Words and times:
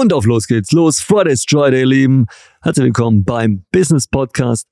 Und 0.00 0.14
auf 0.14 0.24
los 0.24 0.46
geht's. 0.46 0.72
Los, 0.72 1.02
Friday's 1.02 1.44
Friday, 1.46 1.80
ihr 1.80 1.86
Lieben. 1.86 2.24
Herzlich 2.62 2.86
willkommen 2.86 3.22
beim 3.22 3.66
Business 3.70 4.08
Podcast. 4.08 4.66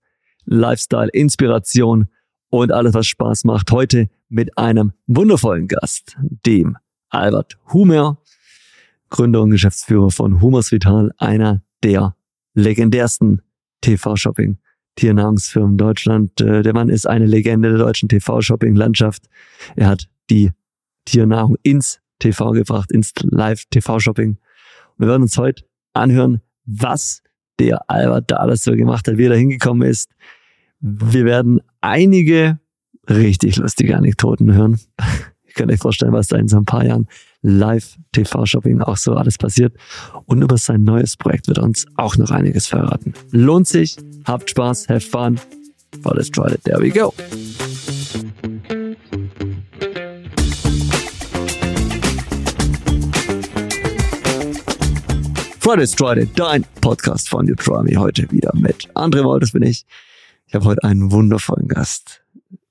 Lifestyle, 0.47 1.11
Inspiration 1.12 2.07
und 2.49 2.73
alles, 2.73 2.94
was 2.94 3.08
Spaß 3.08 3.44
macht. 3.44 3.70
Heute 3.70 4.08
mit 4.30 4.56
einem 4.56 4.94
wundervollen 5.06 5.68
Gast, 5.68 6.17
dem 6.46 6.78
Albert 7.10 7.58
Humer, 7.75 8.16
Gründer 9.11 9.43
und 9.43 9.50
Geschäftsführer 9.50 10.11
von 10.11 10.41
Humers 10.41 10.72
Vital, 10.72 11.12
einer 11.18 11.62
der 11.82 12.16
legendärsten 12.54 13.42
TV-Shopping 13.82 14.56
Tiernahrungsfirmen 14.96 15.76
Deutschland. 15.76 16.40
Äh, 16.40 16.62
der 16.62 16.72
Mann 16.72 16.88
ist 16.88 17.06
eine 17.06 17.26
Legende 17.26 17.68
der 17.68 17.79
deutschen 17.80 18.08
TV-Shopping-Landschaft. 18.08 19.24
Er 19.76 19.88
hat 19.88 20.08
die 20.30 20.52
Tiernahrung 21.04 21.56
ins 21.62 22.00
TV 22.18 22.52
gebracht, 22.52 22.90
ins 22.90 23.12
Live-TV-Shopping. 23.20 24.38
Wir 24.98 25.08
werden 25.08 25.22
uns 25.22 25.38
heute 25.38 25.64
anhören, 25.94 26.40
was 26.64 27.22
der 27.58 27.89
Albert 27.90 28.30
da 28.30 28.36
alles 28.36 28.62
so 28.62 28.72
gemacht 28.72 29.08
hat, 29.08 29.16
wie 29.16 29.26
er 29.26 29.30
da 29.30 29.36
hingekommen 29.36 29.89
ist. 29.89 30.11
Wir 30.80 31.25
werden 31.25 31.61
einige 31.80 32.59
richtig 33.09 33.56
lustige 33.56 33.97
Anekdoten 33.97 34.53
hören. 34.53 34.79
Ich 35.45 35.55
kann 35.55 35.70
euch 35.70 35.79
vorstellen, 35.79 36.12
was 36.12 36.29
da 36.29 36.37
in 36.37 36.47
so 36.47 36.56
ein 36.56 36.65
paar 36.65 36.84
Jahren 36.84 37.09
Live-TV-Shopping 37.42 38.83
auch 38.83 38.97
so 38.97 39.15
alles 39.15 39.39
passiert. 39.39 39.75
Und 40.27 40.42
über 40.42 40.56
sein 40.56 40.84
neues 40.84 41.17
Projekt 41.17 41.48
wird 41.48 41.59
er 41.59 41.65
uns 41.65 41.87
auch 41.97 42.17
noch 42.17 42.30
einiges 42.30 42.67
verraten. 42.67 43.15
Lohnt 43.30 43.67
sich, 43.67 43.97
habt 44.25 44.51
Spaß, 44.51 44.89
have 44.89 45.01
fun. 45.01 45.41
For 46.03 46.15
let's 46.15 46.30
try 46.30 46.53
it. 46.53 46.62
There 46.65 46.80
we 46.80 46.91
go. 46.91 47.12
Friday's 55.69 55.95
Friday, 55.95 56.27
dein 56.35 56.65
Podcast 56.81 57.29
von 57.29 57.47
You 57.47 57.55
Try 57.55 57.83
Me 57.83 58.01
heute 58.01 58.31
wieder 58.31 58.53
mit 58.55 58.89
André 58.95 59.23
Woll, 59.23 59.41
das 59.41 59.53
bin 59.53 59.62
ich. 59.62 59.84
Ich 60.47 60.55
habe 60.55 60.65
heute 60.65 60.83
einen 60.83 61.12
wundervollen 61.12 61.69
Gast. 61.69 62.25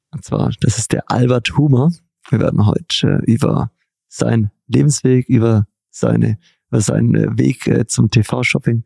Und 0.10 0.26
zwar, 0.26 0.52
das 0.62 0.80
ist 0.80 0.94
der 0.94 1.04
Albert 1.12 1.56
Humer. 1.56 1.92
Wir 2.32 2.40
werden 2.40 2.66
heute 2.66 3.22
über 3.28 3.70
seinen 4.08 4.50
Lebensweg, 4.66 5.30
über 5.30 5.68
seine 5.92 6.40
über 6.72 6.82
seinen 6.82 7.38
Weg 7.38 7.68
äh, 7.68 7.86
zum 7.86 8.10
TV-Shopping 8.10 8.84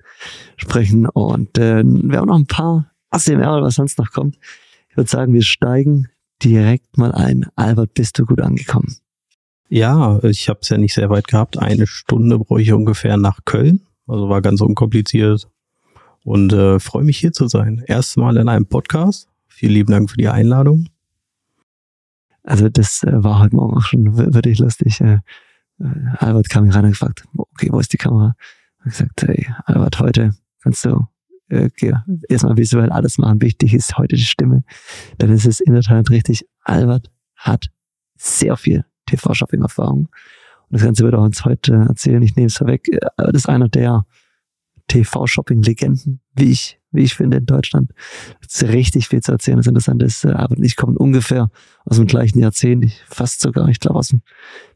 sprechen. 0.57 1.07
Und 1.07 1.57
äh, 1.57 1.81
wir 1.81 2.17
haben 2.17 2.27
noch 2.27 2.37
ein 2.37 2.47
paar 2.47 2.91
ASMR, 3.11 3.61
was 3.61 3.75
sonst 3.75 3.97
noch 3.97 4.11
kommt. 4.11 4.37
Ich 4.89 4.97
würde 4.97 5.09
sagen, 5.09 5.33
wir 5.33 5.43
steigen 5.43 6.09
direkt 6.43 6.97
mal 6.97 7.13
ein. 7.13 7.45
Albert, 7.55 7.93
bist 7.93 8.19
du 8.19 8.25
gut 8.25 8.41
angekommen? 8.41 8.97
Ja, 9.69 10.21
ich 10.23 10.49
habe 10.49 10.59
es 10.63 10.67
ja 10.67 10.77
nicht 10.77 10.95
sehr 10.95 11.09
weit 11.09 11.29
gehabt. 11.29 11.57
Eine 11.57 11.87
Stunde 11.87 12.39
brauche 12.39 12.61
ich 12.61 12.73
ungefähr 12.73 13.15
nach 13.15 13.45
Köln. 13.45 13.87
Also 14.11 14.27
war 14.27 14.41
ganz 14.41 14.59
unkompliziert. 14.59 15.49
Und 16.23 16.51
äh, 16.51 16.79
freue 16.79 17.05
mich 17.05 17.17
hier 17.17 17.31
zu 17.31 17.47
sein. 17.47 17.81
Erstmal 17.87 18.35
in 18.37 18.49
einem 18.49 18.67
Podcast. 18.67 19.29
Vielen 19.47 19.73
lieben 19.73 19.91
Dank 19.91 20.09
für 20.09 20.17
die 20.17 20.27
Einladung. 20.27 20.89
Also 22.43 22.67
das 22.67 23.03
äh, 23.03 23.23
war 23.23 23.39
heute 23.39 23.55
Morgen 23.55 23.77
auch 23.77 23.85
schon 23.85 24.17
wirklich 24.17 24.59
lustig. 24.59 24.99
Äh, 24.99 25.19
äh, 25.79 25.85
Albert 26.17 26.49
kam 26.49 26.65
hier 26.65 26.75
rein 26.75 26.85
und 26.85 26.91
gefragt, 26.91 27.23
okay, 27.37 27.69
wo 27.71 27.79
ist 27.79 27.93
die 27.93 27.97
Kamera? 27.97 28.35
Ich 28.79 28.91
gesagt, 28.91 29.21
hey, 29.23 29.47
Albert, 29.65 29.99
heute 29.99 30.35
kannst 30.61 30.83
du 30.83 31.07
äh, 31.47 31.69
erstmal 32.27 32.57
visuell 32.57 32.91
alles 32.91 33.17
machen. 33.17 33.41
Wichtig 33.41 33.73
ist 33.73 33.97
heute 33.97 34.17
die 34.17 34.25
Stimme. 34.25 34.63
Dann 35.19 35.31
ist 35.31 35.45
es 35.45 35.61
in 35.61 35.73
der 35.73 35.83
Tat 35.83 36.09
richtig. 36.09 36.45
Albert 36.63 37.09
hat 37.35 37.67
sehr 38.17 38.57
viel 38.57 38.83
TV-Shopping-Erfahrung. 39.05 40.09
Das 40.71 40.83
Ganze 40.83 41.03
wird 41.03 41.13
er 41.13 41.21
uns 41.21 41.43
heute 41.43 41.73
erzählen. 41.73 42.21
Ich 42.21 42.35
nehme 42.35 42.47
es 42.47 42.55
vorweg. 42.55 42.87
Albert 43.17 43.35
ist 43.35 43.49
einer 43.49 43.67
der 43.67 44.05
TV-Shopping-Legenden, 44.87 46.21
wie 46.33 46.51
ich, 46.51 46.79
wie 46.91 47.03
ich 47.03 47.13
finde, 47.13 47.37
in 47.37 47.45
Deutschland. 47.45 47.91
Das 48.41 48.55
ist 48.55 48.63
richtig 48.69 49.09
viel 49.09 49.21
zu 49.21 49.33
erzählen. 49.33 49.57
Das 49.57 49.67
Interessante 49.67 50.05
ist, 50.05 50.25
Albert 50.25 50.57
und 50.57 50.63
ich 50.63 50.77
kommen 50.77 50.97
ungefähr 50.97 51.49
aus 51.85 51.97
dem 51.97 52.07
gleichen 52.07 52.39
Jahrzehnt, 52.39 52.91
fast 53.07 53.41
sogar, 53.41 53.67
ich 53.67 53.79
glaube, 53.79 53.99
aus 53.99 54.09
dem 54.09 54.21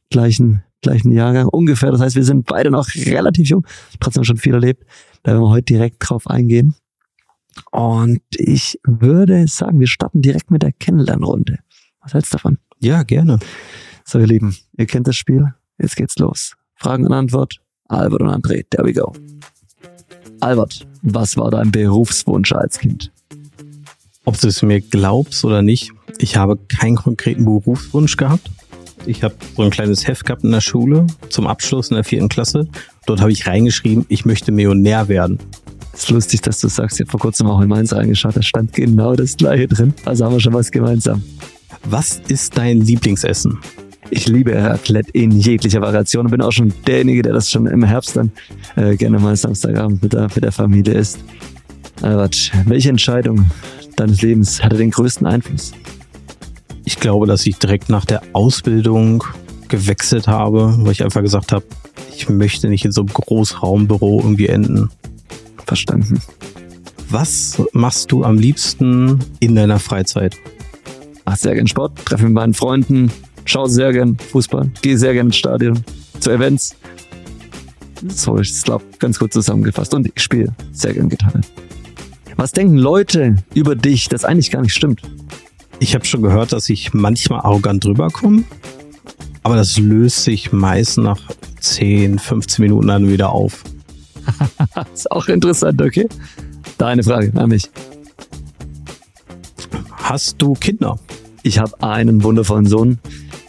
gleichen, 0.09 0.63
gleichen 0.81 1.11
Jahrgang 1.11 1.47
ungefähr. 1.47 1.91
Das 1.91 2.01
heißt, 2.01 2.15
wir 2.15 2.23
sind 2.23 2.45
beide 2.45 2.71
noch 2.71 2.87
relativ 2.93 3.49
jung, 3.49 3.65
trotzdem 3.99 4.25
schon 4.25 4.37
viel 4.37 4.53
erlebt. 4.53 4.85
Da 5.23 5.31
werden 5.31 5.43
wir 5.43 5.49
heute 5.49 5.65
direkt 5.65 5.97
drauf 5.99 6.27
eingehen. 6.27 6.75
Und 7.71 8.21
ich 8.31 8.79
würde 8.83 9.47
sagen, 9.47 9.79
wir 9.79 9.87
starten 9.87 10.21
direkt 10.21 10.51
mit 10.51 10.61
der 10.61 10.73
Kennenlernrunde. 10.73 11.59
Was 12.01 12.13
hältst 12.13 12.33
du 12.33 12.37
davon? 12.37 12.57
Ja, 12.79 13.03
gerne. 13.03 13.39
So, 14.03 14.19
ihr 14.19 14.27
Lieben, 14.27 14.55
ihr 14.77 14.85
kennt 14.85 15.07
das 15.07 15.15
Spiel. 15.15 15.53
Jetzt 15.77 15.95
geht's 15.95 16.17
los. 16.17 16.53
Fragen 16.75 17.05
und 17.05 17.13
Antwort. 17.13 17.57
Albert 17.87 18.21
und 18.21 18.29
André, 18.29 18.65
there 18.69 18.85
we 18.85 18.93
go. 18.93 19.13
Albert, 20.39 20.85
was 21.01 21.37
war 21.37 21.51
dein 21.51 21.71
Berufswunsch 21.71 22.51
als 22.51 22.79
Kind? 22.79 23.11
Ob 24.25 24.39
du 24.39 24.47
es 24.47 24.61
mir 24.61 24.81
glaubst 24.81 25.45
oder 25.45 25.61
nicht, 25.61 25.91
ich 26.17 26.35
habe 26.35 26.57
keinen 26.57 26.95
konkreten 26.95 27.45
Berufswunsch 27.45 28.17
gehabt. 28.17 28.49
Ich 29.05 29.23
habe 29.23 29.35
so 29.55 29.61
ein 29.61 29.69
kleines 29.69 30.07
Heft 30.07 30.25
gehabt 30.25 30.43
in 30.43 30.51
der 30.51 30.61
Schule 30.61 31.05
zum 31.29 31.45
Abschluss 31.45 31.89
in 31.89 31.95
der 31.95 32.03
vierten 32.03 32.27
Klasse. 32.27 32.67
Dort 33.05 33.21
habe 33.21 33.31
ich 33.31 33.45
reingeschrieben, 33.45 34.05
ich 34.09 34.25
möchte 34.25 34.51
Millionär 34.51 35.07
werden. 35.07 35.37
Das 35.91 36.03
ist 36.03 36.09
lustig, 36.09 36.41
dass 36.41 36.59
du 36.59 36.67
sagst, 36.67 36.99
ich 36.99 37.05
habe 37.05 37.11
vor 37.11 37.19
kurzem 37.19 37.47
auch 37.47 37.61
in 37.61 37.69
Mainz 37.69 37.93
reingeschaut, 37.93 38.35
da 38.35 38.41
stand 38.41 38.73
genau 38.73 39.15
das 39.15 39.37
gleiche 39.37 39.67
drin. 39.67 39.93
Also 40.05 40.25
haben 40.25 40.33
wir 40.33 40.39
schon 40.39 40.53
was 40.53 40.71
gemeinsam. 40.71 41.23
Was 41.83 42.19
ist 42.27 42.57
dein 42.57 42.81
Lieblingsessen? 42.81 43.59
Ich 44.11 44.27
liebe 44.27 44.55
Raclette 44.55 45.11
in 45.11 45.31
jeglicher 45.31 45.81
Variation 45.81 46.25
und 46.25 46.31
bin 46.31 46.41
auch 46.41 46.51
schon 46.51 46.73
derjenige, 46.85 47.23
der 47.23 47.33
das 47.33 47.49
schon 47.49 47.65
im 47.65 47.83
Herbst 47.83 48.15
dann 48.15 48.31
äh, 48.75 48.95
gerne 48.95 49.19
mal 49.19 49.35
Samstagabend 49.35 50.03
mit 50.03 50.13
der, 50.13 50.29
mit 50.33 50.43
der 50.43 50.51
Familie 50.51 50.93
isst. 50.93 51.19
Albert, 52.01 52.51
welche 52.65 52.89
Entscheidung 52.89 53.45
deines 53.95 54.21
Lebens 54.21 54.63
hatte 54.63 54.77
den 54.77 54.91
größten 54.91 55.25
Einfluss? 55.25 55.73
Ich 56.83 56.99
glaube, 56.99 57.25
dass 57.25 57.45
ich 57.47 57.57
direkt 57.57 57.89
nach 57.89 58.05
der 58.05 58.21
Ausbildung 58.33 59.23
gewechselt 59.69 60.27
habe, 60.27 60.75
weil 60.79 60.91
ich 60.91 61.03
einfach 61.03 61.21
gesagt 61.21 61.51
habe, 61.51 61.65
ich 62.15 62.29
möchte 62.29 62.69
nicht 62.69 62.85
in 62.85 62.91
so 62.91 63.01
einem 63.01 63.11
Großraumbüro 63.13 64.21
irgendwie 64.21 64.47
enden. 64.47 64.89
Verstanden. 65.65 66.21
Was 67.09 67.61
machst 67.73 68.11
du 68.11 68.23
am 68.23 68.37
liebsten 68.37 69.19
in 69.39 69.55
deiner 69.55 69.79
Freizeit? 69.79 70.37
Mach 71.25 71.37
sehr 71.37 71.55
gern 71.55 71.67
Sport, 71.67 72.05
treffe 72.05 72.25
mit 72.25 72.33
meinen 72.33 72.53
Freunden, 72.53 73.11
schaue 73.45 73.69
sehr 73.69 73.93
gern 73.93 74.17
Fußball, 74.17 74.69
gehe 74.81 74.97
sehr 74.97 75.13
gern 75.13 75.27
ins 75.27 75.37
Stadion, 75.37 75.83
zu 76.19 76.31
Events. 76.31 76.75
So, 78.07 78.37
ich 78.39 78.61
glaube, 78.63 78.83
ganz 78.99 79.17
kurz 79.19 79.33
zusammengefasst. 79.33 79.93
Und 79.93 80.07
ich 80.07 80.21
spiele 80.21 80.53
sehr 80.71 80.93
gern 80.93 81.09
Gitarre. 81.09 81.41
Was 82.35 82.51
denken 82.51 82.77
Leute 82.77 83.37
über 83.53 83.75
dich, 83.75 84.09
das 84.09 84.25
eigentlich 84.25 84.51
gar 84.51 84.61
nicht 84.61 84.73
stimmt? 84.73 85.01
Ich 85.79 85.95
habe 85.95 86.05
schon 86.05 86.21
gehört, 86.21 86.51
dass 86.51 86.69
ich 86.69 86.93
manchmal 86.93 87.41
arrogant 87.41 87.83
drüber 87.83 88.09
komme, 88.09 88.43
aber 89.43 89.55
das 89.55 89.77
löst 89.77 90.23
sich 90.23 90.51
meist 90.51 90.97
nach 90.97 91.19
10, 91.59 92.19
15 92.19 92.63
Minuten 92.63 92.87
dann 92.87 93.07
wieder 93.09 93.31
auf. 93.31 93.63
ist 94.93 95.11
auch 95.11 95.27
interessant, 95.27 95.81
okay? 95.81 96.07
Deine 96.77 97.03
Frage 97.03 97.31
an 97.35 97.49
mich. 97.49 97.69
Hast 99.91 100.41
du 100.41 100.53
Kinder? 100.53 100.99
Ich 101.43 101.59
habe 101.59 101.81
einen 101.83 102.23
wundervollen 102.23 102.65
Sohn, 102.65 102.99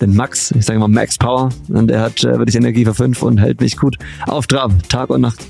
den 0.01 0.15
Max, 0.15 0.51
ich 0.53 0.65
sage 0.65 0.79
mal 0.79 0.89
Max 0.89 1.19
Power, 1.19 1.51
und 1.69 1.89
der 1.89 2.01
hat 2.01 2.23
äh, 2.25 2.39
wirklich 2.39 2.57
Energie 2.57 2.85
für 2.85 2.95
fünf 2.95 3.23
und 3.23 3.39
hält 3.39 3.61
mich 3.61 3.77
gut 3.77 3.97
auf 4.27 4.47
Trab, 4.47 4.73
Tag 4.89 5.11
und 5.11 5.21
Nacht. 5.23 5.47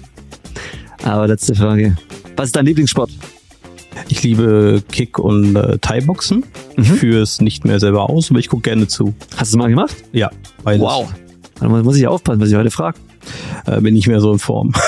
Aber 1.02 1.26
letzte 1.26 1.54
Frage. 1.54 1.96
Was 2.36 2.46
ist 2.46 2.56
dein 2.56 2.66
Lieblingssport? 2.66 3.10
Ich 4.08 4.22
liebe 4.22 4.82
Kick- 4.92 5.18
und 5.18 5.56
äh, 5.56 5.78
Thai-Boxen. 5.78 6.44
Mhm. 6.76 6.82
Ich 6.82 6.88
führe 6.90 7.22
es 7.22 7.40
nicht 7.40 7.64
mehr 7.64 7.80
selber 7.80 8.10
aus, 8.10 8.30
aber 8.30 8.38
ich 8.38 8.48
gucke 8.48 8.62
gerne 8.62 8.86
zu. 8.88 9.14
Hast 9.36 9.52
du 9.52 9.56
es 9.56 9.56
mal 9.56 9.68
gemacht? 9.68 9.96
Ja, 10.12 10.30
beides. 10.62 10.82
Wow. 10.82 11.12
Dann 11.60 11.70
muss 11.82 11.96
ich 11.96 12.06
aufpassen, 12.06 12.40
was 12.40 12.50
ich 12.50 12.56
heute 12.56 12.70
frage. 12.70 12.98
Äh, 13.66 13.80
bin 13.80 13.94
nicht 13.94 14.06
mehr 14.06 14.20
so 14.20 14.32
in 14.32 14.38
Form. 14.38 14.72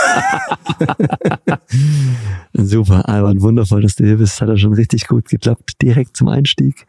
Super, 2.53 3.09
Albert, 3.09 3.41
wundervoll, 3.41 3.83
dass 3.83 3.97
du 3.97 4.05
hier 4.05 4.17
bist. 4.17 4.41
Hat 4.41 4.49
ja 4.49 4.57
schon 4.57 4.75
richtig 4.75 5.07
gut 5.07 5.29
geklappt. 5.29 5.73
Direkt 5.83 6.17
zum 6.17 6.29
Einstieg. 6.29 6.87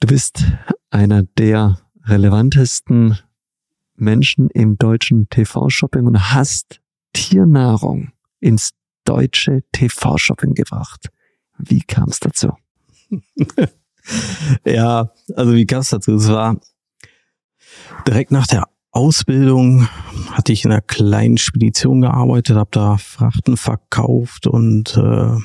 Du 0.00 0.06
bist 0.06 0.44
einer 0.90 1.22
der 1.22 1.80
relevantesten 2.04 3.18
Menschen 3.96 4.48
im 4.50 4.76
deutschen 4.78 5.28
TV-Shopping 5.28 6.06
und 6.06 6.32
hast 6.32 6.80
Tiernahrung 7.12 8.12
ins 8.40 8.70
deutsche 9.04 9.62
TV-Shopping 9.72 10.54
gebracht. 10.54 11.08
Wie 11.58 11.82
kam 11.82 12.08
es 12.08 12.20
dazu? 12.20 12.52
ja, 14.64 15.12
also 15.36 15.54
wie 15.54 15.66
kam 15.66 15.80
es 15.80 15.90
dazu? 15.90 16.14
Es 16.14 16.28
war 16.28 16.58
direkt 18.06 18.30
nach 18.30 18.46
der 18.46 18.66
Ausbildung 18.92 19.88
hatte 20.32 20.52
ich 20.52 20.64
in 20.64 20.72
einer 20.72 20.80
kleinen 20.80 21.38
Spedition 21.38 22.00
gearbeitet, 22.00 22.56
habe 22.56 22.70
da 22.72 22.96
Frachten 22.96 23.56
verkauft 23.56 24.48
und 24.48 24.96
äh, 24.96 25.36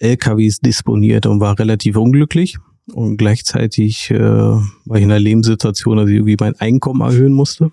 LKWs 0.00 0.58
disponiert 0.58 1.26
und 1.26 1.40
war 1.40 1.58
relativ 1.58 1.96
unglücklich. 1.96 2.58
Und 2.92 3.16
gleichzeitig 3.18 4.10
äh, 4.10 4.18
war 4.20 4.96
ich 4.96 5.02
in 5.02 5.10
einer 5.10 5.20
Lebenssituation, 5.20 5.96
dass 5.96 6.08
ich 6.08 6.16
irgendwie 6.16 6.36
mein 6.38 6.58
Einkommen 6.58 7.00
erhöhen 7.00 7.32
musste. 7.32 7.70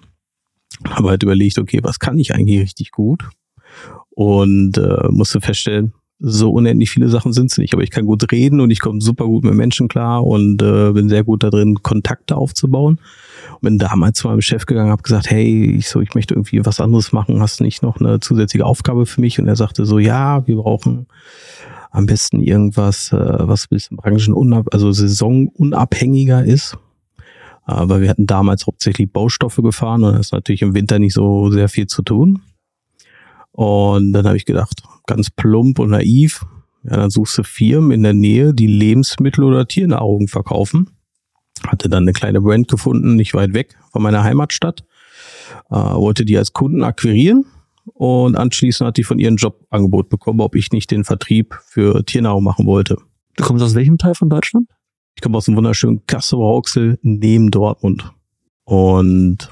Habe 0.89 1.09
halt 1.09 1.23
überlegt, 1.23 1.57
okay, 1.57 1.79
was 1.81 1.99
kann 1.99 2.19
ich 2.19 2.35
eigentlich 2.35 2.59
richtig 2.59 2.91
gut? 2.91 3.23
Und 4.09 4.77
äh, 4.77 5.07
musste 5.09 5.41
feststellen, 5.41 5.93
so 6.19 6.51
unendlich 6.51 6.89
viele 6.89 7.09
Sachen 7.09 7.31
sind 7.31 7.51
es 7.51 7.57
nicht, 7.57 7.73
aber 7.73 7.83
ich 7.83 7.91
kann 7.91 8.05
gut 8.05 8.31
reden 8.31 8.59
und 8.59 8.71
ich 8.71 8.79
komme 8.79 9.01
super 9.01 9.25
gut 9.25 9.43
mit 9.43 9.53
Menschen 9.53 9.87
klar 9.87 10.25
und 10.25 10.61
äh, 10.61 10.91
bin 10.91 11.09
sehr 11.09 11.23
gut 11.23 11.43
darin, 11.43 11.83
Kontakte 11.83 12.35
aufzubauen. 12.35 12.99
Und 13.53 13.61
bin 13.61 13.77
damals 13.77 14.19
zu 14.19 14.27
meinem 14.27 14.41
Chef 14.41 14.65
gegangen, 14.65 14.89
habe 14.91 15.03
gesagt, 15.03 15.29
hey, 15.29 15.75
ich 15.77 15.89
so, 15.89 16.01
ich 16.01 16.15
möchte 16.15 16.33
irgendwie 16.33 16.65
was 16.65 16.79
anderes 16.79 17.11
machen, 17.11 17.39
hast 17.39 17.59
du 17.59 17.63
nicht 17.63 17.83
noch 17.83 17.99
eine 17.99 18.19
zusätzliche 18.19 18.65
Aufgabe 18.65 19.05
für 19.05 19.21
mich? 19.21 19.39
Und 19.39 19.47
er 19.47 19.55
sagte 19.55 19.85
so, 19.85 19.99
ja, 19.99 20.45
wir 20.47 20.55
brauchen 20.55 21.07
am 21.97 22.05
besten 22.05 22.41
irgendwas, 22.41 23.11
äh, 23.11 23.17
was 23.17 23.63
ein 23.63 23.69
bisschen 23.71 23.97
branchenunab, 23.97 24.67
also 24.71 24.91
saisonunabhängiger 24.91 26.45
ist. 26.45 26.77
Aber 27.63 28.01
wir 28.01 28.09
hatten 28.09 28.27
damals 28.27 28.67
hauptsächlich 28.67 29.11
Baustoffe 29.11 29.57
gefahren 29.63 30.03
und 30.03 30.13
das 30.13 30.27
ist 30.27 30.31
natürlich 30.31 30.61
im 30.61 30.75
Winter 30.75 30.99
nicht 30.99 31.15
so 31.15 31.49
sehr 31.49 31.67
viel 31.69 31.87
zu 31.87 32.03
tun. 32.03 32.43
Und 33.51 34.13
dann 34.13 34.27
habe 34.27 34.37
ich 34.37 34.45
gedacht, 34.45 34.83
ganz 35.07 35.31
plump 35.31 35.79
und 35.79 35.89
naiv, 35.89 36.45
ja, 36.83 36.97
dann 36.97 37.09
suchst 37.09 37.39
du 37.39 37.43
Firmen 37.43 37.89
in 37.89 38.03
der 38.03 38.13
Nähe, 38.13 38.53
die 38.53 38.67
Lebensmittel 38.67 39.43
oder 39.43 39.67
Tiernahrung 39.67 40.27
verkaufen. 40.27 40.91
Hatte 41.65 41.89
dann 41.89 42.03
eine 42.03 42.13
kleine 42.13 42.41
Brand 42.41 42.67
gefunden, 42.67 43.15
nicht 43.15 43.33
weit 43.33 43.55
weg 43.55 43.75
von 43.91 44.03
meiner 44.03 44.23
Heimatstadt. 44.23 44.83
Äh, 45.71 45.75
wollte 45.75 46.25
die 46.25 46.37
als 46.37 46.53
Kunden 46.53 46.83
akquirieren 46.83 47.45
und 47.93 48.35
anschließend 48.35 48.87
hat 48.87 48.97
die 48.97 49.03
von 49.03 49.19
ihrem 49.19 49.35
Jobangebot 49.35 50.09
bekommen, 50.09 50.41
ob 50.41 50.55
ich 50.55 50.71
nicht 50.71 50.91
den 50.91 51.03
Vertrieb 51.03 51.57
für 51.65 52.05
Tiernahrung 52.05 52.43
machen 52.43 52.65
wollte. 52.65 52.97
Du 53.35 53.43
kommst 53.43 53.63
aus 53.63 53.75
welchem 53.75 53.97
Teil 53.97 54.15
von 54.15 54.29
Deutschland? 54.29 54.67
Ich 55.15 55.21
komme 55.21 55.37
aus 55.37 55.45
dem 55.45 55.55
wunderschönen 55.55 56.05
Kassel-Rauxel 56.05 56.99
neben 57.01 57.49
Dortmund. 57.49 58.11
Und 58.65 59.49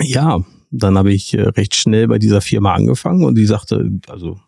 ja, 0.00 0.44
dann 0.70 0.98
habe 0.98 1.12
ich 1.12 1.34
äh, 1.34 1.42
recht 1.42 1.74
schnell 1.74 2.08
bei 2.08 2.18
dieser 2.18 2.40
Firma 2.40 2.72
angefangen 2.72 3.24
und 3.24 3.36
die 3.36 3.46
sagte, 3.46 3.90
also 4.08 4.40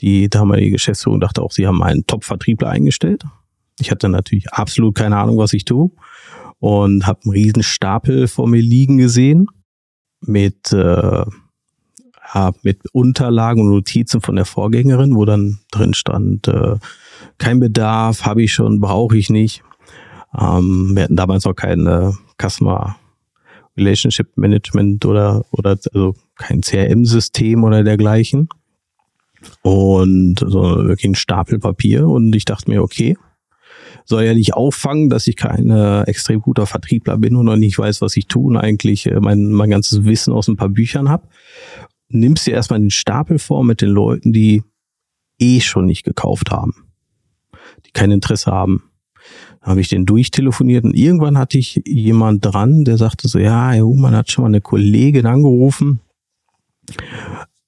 die 0.00 0.28
damalige 0.28 0.72
Geschäftsführung 0.72 1.20
dachte 1.20 1.42
auch, 1.42 1.50
sie 1.50 1.66
haben 1.66 1.82
einen 1.82 2.06
Top-Vertriebler 2.06 2.68
eingestellt. 2.68 3.24
Ich 3.80 3.90
hatte 3.90 4.08
natürlich 4.08 4.52
absolut 4.52 4.94
keine 4.94 5.16
Ahnung, 5.16 5.38
was 5.38 5.52
ich 5.52 5.64
tue 5.64 5.90
und 6.60 7.06
habe 7.06 7.20
einen 7.24 7.32
riesen 7.32 7.64
Stapel 7.64 8.28
vor 8.28 8.46
mir 8.46 8.62
liegen 8.62 8.98
gesehen 8.98 9.48
mit, 10.20 10.72
äh, 10.72 11.24
ja, 12.34 12.52
mit 12.62 12.80
Unterlagen 12.92 13.62
und 13.62 13.70
Notizen 13.70 14.20
von 14.20 14.36
der 14.36 14.44
Vorgängerin, 14.44 15.14
wo 15.14 15.24
dann 15.24 15.60
drin 15.70 15.94
stand, 15.94 16.48
äh, 16.48 16.76
kein 17.38 17.60
Bedarf, 17.60 18.24
habe 18.26 18.42
ich 18.42 18.52
schon, 18.52 18.80
brauche 18.80 19.16
ich 19.16 19.30
nicht. 19.30 19.62
Ähm, 20.38 20.92
wir 20.94 21.04
hatten 21.04 21.16
damals 21.16 21.46
auch 21.46 21.54
keine 21.54 22.14
Customer 22.40 22.96
Relationship 23.76 24.36
Management 24.36 25.04
oder, 25.04 25.44
oder 25.50 25.70
also 25.70 26.14
kein 26.36 26.60
CRM-System 26.60 27.64
oder 27.64 27.82
dergleichen. 27.84 28.48
Und 29.62 30.40
so 30.40 30.62
wirklich 30.62 31.04
ein 31.04 31.14
Stapel 31.14 31.58
Papier. 31.58 32.08
Und 32.08 32.34
ich 32.34 32.44
dachte 32.44 32.70
mir, 32.70 32.82
okay, 32.82 33.16
soll 34.04 34.24
ja 34.24 34.34
nicht 34.34 34.54
auffangen, 34.54 35.08
dass 35.08 35.26
ich 35.26 35.36
kein 35.36 35.70
äh, 35.70 36.02
extrem 36.02 36.40
guter 36.40 36.66
Vertriebler 36.66 37.16
bin 37.16 37.36
und 37.36 37.46
noch 37.46 37.56
nicht 37.56 37.78
weiß, 37.78 38.00
was 38.00 38.16
ich 38.16 38.26
tue 38.26 38.44
und 38.44 38.56
eigentlich 38.56 39.06
äh, 39.06 39.20
mein, 39.20 39.50
mein 39.52 39.70
ganzes 39.70 40.04
Wissen 40.04 40.32
aus 40.32 40.48
ein 40.48 40.56
paar 40.56 40.68
Büchern 40.68 41.08
habe. 41.08 41.26
Nimmst 42.14 42.46
dir 42.46 42.54
erstmal 42.54 42.80
den 42.80 42.90
Stapel 42.90 43.38
vor 43.38 43.64
mit 43.64 43.80
den 43.80 43.90
Leuten, 43.90 44.32
die 44.32 44.62
eh 45.38 45.60
schon 45.60 45.86
nicht 45.86 46.04
gekauft 46.04 46.50
haben, 46.50 46.86
die 47.84 47.90
kein 47.90 48.10
Interesse 48.10 48.50
haben 48.50 48.84
habe 49.64 49.80
ich 49.80 49.88
den 49.88 50.04
durchtelefoniert 50.04 50.84
und 50.84 50.94
irgendwann 50.94 51.38
hatte 51.38 51.58
ich 51.58 51.80
jemand 51.86 52.44
dran, 52.44 52.84
der 52.84 52.98
sagte 52.98 53.28
so, 53.28 53.38
ja, 53.38 53.70
Herr 53.70 53.84
Humann 53.84 54.14
hat 54.14 54.30
schon 54.30 54.42
mal 54.42 54.48
eine 54.48 54.60
Kollegin 54.60 55.26
angerufen. 55.26 56.00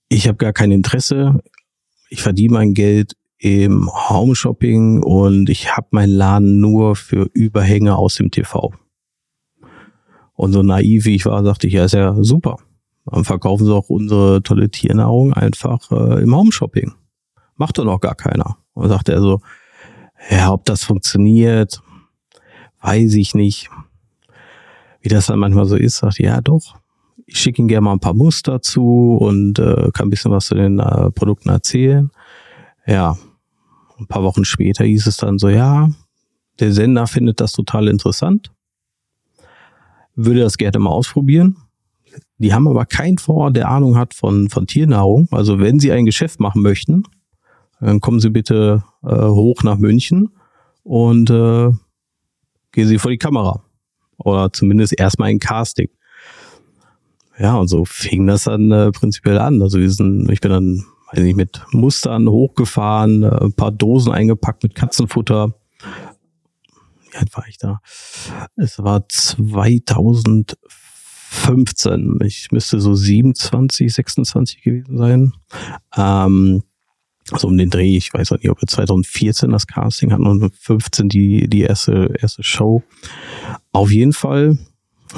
Ich 0.08 0.28
habe 0.28 0.36
gar 0.36 0.52
kein 0.52 0.70
Interesse. 0.70 1.42
Ich 2.10 2.22
verdiene 2.22 2.54
mein 2.54 2.74
Geld 2.74 3.16
im 3.38 3.90
Home 4.10 4.34
Shopping 4.34 5.02
und 5.02 5.48
ich 5.48 5.74
habe 5.74 5.88
meinen 5.90 6.12
Laden 6.12 6.60
nur 6.60 6.96
für 6.96 7.30
Überhänge 7.32 7.96
aus 7.96 8.16
dem 8.16 8.30
TV. 8.30 8.74
Und 10.34 10.52
so 10.52 10.62
naiv 10.62 11.06
wie 11.06 11.14
ich 11.14 11.24
war, 11.24 11.42
sagte 11.44 11.66
ich, 11.66 11.72
ja, 11.72 11.86
ist 11.86 11.94
ja 11.94 12.14
super. 12.22 12.58
Verkaufen 13.22 13.66
sie 13.66 13.74
auch 13.74 13.88
unsere 13.88 14.42
tolle 14.42 14.70
Tiernahrung 14.70 15.32
einfach 15.32 15.90
äh, 15.90 16.22
im 16.22 16.34
Home 16.34 16.52
Shopping. 16.52 16.92
Macht 17.56 17.78
doch 17.78 17.84
noch 17.84 18.00
gar 18.00 18.14
keiner. 18.14 18.58
Und 18.74 18.88
sagte 18.88 19.12
er 19.12 19.20
so, 19.20 19.40
ja, 20.30 20.52
ob 20.52 20.64
das 20.64 20.84
funktioniert, 20.84 21.80
weiß 22.82 23.14
ich 23.14 23.34
nicht. 23.34 23.70
Wie 25.00 25.08
das 25.08 25.26
dann 25.26 25.38
manchmal 25.38 25.66
so 25.66 25.76
ist, 25.76 25.98
sagt, 25.98 26.18
ja 26.18 26.40
doch, 26.40 26.76
ich 27.26 27.38
schicke 27.38 27.60
Ihnen 27.60 27.68
gerne 27.68 27.82
mal 27.82 27.92
ein 27.92 28.00
paar 28.00 28.14
Muster 28.14 28.60
zu 28.60 29.16
und 29.20 29.58
äh, 29.58 29.90
kann 29.92 30.06
ein 30.06 30.10
bisschen 30.10 30.32
was 30.32 30.46
zu 30.46 30.54
den 30.54 30.78
äh, 30.78 31.10
Produkten 31.10 31.48
erzählen. 31.48 32.10
Ja, 32.86 33.16
ein 33.98 34.06
paar 34.06 34.22
Wochen 34.22 34.44
später 34.44 34.84
hieß 34.84 35.06
es 35.06 35.16
dann 35.16 35.38
so, 35.38 35.48
ja, 35.48 35.90
der 36.60 36.72
Sender 36.72 37.06
findet 37.06 37.40
das 37.40 37.52
total 37.52 37.88
interessant, 37.88 38.52
würde 40.14 40.40
das 40.40 40.56
gerne 40.56 40.78
mal 40.78 40.90
ausprobieren. 40.90 41.56
Die 42.38 42.52
haben 42.52 42.68
aber 42.68 42.86
keinen 42.86 43.18
vor, 43.18 43.50
der 43.50 43.68
Ahnung 43.68 43.96
hat 43.96 44.14
von, 44.14 44.50
von 44.50 44.66
Tiernahrung. 44.66 45.28
Also 45.30 45.58
wenn 45.58 45.80
Sie 45.80 45.92
ein 45.92 46.04
Geschäft 46.04 46.40
machen 46.40 46.62
möchten, 46.62 47.04
dann 47.80 48.00
kommen 48.00 48.20
Sie 48.20 48.30
bitte 48.30 48.84
äh, 49.02 49.14
hoch 49.14 49.62
nach 49.62 49.78
München 49.78 50.30
und 50.82 51.30
äh, 51.30 51.70
gehen 52.72 52.88
Sie 52.88 52.98
vor 52.98 53.10
die 53.10 53.18
Kamera. 53.18 53.62
Oder 54.18 54.52
zumindest 54.52 54.98
erstmal 54.98 55.30
ein 55.30 55.38
Casting. 55.38 55.88
Ja, 57.38 57.56
und 57.56 57.68
so 57.68 57.84
fing 57.84 58.26
das 58.26 58.44
dann 58.44 58.70
äh, 58.72 58.90
prinzipiell 58.92 59.38
an. 59.38 59.60
Also 59.60 59.78
wir 59.78 59.90
sind, 59.90 60.30
ich 60.30 60.40
bin 60.40 60.50
dann, 60.50 60.84
weiß 61.12 61.22
nicht, 61.22 61.36
mit 61.36 61.62
Mustern 61.72 62.28
hochgefahren, 62.28 63.22
äh, 63.22 63.44
ein 63.44 63.52
paar 63.52 63.72
Dosen 63.72 64.12
eingepackt 64.12 64.62
mit 64.62 64.74
Katzenfutter. 64.74 65.54
Wie 67.10 67.16
alt 67.18 67.36
war 67.36 67.46
ich 67.48 67.58
da? 67.58 67.80
Es 68.56 68.82
war 68.82 69.06
2015. 71.36 72.18
Ich 72.24 72.50
müsste 72.52 72.80
so 72.80 72.94
27, 72.94 73.92
26 73.92 74.62
gewesen 74.62 74.96
sein. 74.96 75.32
Ähm, 75.96 76.62
also 77.30 77.48
um 77.48 77.58
den 77.58 77.70
Dreh, 77.70 77.96
ich 77.96 78.12
weiß 78.14 78.32
auch 78.32 78.38
nicht, 78.38 78.50
ob 78.50 78.60
wir 78.60 78.68
2014 78.68 79.50
das 79.50 79.66
Casting 79.66 80.12
hatten 80.12 80.26
und 80.26 80.54
15 80.54 81.08
die, 81.08 81.48
die 81.48 81.62
erste, 81.62 82.14
erste 82.20 82.42
Show. 82.42 82.82
Auf 83.72 83.90
jeden 83.90 84.12
Fall 84.12 84.58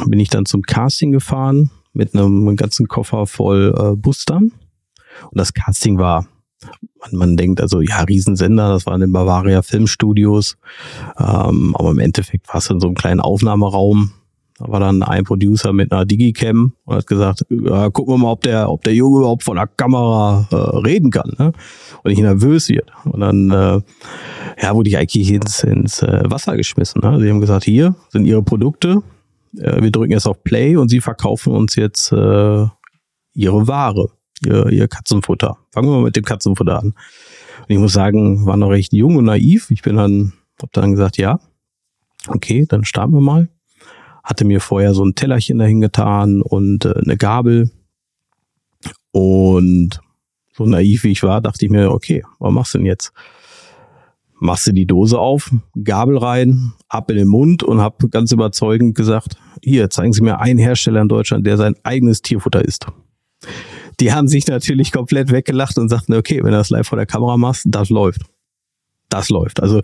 bin 0.07 0.21
ich 0.21 0.31
dann 0.31 0.47
zum 0.47 0.63
Casting 0.63 1.13
gefahren 1.13 1.71
mit 1.93 2.15
einem 2.15 2.57
ganzen 2.57 2.89
Koffer 2.89 3.27
voll 3.27 3.75
äh, 3.77 3.97
Boostern. 3.97 4.53
Und 5.31 5.39
das 5.39 5.53
Casting 5.53 5.99
war, 5.99 6.27
man, 7.01 7.17
man 7.17 7.37
denkt 7.37 7.61
also, 7.61 7.81
ja, 7.81 8.01
Riesensender, 8.03 8.69
das 8.71 8.87
waren 8.87 9.03
in 9.03 9.13
Bavaria 9.13 9.63
Filmstudios. 9.63 10.57
Ähm, 11.19 11.75
aber 11.77 11.91
im 11.91 11.99
Endeffekt 11.99 12.49
war 12.49 12.57
es 12.57 12.71
in 12.71 12.81
so 12.81 12.87
einem 12.87 12.97
kleinen 12.97 13.21
Aufnahmeraum 13.21 14.13
da 14.59 14.69
war 14.69 14.81
dann 14.81 15.05
ein 15.05 15.23
Producer 15.23 15.73
mit 15.73 15.93
einer 15.93 16.05
Digicam 16.05 16.73
und 16.85 16.97
hat 16.97 17.07
gesagt, 17.07 17.45
ja, 17.49 17.91
gucken 17.91 18.15
wir 18.15 18.19
mal, 18.19 18.33
ob 18.33 18.43
der, 18.43 18.69
ob 18.69 18.83
der 18.83 18.93
Junge 18.93 19.21
überhaupt 19.21 19.45
von 19.45 19.57
der 19.57 19.69
Kamera 19.69 20.49
äh, 20.51 20.57
reden 20.57 21.11
kann. 21.11 21.33
Ne? 21.39 21.53
Und 22.03 22.11
ich 22.11 22.19
nervös 22.19 22.69
wird. 22.69 22.91
Und 23.05 23.21
dann 23.21 23.51
äh, 23.53 23.81
ja, 24.61 24.75
wurde 24.75 24.91
ich 24.91 24.99
eigentlich 24.99 25.31
ins, 25.31 25.63
ins 25.63 26.03
äh, 26.03 26.23
Wasser 26.25 26.57
geschmissen. 26.57 27.01
Ne? 27.03 27.21
Sie 27.21 27.31
haben 27.31 27.41
gesagt, 27.41 27.65
hier 27.65 27.95
sind 28.11 28.27
ihre 28.27 28.43
Produkte. 28.43 29.03
Äh, 29.57 29.81
wir 29.81 29.93
drücken 29.93 30.11
jetzt 30.11 30.27
auf 30.27 30.43
Play 30.43 30.77
und 30.77 30.89
sie 30.89 31.01
verkaufen 31.01 31.53
uns 31.53 31.77
jetzt 31.77 32.11
äh, 32.11 32.67
ihre 33.35 33.69
Ware, 33.69 34.11
ihr, 34.45 34.67
ihr 34.71 34.89
Katzenfutter. 34.89 35.57
Fangen 35.71 35.89
wir 35.89 35.99
mal 35.99 36.05
mit 36.05 36.17
dem 36.17 36.25
Katzenfutter 36.25 36.81
an. 36.81 36.87
Und 36.87 37.69
ich 37.69 37.79
muss 37.79 37.93
sagen, 37.93 38.45
war 38.45 38.57
noch 38.57 38.71
recht 38.71 38.93
jung 38.93 39.15
und 39.17 39.27
naiv. 39.27 39.71
Ich 39.71 39.83
bin 39.83 39.97
dann, 39.97 40.33
hab 40.61 40.73
dann 40.73 40.91
gesagt, 40.91 41.17
ja, 41.17 41.39
okay, 42.27 42.67
dann 42.69 42.85
starten 42.85 43.13
wir 43.13 43.21
mal 43.21 43.49
hatte 44.29 44.45
mir 44.45 44.61
vorher 44.61 44.93
so 44.93 45.03
ein 45.03 45.15
Tellerchen 45.15 45.59
dahin 45.59 45.81
getan 45.81 46.43
und 46.43 46.85
äh, 46.85 46.93
eine 47.03 47.17
Gabel. 47.17 47.71
Und 49.11 50.01
so 50.53 50.67
naiv 50.67 51.05
wie 51.05 51.13
ich 51.13 51.23
war, 51.23 51.41
dachte 51.41 51.65
ich 51.65 51.71
mir, 51.71 51.91
okay, 51.91 52.23
was 52.39 52.53
machst 52.53 52.75
du 52.75 52.79
denn 52.79 52.87
jetzt? 52.87 53.11
Machst 54.39 54.67
du 54.67 54.73
die 54.73 54.87
Dose 54.87 55.19
auf, 55.19 55.51
Gabel 55.83 56.19
rein, 56.19 56.75
ab 56.89 57.11
in 57.11 57.17
den 57.17 57.27
Mund 57.27 57.63
und 57.63 57.81
hab 57.81 58.11
ganz 58.11 58.31
überzeugend 58.31 58.95
gesagt, 58.95 59.39
hier, 59.65 59.89
zeigen 59.89 60.13
Sie 60.13 60.23
mir 60.23 60.41
einen 60.41 60.59
Hersteller 60.59 61.01
in 61.01 61.09
Deutschland, 61.09 61.47
der 61.47 61.57
sein 61.57 61.75
eigenes 61.83 62.21
Tierfutter 62.21 62.63
isst. 62.63 62.87
Die 63.99 64.13
haben 64.13 64.29
sich 64.29 64.47
natürlich 64.47 64.93
komplett 64.93 65.33
weggelacht 65.33 65.79
und 65.79 65.89
sagten, 65.89 66.13
okay, 66.13 66.37
wenn 66.45 66.53
du 66.53 66.59
das 66.59 66.69
live 66.69 66.87
vor 66.87 66.99
der 66.99 67.07
Kamera 67.07 67.39
machst, 67.39 67.65
das 67.67 67.89
läuft. 67.89 68.21
Das 69.09 69.31
läuft. 69.31 69.61
Also 69.61 69.81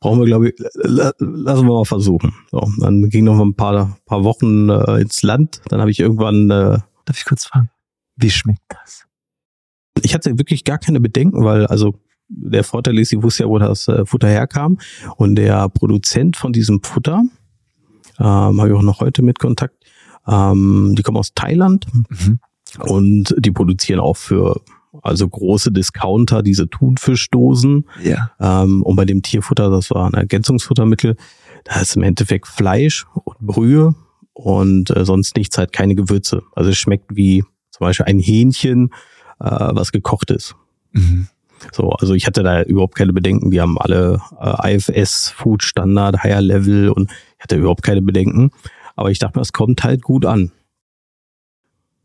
brauchen 0.00 0.20
wir, 0.20 0.26
glaube 0.26 0.48
ich, 0.48 0.54
lassen 0.58 1.66
wir 1.66 1.74
mal 1.74 1.84
versuchen. 1.84 2.32
So, 2.50 2.62
dann 2.78 3.08
ging 3.10 3.24
noch 3.24 3.36
mal 3.36 3.44
ein 3.44 3.54
paar, 3.54 3.98
paar 4.06 4.24
Wochen 4.24 4.68
äh, 4.68 5.00
ins 5.00 5.22
Land. 5.22 5.60
Dann 5.68 5.80
habe 5.80 5.90
ich 5.90 6.00
irgendwann. 6.00 6.50
Äh, 6.50 6.78
Darf 7.04 7.16
ich 7.16 7.24
kurz 7.24 7.46
fragen? 7.46 7.70
Wie 8.16 8.30
schmeckt 8.30 8.62
das? 8.68 9.04
Ich 10.02 10.14
hatte 10.14 10.38
wirklich 10.38 10.64
gar 10.64 10.78
keine 10.78 11.00
Bedenken, 11.00 11.44
weil 11.44 11.66
also 11.66 11.94
der 12.28 12.62
Vorteil 12.62 12.98
ist, 12.98 13.12
ich 13.12 13.22
wusste 13.22 13.44
ja, 13.44 13.48
wo 13.48 13.58
das 13.58 13.88
äh, 13.88 14.04
Futter 14.04 14.28
herkam. 14.28 14.78
Und 15.16 15.36
der 15.36 15.68
Produzent 15.68 16.36
von 16.36 16.52
diesem 16.52 16.82
Futter, 16.82 17.24
ähm, 18.18 18.24
habe 18.60 18.68
ich 18.68 18.74
auch 18.74 18.82
noch 18.82 19.00
heute 19.00 19.22
mit 19.22 19.38
Kontakt, 19.38 19.74
Ähm, 20.26 20.94
die 20.94 21.02
kommen 21.02 21.16
aus 21.16 21.32
Thailand 21.34 21.86
mhm. 21.94 22.38
und 22.80 23.34
die 23.38 23.50
produzieren 23.50 23.98
auch 24.00 24.16
für 24.16 24.60
also 25.02 25.28
große 25.28 25.72
Discounter 25.72 26.42
diese 26.42 26.68
Thunfischdosen. 26.68 27.86
Ja. 28.02 28.30
Ähm, 28.40 28.82
und 28.82 28.96
bei 28.96 29.04
dem 29.04 29.22
Tierfutter, 29.22 29.70
das 29.70 29.90
war 29.90 30.06
ein 30.06 30.14
Ergänzungsfuttermittel, 30.14 31.16
da 31.64 31.80
ist 31.80 31.96
im 31.96 32.02
Endeffekt 32.02 32.46
Fleisch 32.46 33.06
und 33.14 33.38
Brühe 33.40 33.94
und 34.32 34.94
äh, 34.96 35.04
sonst 35.04 35.36
nichts, 35.36 35.58
halt 35.58 35.72
keine 35.72 35.94
Gewürze. 35.94 36.42
Also 36.54 36.70
es 36.70 36.78
schmeckt 36.78 37.16
wie 37.16 37.44
zum 37.70 37.86
Beispiel 37.86 38.06
ein 38.06 38.18
Hähnchen, 38.18 38.90
äh, 39.40 39.44
was 39.48 39.92
gekocht 39.92 40.30
ist. 40.30 40.54
Mhm. 40.92 41.28
So, 41.72 41.90
also 41.90 42.14
ich 42.14 42.26
hatte 42.26 42.42
da 42.42 42.62
überhaupt 42.62 42.94
keine 42.94 43.12
Bedenken. 43.12 43.50
Die 43.50 43.60
haben 43.60 43.78
alle 43.78 44.20
äh, 44.40 44.76
IFS, 44.76 45.30
Food 45.30 45.62
Standard, 45.62 46.22
Higher 46.22 46.40
Level 46.40 46.90
und 46.90 47.10
ich 47.10 47.42
hatte 47.42 47.56
überhaupt 47.56 47.82
keine 47.82 48.02
Bedenken. 48.02 48.50
Aber 48.94 49.10
ich 49.10 49.18
dachte 49.18 49.38
mir, 49.38 49.42
es 49.42 49.52
kommt 49.52 49.82
halt 49.84 50.02
gut 50.02 50.24
an. 50.24 50.52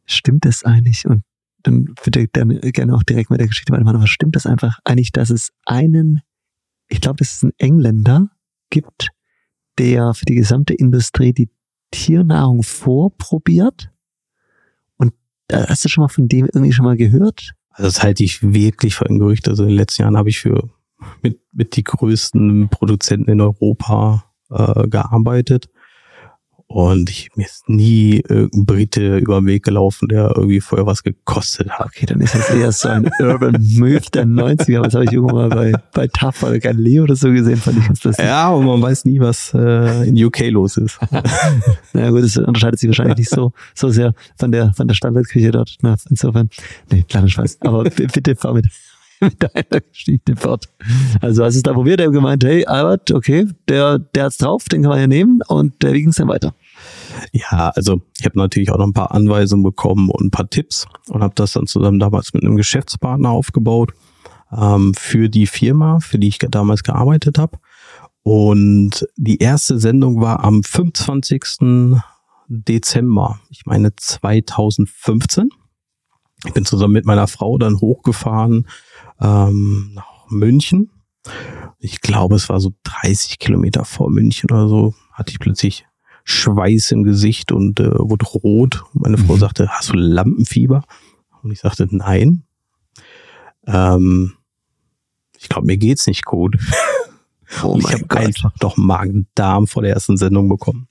Stimmt 0.06 0.46
das 0.46 0.64
eigentlich? 0.64 1.06
Und 1.06 1.24
dann 1.64 1.88
würde 2.04 2.22
ich 2.22 2.30
dann 2.32 2.60
gerne 2.62 2.94
auch 2.96 3.04
direkt 3.04 3.30
mit 3.30 3.40
der 3.40 3.48
Geschichte 3.48 3.74
weitermachen. 3.74 3.98
Aber 3.98 4.08
stimmt 4.08 4.36
das 4.36 4.46
einfach 4.46 4.80
eigentlich, 4.84 5.12
dass 5.12 5.30
es 5.30 5.52
einen, 5.66 6.22
ich 6.90 7.02
glaube, 7.02 7.18
das 7.18 7.34
ist 7.34 7.44
ein 7.44 7.54
Engländer 7.58 8.30
gibt, 8.70 9.10
der 9.78 10.14
für 10.14 10.26
die 10.26 10.36
gesamte 10.36 10.74
Industrie 10.74 11.34
die 11.34 11.50
Tiernahrung 11.92 12.64
vorprobiert? 12.64 13.92
Und 14.98 15.14
da 15.48 15.68
hast 15.68 15.86
du 15.86 15.90
schon 15.90 16.04
mal 16.04 16.10
von 16.10 16.28
dem 16.28 16.46
irgendwie 16.46 16.74
schon 16.74 16.86
mal 16.86 16.98
gehört? 16.98 17.54
Also 17.70 17.88
das 17.88 18.04
halte 18.04 18.24
ich 18.24 18.44
wirklich 18.44 18.96
für 18.96 19.08
ein 19.08 19.20
Gerücht. 19.20 19.48
Also 19.48 19.64
in 19.64 19.70
den 19.70 19.78
letzten 19.78 20.04
Jahren 20.04 20.18
habe 20.18 20.30
ich 20.30 20.40
für 20.40 20.70
mit, 21.22 21.40
mit 21.52 21.76
die 21.76 21.84
größten 21.84 22.70
Produzenten 22.70 23.32
in 23.32 23.42
Europa 23.42 24.26
äh, 24.50 24.88
gearbeitet. 24.88 25.70
Und 26.74 27.12
ich, 27.12 27.30
mir 27.36 27.46
ist 27.46 27.70
nie 27.70 28.24
irgendein 28.28 28.66
Brite 28.66 29.18
über 29.20 29.40
den 29.40 29.46
Weg 29.46 29.62
gelaufen, 29.62 30.08
der 30.08 30.34
irgendwie 30.36 30.60
vorher 30.60 30.88
was 30.88 31.04
gekostet 31.04 31.70
hat. 31.70 31.86
Okay, 31.86 32.08
dann 32.08 32.20
ist 32.20 32.34
das 32.34 32.50
eher 32.50 32.72
so 32.72 32.90
ein 32.90 33.12
Urban 33.20 33.62
Move 33.78 34.02
der 34.12 34.26
90er. 34.26 34.84
Was 34.84 34.96
habe 34.96 35.06
ich 35.06 35.12
irgendwann 35.12 35.50
mal 35.50 35.50
bei, 35.50 35.74
bei 35.94 36.08
TAF 36.08 36.42
oder 36.42 36.58
Galileo 36.58 37.04
oder 37.04 37.16
so 37.16 37.30
gesehen, 37.32 37.58
fand 37.58 37.78
ich 37.78 38.00
das. 38.00 38.18
Ja, 38.18 38.50
und 38.50 38.66
man 38.66 38.82
weiß 38.82 39.06
nie, 39.06 39.20
was 39.20 39.54
äh, 39.54 40.08
in 40.08 40.16
UK 40.16 40.50
los 40.50 40.78
ist. 40.78 40.98
naja 41.94 42.10
gut, 42.10 42.24
das 42.24 42.38
unterscheidet 42.38 42.80
sich 42.80 42.90
wahrscheinlich 42.90 43.18
nicht 43.20 43.30
so, 43.30 43.54
so 43.76 43.90
sehr 43.90 44.16
von 44.40 44.52
der, 44.52 44.74
von 44.74 44.88
der 44.88 44.96
Standardküche 44.96 45.52
dort. 45.52 45.76
Na, 45.84 45.96
insofern, 46.10 46.50
nee, 46.92 47.04
kleiner 47.08 47.30
Spaß. 47.30 47.60
Aber 47.62 47.84
bitte 47.84 48.36
fahr 48.36 48.56
mit 48.56 48.66
mit 49.22 49.42
deiner 49.42 49.82
Geschichte 49.82 50.36
fort. 50.36 50.70
Also 51.22 51.44
hast 51.44 51.56
es 51.56 51.64
da 51.64 51.74
probiert, 51.74 52.00
er 52.00 52.12
gemeint, 52.12 52.44
hey 52.44 52.66
Albert, 52.66 53.12
okay, 53.12 53.48
der, 53.68 54.00
der 54.00 54.26
hat's 54.26 54.38
drauf, 54.38 54.66
den 54.66 54.82
kann 54.82 54.90
man 54.90 55.00
ja 55.00 55.08
nehmen 55.08 55.42
und 55.48 55.82
der 55.82 55.94
wiegen 55.94 56.10
es 56.10 56.18
dann 56.18 56.28
weiter. 56.28 56.54
Ja, 57.32 57.70
also 57.76 58.02
ich 58.20 58.26
habe 58.26 58.38
natürlich 58.38 58.72
auch 58.72 58.78
noch 58.78 58.88
ein 58.88 58.94
paar 58.94 59.12
Anweisungen 59.12 59.64
bekommen 59.64 60.10
und 60.10 60.26
ein 60.26 60.32
paar 60.32 60.50
Tipps 60.50 60.88
und 61.10 61.24
habe 61.24 61.36
das 61.36 61.54
dann 61.54 61.68
zusammen 61.68 62.00
damals 62.00 62.34
mit 62.34 62.44
einem 62.44 62.58
Geschäftspartner 62.58 63.30
aufgebaut 63.30 63.94
ähm, 64.52 64.94
für 64.98 65.30
die 65.30 65.48
Firma, 65.48 66.00
für 66.00 66.20
die 66.20 66.28
ich 66.28 66.40
damals 66.40 66.84
gearbeitet 66.84 67.38
habe. 67.38 67.58
Und 68.24 69.08
die 69.18 69.40
erste 69.40 69.80
Sendung 69.80 70.22
war 70.22 70.44
am 70.44 70.64
25. 70.64 72.00
Dezember, 72.48 73.40
ich 73.50 73.66
meine 73.66 73.96
2015. 73.96 75.50
Ich 76.46 76.54
bin 76.54 76.66
zusammen 76.66 76.94
mit 76.94 77.06
meiner 77.06 77.28
Frau 77.28 77.58
dann 77.58 77.80
hochgefahren 77.80 78.68
ähm, 79.20 79.92
nach 79.94 80.30
München. 80.30 80.92
Ich 81.80 82.02
glaube, 82.02 82.36
es 82.36 82.50
war 82.50 82.60
so 82.60 82.74
30 82.84 83.40
Kilometer 83.40 83.86
vor 83.86 84.10
München 84.10 84.52
oder 84.52 84.68
so, 84.68 84.94
hatte 85.14 85.32
ich 85.32 85.40
plötzlich 85.40 85.86
Schweiß 86.24 86.92
im 86.92 87.04
Gesicht 87.04 87.52
und 87.52 87.80
äh, 87.80 87.92
wurde 87.98 88.26
rot. 88.26 88.84
Meine 88.94 89.18
Frau 89.18 89.36
mhm. 89.36 89.40
sagte, 89.40 89.70
hast 89.70 89.90
du 89.90 89.94
Lampenfieber? 89.94 90.84
Und 91.42 91.52
ich 91.52 91.60
sagte, 91.60 91.88
nein. 91.90 92.44
Ähm, 93.68 94.34
ich 95.38 95.50
glaube, 95.50 95.68
mir 95.68 95.78
geht's 95.78 96.08
nicht 96.08 96.26
gut. 96.26 96.58
Oh 97.62 97.78
ich 97.78 97.94
habe 97.94 98.10
einfach 98.18 98.52
doch 98.60 98.78
Magen-Darm 98.78 99.68
vor 99.68 99.84
der 99.84 99.94
ersten 99.94 100.18
Sendung 100.18 100.50
bekommen. 100.50 100.88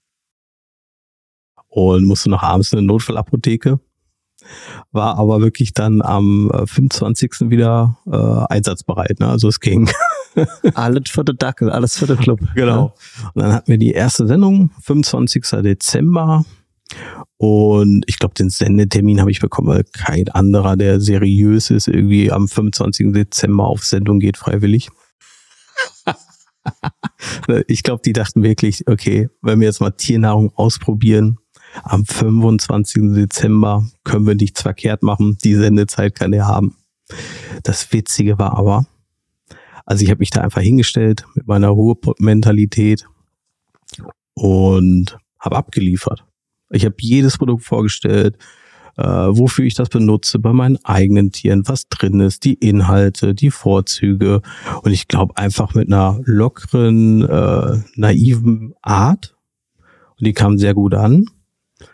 Und 1.66 2.04
musste 2.04 2.30
noch 2.30 2.44
abends 2.44 2.72
in 2.72 2.78
eine 2.78 2.86
Notfallapotheke. 2.86 3.80
War 4.92 5.18
aber 5.18 5.40
wirklich 5.40 5.72
dann 5.72 6.02
am 6.02 6.52
25. 6.52 7.32
Äh, 7.32 7.50
wieder 7.50 7.98
äh, 8.06 8.52
einsatzbereit. 8.52 9.18
Ne? 9.18 9.28
Also 9.28 9.48
es 9.48 9.58
ging. 9.58 9.90
alles 10.74 11.10
für 11.10 11.24
den 11.24 11.36
Dackel, 11.36 11.70
alles 11.70 11.96
für 11.96 12.06
den 12.06 12.18
Club. 12.18 12.40
Genau. 12.54 12.94
Und 13.34 13.42
dann 13.42 13.52
hatten 13.52 13.68
wir 13.68 13.78
die 13.78 13.92
erste 13.92 14.26
Sendung, 14.26 14.70
25. 14.82 15.42
Dezember. 15.62 16.44
Und 17.38 18.04
ich 18.06 18.18
glaube, 18.18 18.34
den 18.34 18.50
Sendetermin 18.50 19.20
habe 19.20 19.30
ich 19.30 19.40
bekommen, 19.40 19.68
weil 19.68 19.84
kein 19.84 20.28
anderer, 20.28 20.76
der 20.76 21.00
seriös 21.00 21.70
ist, 21.70 21.88
irgendwie 21.88 22.30
am 22.30 22.48
25. 22.48 23.12
Dezember 23.12 23.66
auf 23.66 23.84
Sendung 23.84 24.20
geht, 24.20 24.36
freiwillig. 24.36 24.90
ich 27.66 27.82
glaube, 27.82 28.02
die 28.04 28.12
dachten 28.12 28.42
wirklich, 28.42 28.86
okay, 28.88 29.28
wenn 29.40 29.60
wir 29.60 29.66
jetzt 29.66 29.80
mal 29.80 29.90
Tiernahrung 29.90 30.52
ausprobieren, 30.54 31.38
am 31.82 32.04
25. 32.04 33.14
Dezember 33.14 33.88
können 34.04 34.26
wir 34.26 34.34
nichts 34.34 34.62
verkehrt 34.62 35.02
machen. 35.02 35.38
Die 35.42 35.54
Sendezeit 35.54 36.14
kann 36.14 36.32
er 36.32 36.46
haben. 36.46 36.76
Das 37.62 37.92
Witzige 37.92 38.38
war 38.38 38.56
aber, 38.56 38.86
also 39.84 40.04
ich 40.04 40.10
habe 40.10 40.20
mich 40.20 40.30
da 40.30 40.40
einfach 40.40 40.60
hingestellt 40.60 41.24
mit 41.34 41.46
meiner 41.46 41.68
Ruhementalität 41.68 43.06
und 44.34 45.16
habe 45.38 45.56
abgeliefert. 45.56 46.24
Ich 46.70 46.84
habe 46.84 46.94
jedes 46.98 47.38
Produkt 47.38 47.64
vorgestellt, 47.64 48.38
äh, 48.96 49.04
wofür 49.04 49.64
ich 49.64 49.74
das 49.74 49.88
benutze, 49.88 50.38
bei 50.38 50.52
meinen 50.52 50.78
eigenen 50.84 51.32
Tieren, 51.32 51.66
was 51.66 51.88
drin 51.88 52.20
ist, 52.20 52.44
die 52.44 52.54
Inhalte, 52.54 53.34
die 53.34 53.50
Vorzüge. 53.50 54.42
Und 54.82 54.92
ich 54.92 55.08
glaube 55.08 55.36
einfach 55.36 55.74
mit 55.74 55.88
einer 55.88 56.20
lockeren, 56.24 57.22
äh, 57.22 57.80
naiven 57.96 58.74
Art. 58.82 59.36
Und 60.18 60.26
die 60.26 60.32
kam 60.32 60.58
sehr 60.58 60.74
gut 60.74 60.94
an. 60.94 61.26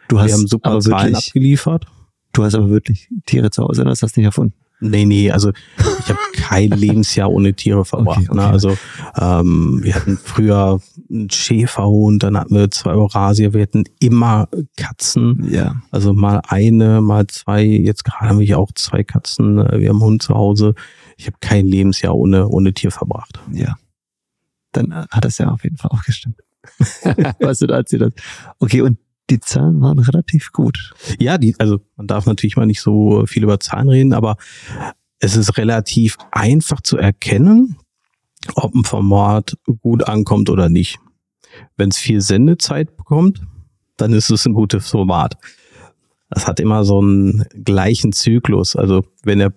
Du 0.09 0.18
hast 0.18 0.28
Wir 0.28 0.35
haben 0.35 0.47
super 0.47 0.80
Zahlen 0.80 1.12
wirklich, 1.12 1.28
abgeliefert. 1.28 1.87
Du 2.33 2.45
hast 2.45 2.54
aber 2.54 2.68
wirklich 2.68 3.09
Tiere 3.26 3.50
zu 3.50 3.62
Hause, 3.64 3.85
das 3.85 4.02
hast 4.02 4.16
du 4.16 4.21
nicht 4.21 4.26
erfunden. 4.26 4.54
Nee, 4.81 5.05
nee, 5.07 5.31
also 5.31 5.51
ich 5.77 6.09
habe 6.09 6.19
kein 6.35 6.71
Lebensjahr 6.79 7.31
ohne 7.31 7.55
Tiere 7.55 7.85
verbracht. 7.85 8.29
Okay, 8.29 8.35
ne? 8.35 8.43
okay. 8.43 8.47
Ne? 8.47 8.53
Also 8.53 8.79
ähm, 9.21 9.81
wir 9.83 9.95
hatten 9.95 10.17
früher 10.17 10.81
einen 11.11 11.31
Schäferhund, 11.31 12.23
dann 12.23 12.39
hatten 12.39 12.55
wir 12.55 12.71
zwei 12.71 12.93
Eurasier, 12.93 13.55
wir 13.55 13.63
hatten 13.63 13.85
immer 13.99 14.49
Katzen. 14.77 15.49
Ja. 15.51 15.77
Also 15.91 16.15
mal 16.15 16.41
eine, 16.47 17.01
mal 17.01 17.27
zwei, 17.27 17.65
jetzt 17.65 18.05
gerade 18.05 18.29
haben 18.29 18.39
wir 18.39 18.47
hier 18.47 18.59
auch 18.59 18.73
zwei 18.75 19.03
Katzen, 19.03 19.57
wir 19.57 19.65
haben 19.65 19.97
einen 19.97 20.01
Hund 20.01 20.23
zu 20.23 20.35
Hause. 20.35 20.75
Ich 21.17 21.27
habe 21.27 21.37
kein 21.41 21.67
Lebensjahr 21.67 22.15
ohne, 22.15 22.49
ohne 22.49 22.73
Tier 22.73 22.93
verbracht. 22.93 23.41
Ja. 23.53 23.77
Dann 24.73 24.93
äh, 24.93 25.07
hat 25.11 25.25
das 25.25 25.39
ja 25.39 25.49
auf 25.49 25.65
jeden 25.65 25.77
Fall 25.77 25.91
auch 25.91 26.05
gestimmt. 26.05 26.37
weißt 27.41 27.63
du, 27.63 27.67
da 27.67 27.77
erzählt 27.77 28.03
das. 28.03 28.13
Okay, 28.61 28.83
und 28.83 28.99
die 29.31 29.41
Zahlen 29.41 29.81
waren 29.81 29.99
relativ 29.99 30.53
gut. 30.53 30.93
Ja, 31.19 31.39
die, 31.39 31.55
also 31.59 31.81
man 31.97 32.07
darf 32.07 32.27
natürlich 32.27 32.57
mal 32.57 32.67
nicht 32.67 32.81
so 32.81 33.25
viel 33.27 33.43
über 33.43 33.61
Zahlen 33.61 33.89
reden, 33.89 34.13
aber 34.13 34.37
es 35.21 35.37
ist 35.37 35.57
relativ 35.59 36.17
einfach 36.31 36.81
zu 36.81 36.97
erkennen, 36.97 37.77
ob 38.55 38.75
ein 38.75 38.85
Format 38.85 39.57
gut 39.83 40.07
ankommt 40.09 40.51
oder 40.51 40.69
nicht. 40.69 40.99
Wenn 41.77 41.91
es 41.91 41.99
viel 41.99 42.21
Sendezeit 42.21 42.97
bekommt, 42.97 43.43
dann 43.97 44.13
ist 44.13 44.31
es 44.31 44.47
ein 44.47 44.55
gutes 44.55 44.89
Format. 44.89 45.37
Das 46.31 46.47
hat 46.47 46.61
immer 46.61 46.85
so 46.85 47.01
einen 47.01 47.45
gleichen 47.65 48.13
Zyklus. 48.13 48.77
Also 48.77 49.05
wenn 49.25 49.39
der, 49.39 49.53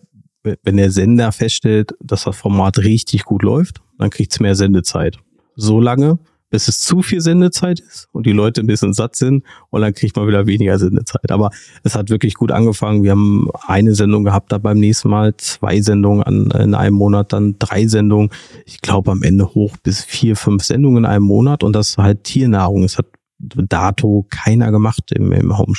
wenn 0.64 0.78
der 0.78 0.92
Sender 0.92 1.32
feststellt, 1.32 1.94
dass 2.00 2.24
das 2.24 2.36
Format 2.36 2.80
richtig 2.80 3.26
gut 3.26 3.44
läuft, 3.44 3.82
dann 3.98 4.10
kriegt 4.10 4.32
es 4.32 4.40
mehr 4.40 4.56
Sendezeit. 4.56 5.18
So 5.56 5.80
lange, 5.80 6.18
bis 6.52 6.68
es 6.68 6.82
zu 6.82 7.02
viel 7.02 7.22
Sendezeit 7.22 7.80
ist 7.80 8.08
und 8.12 8.28
die 8.28 8.34
Leute 8.34 8.62
ein 8.62 8.68
bisschen 8.68 8.94
satt 8.94 9.16
sind 9.16 9.44
und 9.70 9.82
dann 9.82 9.94
kriegt 9.94 10.16
man 10.16 10.28
wieder 10.28 10.46
weniger 10.46 10.78
Sendezeit. 10.78 11.32
Aber 11.32 11.50
es 11.84 11.96
hat 11.96 12.10
wirklich 12.10 12.36
gut 12.36 12.52
angefangen. 12.52 13.04
Wir 13.04 13.12
haben 13.12 13.50
eine 13.66 13.96
Sendung 13.96 14.24
gehabt, 14.24 14.52
da 14.52 14.60
beim 14.60 14.78
nächsten 14.78 15.10
Mal 15.10 15.36
zwei 15.38 15.82
Sendungen 15.82 16.22
an, 16.24 16.52
in 16.52 16.76
einem 16.76 16.96
Monat, 16.96 17.34
dann 17.34 17.56
drei 17.58 17.88
Sendungen. 17.88 18.30
Ich 18.66 18.82
glaube 18.82 19.12
am 19.12 19.24
Ende 19.24 19.56
hoch 19.56 19.78
bis 19.82 20.04
vier, 20.04 20.36
fünf 20.36 20.64
Sendungen 20.64 21.06
in 21.06 21.10
einem 21.10 21.26
Monat 21.26 21.64
und 21.64 21.74
das 21.74 21.98
halt 21.98 22.26
Tiernahrung. 22.26 22.84
Es 22.84 22.98
hat 22.98 23.08
dato 23.40 24.28
keiner 24.30 24.72
gemacht 24.72 25.12
im, 25.14 25.32
im 25.32 25.58
Home. 25.58 25.74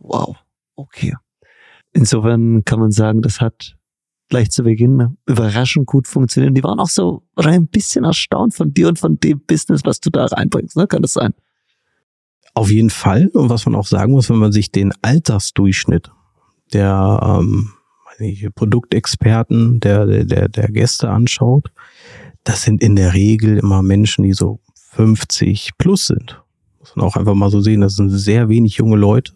Wow. 0.00 0.36
Okay. 0.76 1.14
Insofern 1.92 2.64
kann 2.64 2.80
man 2.80 2.90
sagen, 2.90 3.22
das 3.22 3.40
hat 3.40 3.76
gleich 4.34 4.50
zu 4.50 4.64
Beginn 4.64 5.16
überraschend 5.26 5.86
gut 5.86 6.08
funktionieren. 6.08 6.54
Die 6.54 6.64
waren 6.64 6.80
auch 6.80 6.88
so 6.88 7.22
ein 7.36 7.68
bisschen 7.68 8.02
erstaunt 8.02 8.52
von 8.52 8.74
dir 8.74 8.88
und 8.88 8.98
von 8.98 9.16
dem 9.20 9.40
Business, 9.46 9.82
was 9.84 10.00
du 10.00 10.10
da 10.10 10.24
reinbringst. 10.26 10.76
Ne? 10.76 10.88
Kann 10.88 11.02
das 11.02 11.12
sein? 11.12 11.34
Auf 12.52 12.68
jeden 12.68 12.90
Fall. 12.90 13.28
Und 13.28 13.48
was 13.48 13.64
man 13.64 13.76
auch 13.76 13.86
sagen 13.86 14.10
muss, 14.10 14.30
wenn 14.30 14.38
man 14.38 14.50
sich 14.50 14.72
den 14.72 14.92
Altersdurchschnitt 15.02 16.10
der 16.72 17.40
ähm, 17.40 17.70
Produktexperten, 18.56 19.78
der, 19.78 20.24
der, 20.24 20.48
der 20.48 20.68
Gäste 20.68 21.10
anschaut, 21.10 21.70
das 22.42 22.62
sind 22.62 22.82
in 22.82 22.96
der 22.96 23.14
Regel 23.14 23.58
immer 23.58 23.82
Menschen, 23.82 24.24
die 24.24 24.32
so 24.32 24.58
50 24.94 25.78
plus 25.78 26.08
sind. 26.08 26.42
Muss 26.80 26.96
man 26.96 27.06
auch 27.06 27.16
einfach 27.16 27.34
mal 27.34 27.50
so 27.50 27.60
sehen, 27.60 27.82
das 27.82 27.94
sind 27.94 28.10
sehr 28.10 28.48
wenig 28.48 28.78
junge 28.78 28.96
Leute. 28.96 29.32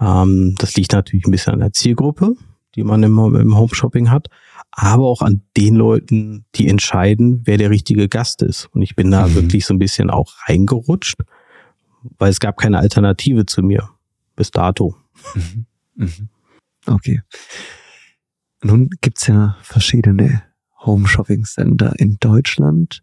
Ähm, 0.00 0.54
das 0.56 0.76
liegt 0.76 0.92
natürlich 0.92 1.26
ein 1.26 1.30
bisschen 1.30 1.52
an 1.52 1.60
der 1.60 1.74
Zielgruppe, 1.74 2.36
die 2.76 2.84
man 2.84 3.02
im, 3.02 3.18
im 3.34 3.56
Home-Shopping 3.56 4.10
hat, 4.10 4.28
aber 4.70 5.04
auch 5.04 5.22
an 5.22 5.42
den 5.56 5.74
Leuten, 5.74 6.44
die 6.54 6.68
entscheiden, 6.68 7.42
wer 7.44 7.56
der 7.56 7.70
richtige 7.70 8.08
Gast 8.08 8.42
ist. 8.42 8.66
Und 8.72 8.82
ich 8.82 8.94
bin 8.94 9.10
da 9.10 9.26
mhm. 9.26 9.34
wirklich 9.34 9.66
so 9.66 9.74
ein 9.74 9.78
bisschen 9.78 10.10
auch 10.10 10.34
reingerutscht, 10.46 11.22
weil 12.18 12.30
es 12.30 12.40
gab 12.40 12.58
keine 12.58 12.78
Alternative 12.78 13.46
zu 13.46 13.62
mir 13.62 13.88
bis 14.36 14.50
dato. 14.50 14.94
Mhm. 15.34 15.66
Mhm. 15.94 16.28
Okay. 16.86 17.22
Nun 18.62 18.90
gibt's 19.00 19.26
ja 19.26 19.56
verschiedene 19.62 20.42
Home-Shopping-Center 20.80 21.94
in 21.98 22.18
Deutschland. 22.20 23.02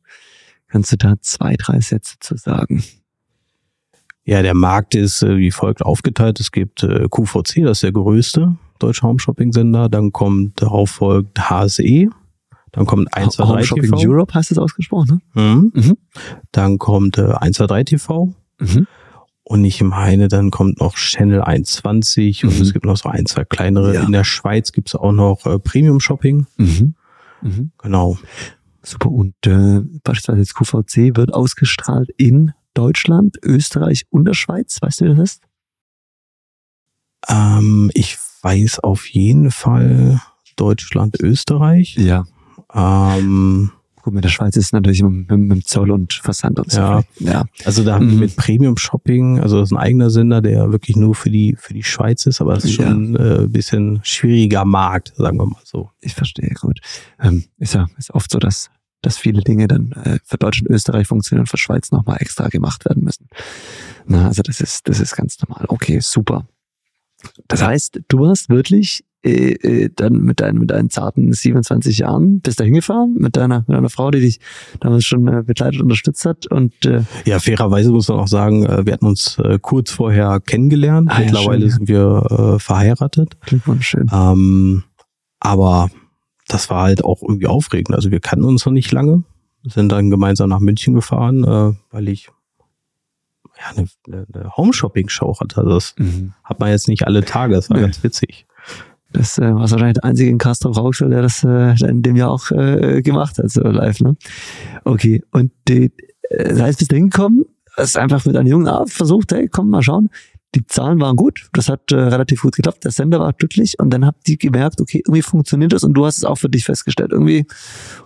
Kannst 0.68 0.92
du 0.92 0.98
da 0.98 1.16
zwei, 1.22 1.56
drei 1.56 1.82
Sätze 1.82 2.16
zu 2.20 2.38
sagen? 2.38 2.84
Ja, 4.26 4.42
der 4.42 4.54
Markt 4.54 4.96
ist 4.96 5.22
äh, 5.22 5.38
wie 5.38 5.52
folgt 5.52 5.82
aufgeteilt. 5.82 6.40
Es 6.40 6.52
gibt 6.52 6.84
äh, 6.84 7.08
QVC, 7.10 7.64
das 7.64 7.78
ist 7.78 7.84
der 7.84 7.92
größte 7.92 8.56
deutsche 8.80 9.04
Home 9.04 9.20
Shopping 9.20 9.52
Sender. 9.52 9.90
Dann 9.90 10.12
kommt 10.12 10.62
darauf 10.62 10.92
folgt 10.92 11.50
HSE. 11.50 12.10
Dann 12.72 12.86
kommt 12.86 13.16
1, 13.16 13.36
2, 13.36 13.44
3 13.44 13.50
Home 13.50 13.64
Shopping 13.64 13.92
TV. 13.92 14.10
Europe 14.10 14.34
heißt 14.34 14.52
das 14.52 14.58
ausgesprochen, 14.58 15.22
ne? 15.36 15.42
Mhm. 15.42 15.72
Mhm. 15.74 15.98
Dann 16.52 16.80
kommt 16.80 17.18
äh, 17.18 17.34
1, 17.34 17.58
2, 17.58 17.68
3 17.68 17.84
TV. 17.84 18.34
Mhm. 18.60 18.88
Und 19.46 19.66
ich 19.66 19.82
meine, 19.84 20.30
dann 20.30 20.52
kommt 20.52 20.80
noch 20.80 20.96
Channel 20.96 21.42
21 21.42 22.46
und 22.46 22.56
mhm. 22.56 22.62
es 22.62 22.74
gibt 22.74 22.86
noch 22.86 22.96
so 22.96 23.10
ein, 23.10 23.26
zwei 23.26 23.44
kleinere. 23.44 23.94
Ja. 23.94 24.04
In 24.04 24.14
der 24.14 24.24
Schweiz 24.24 24.72
gibt's 24.72 24.96
auch 24.96 25.12
noch 25.12 25.46
äh, 25.46 25.60
Premium 25.60 26.00
Shopping. 26.00 26.48
Mhm. 26.58 26.96
Mhm. 27.42 27.72
Genau. 27.78 28.18
Super. 28.82 29.12
Und 29.12 29.36
äh, 29.46 29.82
beispielsweise 30.04 30.40
jetzt 30.40 30.56
QVC 30.56 31.18
wird 31.18 31.34
ausgestrahlt 31.34 32.10
in 32.18 32.54
Deutschland, 32.74 33.38
Österreich 33.44 34.06
und 34.10 34.26
der 34.26 34.34
Schweiz. 34.34 34.80
Weißt 34.82 35.02
du, 35.02 35.06
wie 35.06 35.16
das 35.16 35.20
ist? 35.20 35.42
Ähm, 37.30 37.92
ich 37.94 38.18
weiß 38.42 38.80
auf 38.80 39.08
jeden 39.08 39.52
Fall 39.52 40.22
Deutschland, 40.56 41.20
Österreich. 41.22 41.96
Ja. 41.96 42.26
Ähm, 42.74 43.72
Gut, 44.04 44.14
mit 44.14 44.26
der 44.26 44.30
Schweiz 44.30 44.58
ist 44.58 44.66
es 44.66 44.74
natürlich 44.74 45.02
mit, 45.02 45.30
mit, 45.30 45.66
Zoll 45.66 45.90
und 45.90 46.14
Versand 46.14 46.60
und 46.60 46.70
so. 46.70 46.82
Ja. 46.82 47.04
ja. 47.20 47.46
Also 47.64 47.86
da 47.86 47.96
haben 47.96 48.08
wir 48.08 48.16
mhm. 48.16 48.20
mit 48.20 48.36
Premium 48.36 48.76
Shopping, 48.76 49.40
also 49.40 49.60
das 49.60 49.70
ist 49.70 49.72
ein 49.72 49.78
eigener 49.78 50.10
Sender, 50.10 50.42
der 50.42 50.74
wirklich 50.74 50.98
nur 50.98 51.16
für 51.16 51.30
die 51.30 51.56
für 51.58 51.74
die 51.74 51.84
Schweiz 51.84 52.26
ist, 52.26 52.42
aber 52.42 52.58
es 52.58 52.66
ist 52.66 52.74
schon 52.74 53.14
ja. 53.14 53.44
äh, 53.44 53.48
bisschen 53.48 54.02
schwieriger 54.04 54.66
Markt, 54.66 55.14
sagen 55.16 55.38
wir 55.38 55.46
mal 55.46 55.62
so. 55.64 55.90
Ich 56.02 56.16
verstehe, 56.16 56.50
gut. 56.60 56.82
Ähm, 57.18 57.46
ist 57.60 57.76
ja 57.76 57.88
ist 57.98 58.14
oft 58.14 58.30
so, 58.30 58.40
dass 58.40 58.70
dass 59.04 59.18
viele 59.18 59.42
Dinge 59.42 59.68
dann 59.68 59.92
äh, 59.92 60.18
für 60.24 60.38
Deutschland 60.38 60.70
und 60.70 60.76
Österreich 60.76 61.08
funktionieren 61.08 61.44
und 61.44 61.50
für 61.50 61.58
Schweiz 61.58 61.92
nochmal 61.92 62.18
extra 62.20 62.48
gemacht 62.48 62.86
werden 62.86 63.04
müssen. 63.04 63.28
Na, 64.08 64.28
also 64.28 64.42
das 64.42 64.60
ist, 64.60 64.88
das 64.88 65.00
ist 65.00 65.16
ganz 65.16 65.38
normal. 65.42 65.66
Okay, 65.68 66.00
super. 66.02 66.48
Das 67.48 67.64
heißt, 67.64 68.02
du 68.08 68.28
hast 68.28 68.50
wirklich 68.50 69.04
äh, 69.24 69.54
äh, 69.54 69.90
dann 69.96 70.20
mit 70.20 70.42
deinen, 70.42 70.60
mit 70.60 70.72
deinen 70.72 70.90
zarten 70.90 71.32
27 71.32 72.00
Jahren 72.00 72.42
bist 72.42 72.60
da 72.60 72.66
hingefahren 72.66 73.16
mit 73.18 73.38
deiner, 73.38 73.60
mit 73.60 73.70
deiner 73.70 73.90
Frau, 73.90 74.12
die 74.12 74.20
dich 74.20 74.42
damals 74.82 75.06
schon 75.06 75.28
äh, 75.30 75.44
begleitet 75.44 75.76
und 75.76 75.84
unterstützt 75.84 76.26
hat 76.26 76.48
und 76.48 76.74
äh, 76.86 77.04
ja, 77.24 77.40
fairerweise 77.40 77.92
muss 77.92 78.10
man 78.10 78.20
auch 78.20 78.28
sagen, 78.28 78.66
äh, 78.66 78.86
wir 78.86 78.92
hatten 78.92 79.06
uns 79.06 79.38
äh, 79.40 79.60
kurz 79.62 79.92
vorher 79.92 80.42
kennengelernt. 80.42 81.10
Ah, 81.10 81.20
Mittlerweile 81.20 81.66
ja, 81.66 81.72
schön, 81.72 81.78
sind 81.78 81.88
wir 81.88 82.56
äh, 82.56 82.60
verheiratet. 82.60 83.38
Glückwunsch, 83.46 83.88
schön. 83.88 84.10
Ähm, 84.12 84.84
aber 85.40 85.90
das 86.48 86.70
war 86.70 86.84
halt 86.84 87.04
auch 87.04 87.22
irgendwie 87.22 87.48
aufregend. 87.48 87.96
Also 87.96 88.12
wir 88.12 88.20
kannten 88.20 88.46
uns 88.46 88.66
noch 88.66 88.74
nicht 88.74 88.92
lange, 88.92 89.24
sind 89.64 89.92
dann 89.92 90.10
gemeinsam 90.10 90.50
nach 90.50 90.60
München 90.60 90.94
gefahren, 90.94 91.44
äh, 91.44 91.74
weil 91.92 92.10
ich 92.10 92.30
ja, 93.58 93.86
eine, 94.08 94.26
eine 94.34 94.58
Home-Shopping-Show 94.58 95.40
hatte. 95.40 95.58
Also 95.58 95.70
das 95.70 95.96
mhm. 95.98 96.34
hat 96.44 96.60
man 96.60 96.70
jetzt 96.70 96.88
nicht 96.88 97.06
alle 97.06 97.24
Tage, 97.24 97.56
das 97.56 97.70
war 97.70 97.78
nee. 97.78 97.84
ganz 97.84 98.04
witzig. 98.04 98.46
Das 99.12 99.38
äh, 99.38 99.44
war 99.44 99.60
wahrscheinlich 99.60 99.94
der 99.94 100.06
einzige 100.06 100.30
in 100.30 100.40
Castro 100.40 100.72
Rauxel, 100.72 101.10
der 101.10 101.22
das 101.22 101.44
äh, 101.44 101.76
in 101.88 102.02
dem 102.02 102.16
Jahr 102.16 102.32
auch 102.32 102.50
äh, 102.52 103.02
gemacht 103.04 103.38
hat, 103.38 103.50
so 103.52 103.62
live, 103.62 104.00
ne? 104.02 104.16
Okay, 104.84 105.24
und 105.32 105.52
die, 105.68 105.92
äh, 106.30 106.50
das 106.50 106.62
heißt, 106.62 106.80
bist 106.80 106.92
du 106.92 106.96
hingekommen, 106.96 107.46
hast 107.78 107.98
einfach 107.98 108.26
mit 108.26 108.36
einem 108.36 108.48
jungen 108.48 108.68
Arzt 108.68 108.94
versucht, 108.94 109.32
hey, 109.32 109.48
komm, 109.48 109.70
mal 109.70 109.84
schauen 109.84 110.10
die 110.56 110.66
Zahlen 110.68 111.00
waren 111.00 111.16
gut, 111.16 111.48
das 111.54 111.70
hat 111.70 111.92
äh, 111.92 111.96
relativ 111.96 112.42
gut 112.42 112.56
geklappt, 112.56 112.84
der 112.84 112.92
Sender 112.92 113.20
war 113.20 113.34
glücklich 113.34 113.80
und 113.80 113.90
dann 113.90 114.06
habt 114.06 114.28
ihr 114.30 114.38
gemerkt, 114.38 114.82
okay, 114.82 115.02
irgendwie 115.06 115.22
funktioniert 115.22 115.74
das 115.74 115.84
und 115.84 115.94
du 115.94 116.06
hast 116.06 116.18
es 116.18 116.24
auch 116.24 116.38
für 116.38 116.50
dich 116.50 116.66
festgestellt. 116.66 117.12
Irgendwie, 117.12 117.46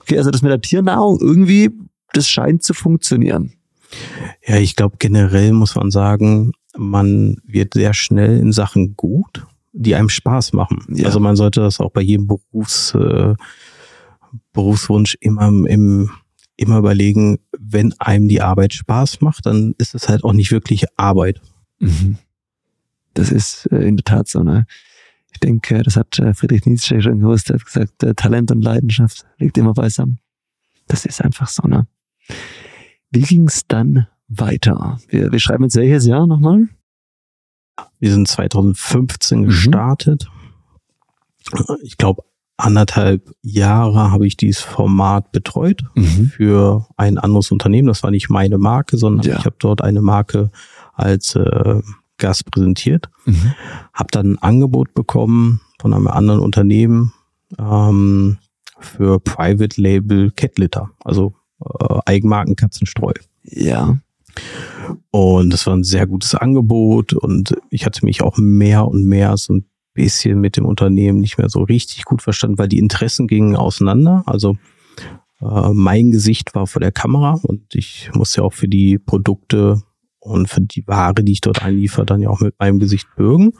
okay, 0.01 0.17
also 0.17 0.31
das 0.31 0.41
mit 0.41 0.51
der 0.51 0.61
Tiernahrung, 0.61 1.19
irgendwie, 1.19 1.71
das 2.13 2.29
scheint 2.29 2.63
zu 2.63 2.73
funktionieren. 2.73 3.53
Ja, 4.45 4.57
ich 4.57 4.75
glaube 4.75 4.97
generell 4.99 5.53
muss 5.53 5.75
man 5.75 5.91
sagen, 5.91 6.51
man 6.77 7.37
wird 7.45 7.73
sehr 7.73 7.93
schnell 7.93 8.39
in 8.39 8.51
Sachen 8.51 8.95
gut, 8.95 9.45
die 9.73 9.95
einem 9.95 10.09
Spaß 10.09 10.53
machen. 10.53 10.83
Ja. 10.89 11.05
Also 11.05 11.19
man 11.19 11.35
sollte 11.35 11.61
das 11.61 11.79
auch 11.79 11.91
bei 11.91 12.01
jedem 12.01 12.27
Berufs, 12.27 12.93
äh, 12.93 13.33
Berufswunsch 14.53 15.17
immer 15.19 15.47
im 15.47 16.09
immer 16.57 16.79
überlegen, 16.79 17.37
wenn 17.57 17.93
einem 17.99 18.27
die 18.27 18.41
Arbeit 18.41 18.73
Spaß 18.73 19.21
macht, 19.21 19.45
dann 19.45 19.75
ist 19.77 19.93
es 19.93 20.09
halt 20.09 20.23
auch 20.23 20.33
nicht 20.33 20.51
wirklich 20.51 20.85
Arbeit. 20.97 21.39
Mhm. 21.79 22.17
Das 23.17 23.31
ist 23.31 23.67
äh, 23.71 23.87
in 23.87 23.97
der 23.97 24.03
Tat 24.03 24.27
so. 24.27 24.43
Ne? 24.43 24.65
Ich 25.33 25.39
denke, 25.39 25.81
das 25.81 25.95
hat 25.95 26.19
äh, 26.19 26.33
Friedrich 26.33 26.65
Nietzsche 26.65 27.01
schon 27.01 27.19
gewusst. 27.19 27.49
Er 27.49 27.55
hat 27.55 27.65
gesagt, 27.65 28.03
äh, 28.03 28.13
Talent 28.13 28.51
und 28.51 28.61
Leidenschaft 28.61 29.25
liegt 29.37 29.57
immer 29.57 29.73
beisammen. 29.73 30.19
Das 30.87 31.05
ist 31.05 31.21
einfach 31.23 31.47
so. 31.47 31.67
Ne? 31.67 31.87
Wie 33.09 33.21
ging 33.21 33.47
es 33.47 33.67
dann 33.67 34.07
weiter? 34.27 34.99
Wir, 35.09 35.31
wir 35.31 35.39
schreiben 35.39 35.63
jetzt 35.63 35.75
welches 35.75 36.05
Jahr 36.05 36.27
nochmal? 36.27 36.67
Wir 37.99 38.11
sind 38.11 38.27
2015 38.27 39.39
mhm. 39.39 39.45
gestartet. 39.45 40.29
Ich 41.81 41.97
glaube, 41.97 42.23
anderthalb 42.57 43.31
Jahre 43.41 44.11
habe 44.11 44.27
ich 44.27 44.37
dieses 44.37 44.61
Format 44.61 45.31
betreut 45.31 45.83
mhm. 45.95 46.31
für 46.35 46.87
ein 46.97 47.17
anderes 47.17 47.51
Unternehmen. 47.51 47.87
Das 47.87 48.03
war 48.03 48.11
nicht 48.11 48.29
meine 48.29 48.57
Marke, 48.57 48.97
sondern 48.97 49.25
ja. 49.25 49.39
ich 49.39 49.45
habe 49.45 49.55
dort 49.59 49.81
eine 49.81 50.01
Marke 50.01 50.51
als 50.93 51.35
äh, 51.35 51.81
Gast 52.17 52.49
präsentiert. 52.51 53.09
Mhm. 53.25 53.53
Habe 53.93 54.07
dann 54.11 54.33
ein 54.33 54.37
Angebot 54.39 54.93
bekommen 54.93 55.61
von 55.79 55.93
einem 55.93 56.07
anderen 56.07 56.39
Unternehmen 56.39 57.13
ähm, 57.59 58.37
für 58.79 59.19
Private 59.19 59.79
Label 59.81 60.31
Cat 60.31 60.57
Litter, 60.57 60.89
also 61.03 61.35
äh, 61.63 61.99
Eigenmarken 62.05 62.55
Katzenstreu. 62.55 63.13
Ja. 63.43 63.97
Und 65.11 65.51
das 65.51 65.65
war 65.65 65.75
ein 65.75 65.83
sehr 65.83 66.05
gutes 66.05 66.35
Angebot 66.35 67.13
und 67.13 67.55
ich 67.69 67.85
hatte 67.85 68.05
mich 68.05 68.21
auch 68.21 68.37
mehr 68.37 68.87
und 68.87 69.05
mehr 69.05 69.35
so 69.37 69.53
ein 69.53 69.65
bisschen 69.93 70.39
mit 70.39 70.57
dem 70.57 70.65
Unternehmen 70.65 71.19
nicht 71.19 71.39
mehr 71.39 71.49
so 71.49 71.63
richtig 71.63 72.05
gut 72.05 72.21
verstanden, 72.21 72.59
weil 72.59 72.67
die 72.67 72.77
Interessen 72.77 73.27
gingen 73.27 73.55
auseinander. 73.55 74.21
Also 74.27 74.57
äh, 75.41 75.73
mein 75.73 76.11
Gesicht 76.11 76.53
war 76.53 76.67
vor 76.67 76.79
der 76.79 76.91
Kamera 76.91 77.39
und 77.41 77.73
ich 77.73 78.11
musste 78.13 78.41
ja 78.41 78.45
auch 78.45 78.53
für 78.53 78.67
die 78.67 78.99
Produkte 78.99 79.81
und 80.27 80.49
für 80.49 80.61
die 80.61 80.85
Ware, 80.87 81.23
die 81.23 81.31
ich 81.31 81.41
dort 81.41 81.63
einliefer, 81.63 82.05
dann 82.05 82.21
ja 82.21 82.29
auch 82.29 82.41
mit 82.41 82.59
meinem 82.59 82.79
Gesicht 82.79 83.07
bürgen. 83.15 83.53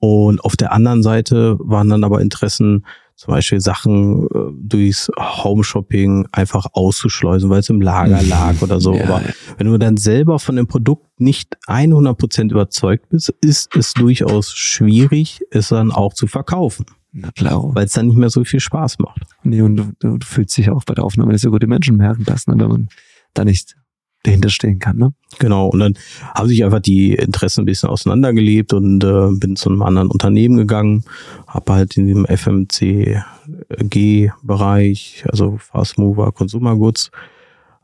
Und 0.00 0.44
auf 0.44 0.56
der 0.56 0.72
anderen 0.72 1.02
Seite 1.02 1.56
waren 1.58 1.88
dann 1.88 2.04
aber 2.04 2.20
Interessen, 2.20 2.86
zum 3.16 3.34
Beispiel 3.34 3.60
Sachen 3.60 4.26
äh, 4.26 4.52
durchs 4.54 5.10
Home-Shopping 5.18 6.28
einfach 6.30 6.66
auszuschleusen, 6.72 7.50
weil 7.50 7.58
es 7.58 7.68
im 7.68 7.80
Lager 7.80 8.22
mhm. 8.22 8.28
lag 8.28 8.62
oder 8.62 8.80
so. 8.80 8.94
Ja, 8.94 9.04
aber 9.04 9.22
ja. 9.22 9.34
wenn 9.56 9.66
du 9.66 9.76
dann 9.76 9.96
selber 9.96 10.38
von 10.38 10.54
dem 10.54 10.68
Produkt 10.68 11.20
nicht 11.20 11.56
100% 11.66 12.52
überzeugt 12.52 13.08
bist, 13.08 13.30
ist 13.40 13.74
es 13.74 13.92
durchaus 13.94 14.52
schwierig, 14.52 15.40
es 15.50 15.70
dann 15.70 15.90
auch 15.90 16.14
zu 16.14 16.28
verkaufen. 16.28 16.86
Na 17.10 17.32
klar. 17.32 17.74
Weil 17.74 17.86
es 17.86 17.92
dann 17.92 18.06
nicht 18.06 18.18
mehr 18.18 18.30
so 18.30 18.44
viel 18.44 18.60
Spaß 18.60 19.00
macht. 19.00 19.22
Nee, 19.42 19.62
und 19.62 19.76
du, 19.76 19.92
du 19.98 20.18
fühlst 20.24 20.56
dich 20.56 20.70
auch 20.70 20.84
bei 20.84 20.94
der 20.94 21.02
Aufnahme 21.02 21.32
dass 21.32 21.40
so 21.40 21.50
gute 21.50 21.66
Menschen 21.66 21.96
merken 21.96 22.24
lassen, 22.24 22.52
wenn 22.56 22.68
man 22.68 22.88
da 23.34 23.44
nicht 23.44 23.76
dahinter 24.22 24.50
stehen 24.50 24.78
kann. 24.78 24.96
Ne? 24.98 25.12
Genau, 25.38 25.68
und 25.68 25.78
dann 25.80 25.94
haben 26.34 26.48
sich 26.48 26.64
einfach 26.64 26.80
die 26.80 27.14
Interessen 27.14 27.62
ein 27.62 27.66
bisschen 27.66 27.88
auseinandergelebt 27.88 28.72
und 28.72 29.04
äh, 29.04 29.28
bin 29.32 29.54
zu 29.56 29.68
einem 29.68 29.82
anderen 29.82 30.08
Unternehmen 30.10 30.56
gegangen, 30.56 31.04
habe 31.46 31.74
halt 31.74 31.96
in 31.96 32.08
dem 32.08 32.26
FMCG-Bereich, 32.26 33.24
also 35.28 35.58
Fast 35.58 35.98
Mover, 35.98 36.32
Consumer 36.32 36.74
Goods, 36.76 37.10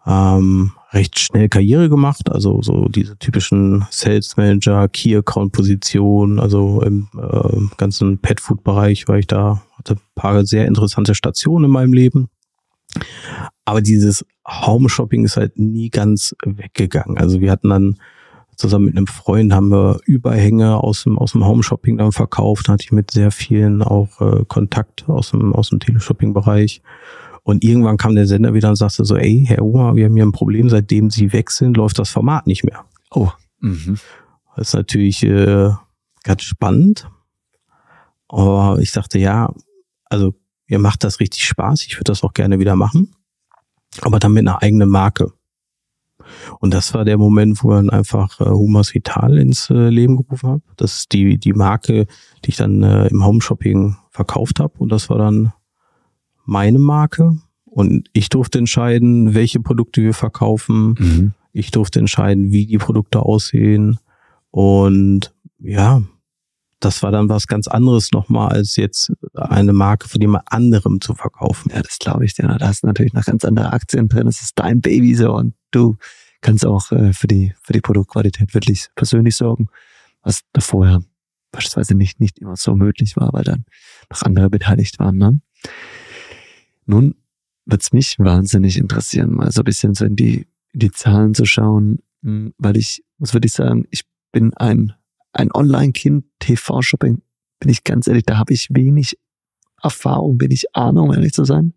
ähm, 0.07 0.73
recht 0.93 1.19
schnell 1.19 1.49
Karriere 1.49 1.89
gemacht, 1.89 2.31
also 2.31 2.61
so 2.63 2.89
diese 2.89 3.17
typischen 3.19 3.87
Sales 3.91 4.37
Manager, 4.37 4.89
Key 4.89 5.17
Account 5.17 5.53
Position, 5.53 6.39
also 6.39 6.83
im 6.83 7.09
äh, 7.17 7.77
ganzen 7.77 8.19
Pet 8.19 8.41
Food 8.41 8.63
Bereich 8.65 9.09
war 9.09 9.19
ich 9.19 9.27
da, 9.27 9.63
hatte 9.77 9.95
ein 9.95 10.01
paar 10.15 10.45
sehr 10.45 10.67
interessante 10.67 11.15
Stationen 11.15 11.67
in 11.67 11.71
meinem 11.71 11.93
Leben. 11.93 12.29
Aber 13.65 13.81
dieses 13.81 14.25
Home 14.47 14.89
Shopping 14.89 15.25
ist 15.25 15.37
halt 15.37 15.59
nie 15.59 15.91
ganz 15.91 16.35
weggegangen. 16.45 17.17
Also 17.19 17.41
wir 17.41 17.51
hatten 17.51 17.71
dann 17.71 17.97
zusammen 18.57 18.87
mit 18.87 18.97
einem 18.97 19.07
Freund 19.07 19.53
haben 19.53 19.71
wir 19.71 19.99
Überhänge 20.05 20.77
aus 20.77 21.05
dem, 21.05 21.19
aus 21.19 21.33
dem 21.33 21.45
Home 21.45 21.63
Shopping 21.63 21.99
dann 21.99 22.13
verkauft. 22.13 22.69
Da 22.69 22.75
hatte 22.75 22.85
ich 22.85 22.93
mit 22.93 23.11
sehr 23.11 23.31
vielen 23.31 23.83
auch 23.83 24.21
äh, 24.21 24.45
Kontakt 24.47 25.09
aus 25.09 25.31
dem, 25.31 25.53
aus 25.53 25.71
dem 25.71 25.81
Teleshopping-Bereich. 25.81 26.83
Und 27.43 27.63
irgendwann 27.63 27.97
kam 27.97 28.15
der 28.15 28.27
Sender 28.27 28.55
wieder 28.55 28.71
und 28.71 28.77
sagte 28.77 29.05
so, 29.05 29.17
ey, 29.17 29.45
Herr 29.47 29.63
Unger, 29.63 29.97
wir 29.97 30.07
haben 30.07 30.15
hier 30.15 30.25
ein 30.25 30.33
Problem, 30.33 30.69
seitdem 30.69 31.11
Sie 31.11 31.33
weg 31.33 31.51
sind, 31.51 31.77
läuft 31.77 31.99
das 31.99 32.11
Format 32.11 32.47
nicht 32.47 32.65
mehr. 32.65 32.85
Oh. 33.11 33.31
Mhm. 33.61 33.99
Das 34.57 34.69
ist 34.69 34.75
natürlich 34.75 35.23
äh, 35.25 35.71
ganz 36.23 36.43
spannend. 36.43 37.09
Aber 38.29 38.79
ich 38.81 38.93
dachte, 38.93 39.19
ja, 39.19 39.53
also 40.07 40.35
mir 40.67 40.79
macht 40.79 41.05
das 41.05 41.21
richtig 41.21 41.45
Spaß. 41.45 41.85
Ich 41.87 41.97
würde 41.97 42.05
das 42.05 42.23
auch 42.23 42.33
gerne 42.33 42.59
wieder 42.59 42.77
machen. 42.77 43.15
Aber 44.03 44.19
dann 44.19 44.33
mit 44.33 44.47
einer 44.47 44.63
eigenen 44.63 44.89
Marke. 44.89 45.33
Und 46.61 46.73
das 46.73 46.95
war 46.95 47.05
der 47.05 47.19
Moment, 47.19 47.63
wo 47.63 47.71
dann 47.71 47.91
einfach 47.91 48.41
äh, 48.41 48.45
Humas 48.45 48.95
Vital 48.95 49.39
ins 49.39 49.71
äh, 49.71 49.89
Leben 49.89 50.17
gerufen 50.17 50.49
habe. 50.49 50.63
Das 50.77 50.99
ist 50.99 51.13
die, 51.13 51.39
die 51.39 51.53
Marke, 51.53 52.07
die 52.45 52.51
ich 52.51 52.57
dann 52.57 52.83
äh, 52.83 53.09
im 53.09 53.25
Home-Shopping 53.25 53.97
verkauft 54.11 54.61
habe. 54.61 54.75
Und 54.79 54.91
das 54.91 55.11
war 55.11 55.19
dann 55.19 55.53
meine 56.45 56.79
Marke. 56.79 57.39
Und 57.65 58.09
ich 58.13 58.29
durfte 58.29 58.59
entscheiden, 58.59 59.35
welche 59.35 59.61
Produkte 59.61 60.03
wir 60.03 60.15
verkaufen. 60.15 60.95
Mhm. 60.99 61.33
Ich 61.53 61.71
durfte 61.71 61.99
entscheiden, 61.99 62.53
wie 62.53 62.67
die 62.67 62.79
Produkte 62.79 63.21
aussehen. 63.21 63.99
Und 64.51 65.35
ja, 65.59 66.03
das 66.81 67.03
war 67.03 67.11
dann 67.11 67.29
was 67.29 67.47
ganz 67.47 67.69
anderes 67.69 68.13
nochmal, 68.13 68.51
als 68.51 68.77
jetzt 68.77 69.13
eine 69.35 69.73
Marke 69.73 70.09
von 70.09 70.21
jemand 70.21 70.45
anderem 70.51 71.01
zu 71.01 71.15
verkaufen. 71.15 71.71
Ja, 71.75 71.83
das 71.83 71.99
glaube 71.99 72.25
ich 72.25 72.35
dir. 72.35 72.47
Da 72.47 72.69
hast 72.69 72.83
du 72.83 72.87
natürlich 72.87 73.13
noch 73.13 73.25
ganz 73.25 73.45
andere 73.45 73.73
Aktien 73.73 74.09
drin. 74.09 74.27
Das 74.27 74.41
ist 74.41 74.53
dein 74.57 74.81
Baby 74.81 75.15
so 75.15 75.35
und 75.35 75.55
du 75.71 75.97
kannst 76.41 76.67
auch 76.67 76.93
äh, 76.93 77.13
für 77.13 77.27
die 77.27 77.55
für 77.63 77.73
die 77.73 77.81
Produktqualität 77.81 78.55
wirklich 78.55 78.89
persönlich 78.95 79.37
sorgen, 79.37 79.69
was 80.23 80.43
da 80.53 80.61
vorher 80.61 81.03
beispielsweise 81.53 81.95
nicht 81.95 82.21
nicht 82.21 82.39
immer 82.39 82.57
so 82.57 82.75
möglich 82.75 83.17
war, 83.17 83.33
weil 83.33 83.45
dann 83.45 83.65
noch 84.11 84.23
andere 84.23 84.51
beteiligt 84.51 84.99
waren. 84.99 85.17
Ne? 85.17 85.41
Nun 86.87 87.15
wird's 87.65 87.93
mich 87.93 88.19
wahnsinnig 88.19 88.77
interessieren, 88.77 89.33
mal 89.33 89.51
so 89.51 89.63
ein 89.63 89.65
bisschen 89.65 89.95
so 89.95 90.05
in 90.05 90.17
die 90.17 90.47
in 90.73 90.81
die 90.81 90.91
Zahlen 90.91 91.35
zu 91.35 91.47
schauen, 91.47 92.01
hm, 92.23 92.53
weil 92.59 92.77
ich 92.77 93.03
muss 93.19 93.33
wirklich 93.33 93.53
sagen, 93.53 93.87
ich 93.91 94.03
bin 94.33 94.53
ein 94.55 94.93
ein 95.35 95.53
Online-Kind, 95.53 96.25
TV-Shopping, 96.39 97.21
bin 97.61 97.71
ich 97.71 97.85
ganz 97.85 98.07
ehrlich, 98.07 98.25
da 98.25 98.39
habe 98.39 98.53
ich 98.53 98.69
wenig 98.71 99.19
Erfahrung, 99.83 100.41
wenig 100.41 100.75
Ahnung, 100.75 101.09
um 101.09 101.15
ehrlich 101.15 101.33
zu 101.33 101.45
sein. 101.45 101.75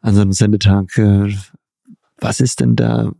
An 0.00 0.14
so 0.14 0.22
einem 0.22 0.32
Sendetag, 0.32 0.98
äh, 0.98 1.34
was 2.18 2.40
ist 2.40 2.60
denn 2.60 2.74
da? 2.74 3.12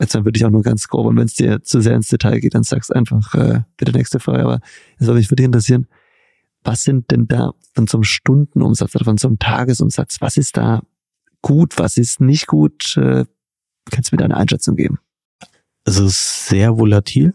Jetzt 0.00 0.14
würde 0.14 0.36
ich 0.36 0.44
auch 0.44 0.50
nur 0.50 0.62
ganz 0.62 0.88
grob, 0.88 1.06
und 1.06 1.16
wenn 1.16 1.26
es 1.26 1.34
dir 1.34 1.62
zu 1.62 1.80
sehr 1.80 1.94
ins 1.94 2.08
Detail 2.08 2.40
geht, 2.40 2.54
dann 2.54 2.62
sag's 2.62 2.90
einfach, 2.90 3.34
äh, 3.34 3.62
bitte 3.76 3.92
nächste 3.92 4.20
Frage, 4.20 4.42
aber 4.42 4.60
es 4.98 5.06
würde 5.06 5.18
mich 5.18 5.30
wirklich 5.30 5.46
interessieren, 5.46 5.86
was 6.62 6.82
sind 6.82 7.10
denn 7.10 7.28
da 7.28 7.52
von 7.74 7.86
so 7.86 7.98
einem 7.98 8.04
Stundenumsatz 8.04 8.94
oder 8.96 9.04
von 9.04 9.18
so 9.18 9.28
einem 9.28 9.38
Tagesumsatz, 9.38 10.20
was 10.20 10.36
ist 10.36 10.56
da 10.56 10.82
gut, 11.42 11.78
was 11.78 11.98
ist 11.98 12.20
nicht 12.20 12.46
gut? 12.46 12.96
Äh, 12.96 13.26
kannst 13.90 14.10
du 14.10 14.14
mir 14.14 14.18
da 14.18 14.24
eine 14.24 14.36
Einschätzung 14.36 14.76
geben? 14.76 14.98
Ist 15.84 16.48
sehr 16.48 16.78
volatil. 16.78 17.34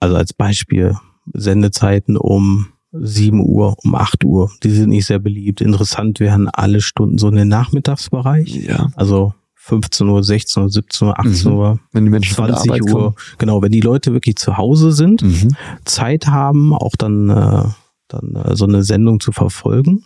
Also 0.00 0.16
als 0.16 0.32
Beispiel 0.32 0.96
Sendezeiten 1.32 2.16
um 2.16 2.68
7 2.92 3.40
Uhr, 3.40 3.76
um 3.84 3.94
8 3.94 4.24
Uhr. 4.24 4.50
Die 4.62 4.70
sind 4.70 4.90
nicht 4.90 5.06
sehr 5.06 5.18
beliebt. 5.18 5.60
Interessant 5.60 6.20
wären 6.20 6.48
alle 6.48 6.80
Stunden 6.80 7.18
so 7.18 7.28
in 7.28 7.36
den 7.36 7.48
Nachmittagsbereich. 7.48 8.54
Ja. 8.66 8.90
Also 8.96 9.32
15 9.54 10.08
Uhr, 10.08 10.22
16 10.24 10.62
Uhr, 10.64 10.68
17 10.68 11.08
Uhr, 11.08 11.18
18 11.20 11.52
Mhm. 11.52 11.56
Uhr, 11.58 11.78
Wenn 11.92 12.04
die 12.04 12.10
Menschen 12.10 12.34
von 12.34 12.46
der 12.46 12.56
20 12.56 12.70
Arbeit 12.70 12.82
Uhr. 12.82 13.00
kommen. 13.00 13.14
Genau, 13.38 13.62
wenn 13.62 13.72
die 13.72 13.80
Leute 13.80 14.12
wirklich 14.12 14.36
zu 14.36 14.56
Hause 14.56 14.92
sind, 14.92 15.22
Mhm. 15.22 15.54
Zeit 15.84 16.26
haben, 16.26 16.74
auch 16.74 16.96
dann, 16.98 17.30
äh, 17.30 17.64
dann 18.08 18.34
äh, 18.36 18.56
so 18.56 18.64
eine 18.66 18.82
Sendung 18.82 19.20
zu 19.20 19.30
verfolgen. 19.32 20.04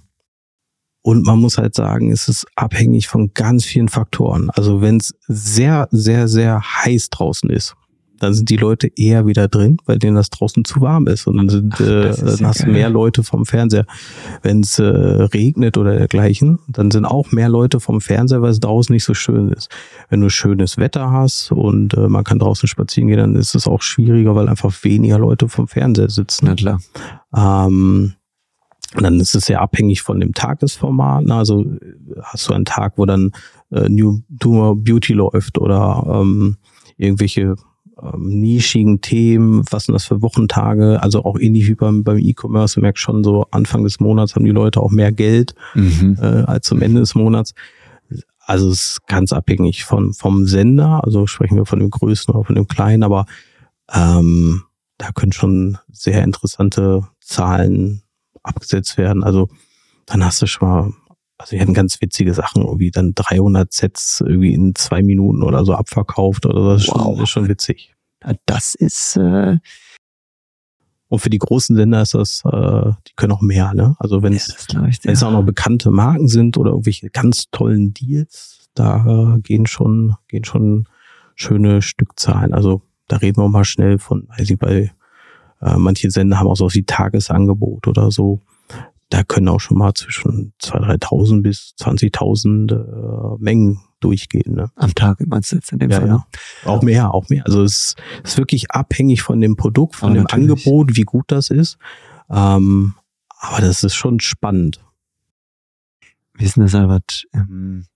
Und 1.03 1.25
man 1.25 1.41
muss 1.41 1.57
halt 1.57 1.75
sagen, 1.75 2.11
es 2.13 2.29
ist 2.29 2.47
abhängig 2.57 3.09
von 3.09 3.33
ganz 3.33 3.65
vielen 3.65 3.89
Faktoren. 3.89 4.51
Also 4.51 4.81
wenn 4.81 4.97
es 4.99 5.15
sehr, 5.27 5.89
sehr, 5.91 6.29
sehr 6.29 6.61
heiß 6.61 7.11
draußen 7.11 7.49
ist, 7.49 7.75
dann 8.19 8.35
sind 8.35 8.51
die 8.51 8.57
Leute 8.57 8.89
eher 8.97 9.27
wieder 9.27 9.49
drin, 9.49 9.79
weil 9.85 9.99
denen 9.99 10.17
das 10.17 10.31
draußen 10.31 10.65
zu 10.65 10.81
warm 10.81 11.07
ist. 11.07 11.27
Und 11.27 11.37
dann 11.37 11.49
sind, 11.49 11.75
Ach, 11.75 11.81
äh, 11.81 12.11
dann 12.11 12.37
ja 12.39 12.49
hast 12.49 12.63
du 12.63 12.69
mehr 12.69 12.91
Leute 12.91 13.23
vom 13.23 13.45
Fernseher. 13.47 13.87
Wenn 14.43 14.61
es 14.61 14.79
äh, 14.79 14.85
regnet 14.85 15.77
oder 15.77 15.97
dergleichen, 15.97 16.59
dann 16.69 16.91
sind 16.91 17.05
auch 17.05 17.33
mehr 17.33 17.49
Leute 17.49 17.81
vom 17.81 18.01
Fernseher, 18.01 18.43
weil 18.43 18.51
es 18.51 18.61
draußen 18.61 18.93
nicht 18.93 19.05
so 19.05 19.15
schön 19.15 19.51
ist. 19.51 19.71
Wenn 20.09 20.21
du 20.21 20.29
schönes 20.29 20.79
Wetter 20.79 21.11
hast 21.11 21.53
und 21.53 21.95
äh, 21.95 22.09
man 22.09 22.25
kann 22.25 22.39
draußen 22.39 22.69
spazieren 22.69 23.09
gehen, 23.09 23.19
dann 23.19 23.35
ist 23.35 23.55
es 23.55 23.67
auch 23.67 23.83
schwieriger, 23.83 24.35
weil 24.35 24.49
einfach 24.49 24.73
weniger 24.83 25.19
Leute 25.19 25.49
vom 25.49 25.69
Fernseher 25.69 26.11
sitzen. 26.11 26.47
Na 26.47 26.55
klar. 26.55 26.81
Ähm, 27.35 28.15
dann 28.95 29.21
ist 29.21 29.35
es 29.35 29.47
sehr 29.47 29.61
abhängig 29.61 30.03
von 30.03 30.21
dem 30.21 30.33
Tagesformat. 30.33 31.25
ne? 31.25 31.35
Also 31.35 31.67
hast 32.23 32.49
du 32.49 32.55
einen 32.55 32.65
Tag, 32.65 32.95
wo 32.97 33.05
dann 33.05 33.33
äh, 33.71 33.89
New 33.89 34.21
Tumor 34.39 34.77
Beauty 34.77 35.13
läuft 35.13 35.59
oder 35.59 36.07
ähm, 36.09 36.57
irgendwelche 36.97 37.57
ähm, 38.03 38.29
nischigen 38.41 39.01
Themen, 39.01 39.65
was 39.71 39.85
sind 39.85 39.95
das 39.95 40.05
für 40.05 40.23
Wochentage, 40.23 41.03
also 41.03 41.25
auch 41.25 41.39
ähnlich 41.39 41.67
wie 41.69 41.75
beim, 41.75 42.05
beim 42.05 42.19
E-Commerce, 42.19 42.75
du 42.75 42.81
merkst 42.83 43.03
schon 43.03 43.25
so 43.25 43.47
Anfang 43.51 43.85
des 43.85 44.01
Monats 44.01 44.35
haben 44.35 44.45
die 44.45 44.51
Leute 44.51 44.81
auch 44.81 44.91
mehr 44.91 45.13
Geld 45.13 45.55
Mhm. 45.75 46.19
äh, 46.21 46.43
als 46.43 46.67
zum 46.67 46.83
Ende 46.83 47.01
des 47.01 47.15
Monats. 47.15 47.55
Also 48.41 48.69
es 48.71 48.83
ist 48.83 49.07
ganz 49.09 49.33
abhängig 49.33 49.85
von, 49.85 50.13
vom 50.13 50.47
Sender, 50.47 51.03
also 51.03 51.27
sprechen 51.27 51.57
wir 51.57 51.67
von 51.67 51.81
dem 51.81 51.91
Größten 51.91 52.35
oder 52.35 52.45
von 52.45 52.55
dem 52.55 52.69
Kleinen, 52.69 53.03
aber 53.03 53.27
ähm, 53.93 54.63
da 54.99 55.11
können 55.13 55.33
schon 55.33 55.79
sehr 55.91 56.23
interessante 56.23 57.07
Zahlen 57.21 58.03
abgesetzt 58.43 58.99
werden. 58.99 59.25
Also 59.25 59.49
dann 60.07 60.25
hast 60.25 60.41
du 60.43 60.47
schon 60.47 60.69
mal, 60.69 60.93
also 61.39 61.53
wir 61.53 61.61
hatten 61.61 61.75
ganz 61.75 62.01
witzige 62.01 62.33
Sachen, 62.35 62.63
irgendwie 62.63 62.91
dann 62.91 63.13
300 63.15 63.73
Sets 63.73 64.23
irgendwie 64.27 64.55
in 64.55 64.75
zwei 64.75 65.03
Minuten 65.03 65.43
oder 65.43 65.65
so 65.65 65.75
abverkauft 65.75 66.47
oder 66.47 66.61
so. 66.61 66.71
Das 66.73 66.83
ist, 66.83 66.89
Wow. 66.89 67.15
schon, 67.15 67.23
ist 67.23 67.31
schon 67.31 67.49
witzig. 67.49 67.95
Ja, 68.25 68.33
Das 68.47 68.75
ist, 68.75 69.17
äh, 69.17 69.59
Und 71.09 71.19
für 71.21 71.31
die 71.31 71.39
großen 71.39 71.77
Sender 71.77 72.03
ist 72.03 72.15
das, 72.15 72.43
äh, 72.45 72.91
die 73.07 73.13
können 73.17 73.33
auch 73.33 73.43
mehr, 73.43 73.75
ne? 73.75 73.95
Also 74.01 74.23
wenn 74.23 74.33
ja, 74.33 74.39
es 74.39 74.47
das 74.49 74.67
glaube 74.67 74.89
ich 74.89 74.99
dir. 74.99 75.05
Wenn 75.09 75.15
es 75.15 75.23
auch 75.23 75.31
noch 75.31 75.45
bekannte 75.45 75.91
Marken 75.93 76.27
sind 76.27 76.57
oder 76.59 76.71
irgendwelche 76.71 77.11
ganz 77.11 77.45
tollen 77.53 77.95
Deals, 77.95 78.69
da 78.75 79.35
äh, 79.37 79.41
gehen 79.41 79.67
schon, 79.67 80.17
gehen 80.29 80.45
schon 80.45 80.89
schöne 81.37 81.81
Stückzahlen. 81.83 82.53
Also 82.53 82.83
da 83.09 83.19
reden 83.19 83.37
wir 83.37 83.45
auch 83.45 83.49
mal 83.51 83.65
schnell 83.65 83.99
von, 83.99 84.27
weiß 84.37 84.51
ich, 84.51 84.59
bei 84.59 84.91
äh, 85.61 85.77
manche 85.77 86.11
Sender 86.11 86.39
haben 86.41 86.49
auch 86.49 86.57
so 86.57 86.73
wie 86.75 86.83
Tagesangebot 86.83 87.87
oder 87.87 88.11
so. 88.11 88.41
Da 89.09 89.23
können 89.23 89.49
auch 89.49 89.61
schon 89.61 89.79
mal 89.79 89.95
zwischen 89.95 90.53
2.000, 90.63 90.99
3.000 91.01 91.43
bis 91.43 91.75
20.000 91.79 92.73
äh, 92.75 93.37
Mengen 93.39 93.81
durchgehen. 94.01 94.55
Ne? 94.55 94.71
Am 94.75 94.95
Tag 94.95 95.25
meinst 95.27 95.53
du 95.53 95.57
jetzt 95.57 95.71
in 95.73 95.79
dem 95.79 95.91
Ja, 95.91 96.01
Fall? 96.01 96.09
ja. 96.09 96.15
ne? 96.17 96.25
Auch 96.65 96.83
mehr, 96.83 97.15
auch 97.15 97.29
mehr. 97.29 97.47
Also 97.47 97.63
es 97.63 97.95
ist 98.25 98.37
wirklich 98.37 98.71
abhängig 98.73 99.23
von 99.23 99.41
dem 99.41 99.57
Produkt, 99.57 99.95
von 99.95 100.11
Aber 100.11 100.19
dem 100.19 100.23
natürlich. 100.25 100.51
Angebot, 100.51 100.97
wie 100.97 101.03
gut 101.03 101.27
das 101.29 101.51
ist. 101.51 101.79
Ähm, 102.29 102.95
aber 103.29 103.61
das 103.61 103.85
ist 103.85 103.95
schon 103.95 104.19
spannend. 104.21 104.85
Denn 106.41 106.51
das, 106.57 106.75
Albert? 106.75 107.27
Ähm, 107.33 107.87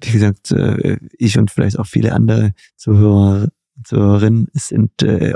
wie 0.00 0.12
gesagt, 0.12 0.50
äh, 0.52 0.98
ich 1.18 1.38
und 1.38 1.50
vielleicht 1.50 1.78
auch 1.78 1.86
viele 1.86 2.12
andere 2.12 2.52
Zuhörer, 2.76 3.48
Zuhörerinnen 3.84 4.48
sind 4.52 5.02
äh, 5.02 5.32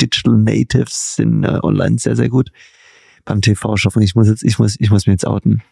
Digital 0.00 0.34
Natives, 0.38 1.16
sind 1.16 1.44
äh, 1.44 1.60
online 1.62 1.98
sehr, 1.98 2.16
sehr 2.16 2.28
gut 2.28 2.50
beim 3.26 3.42
TV-Shopping. 3.42 4.02
Ich 4.02 4.14
muss 4.14 4.28
jetzt, 4.28 4.42
ich 4.42 4.58
muss, 4.58 4.76
ich 4.78 4.90
muss 4.90 5.06
mir 5.06 5.12
jetzt 5.12 5.26
outen. 5.26 5.62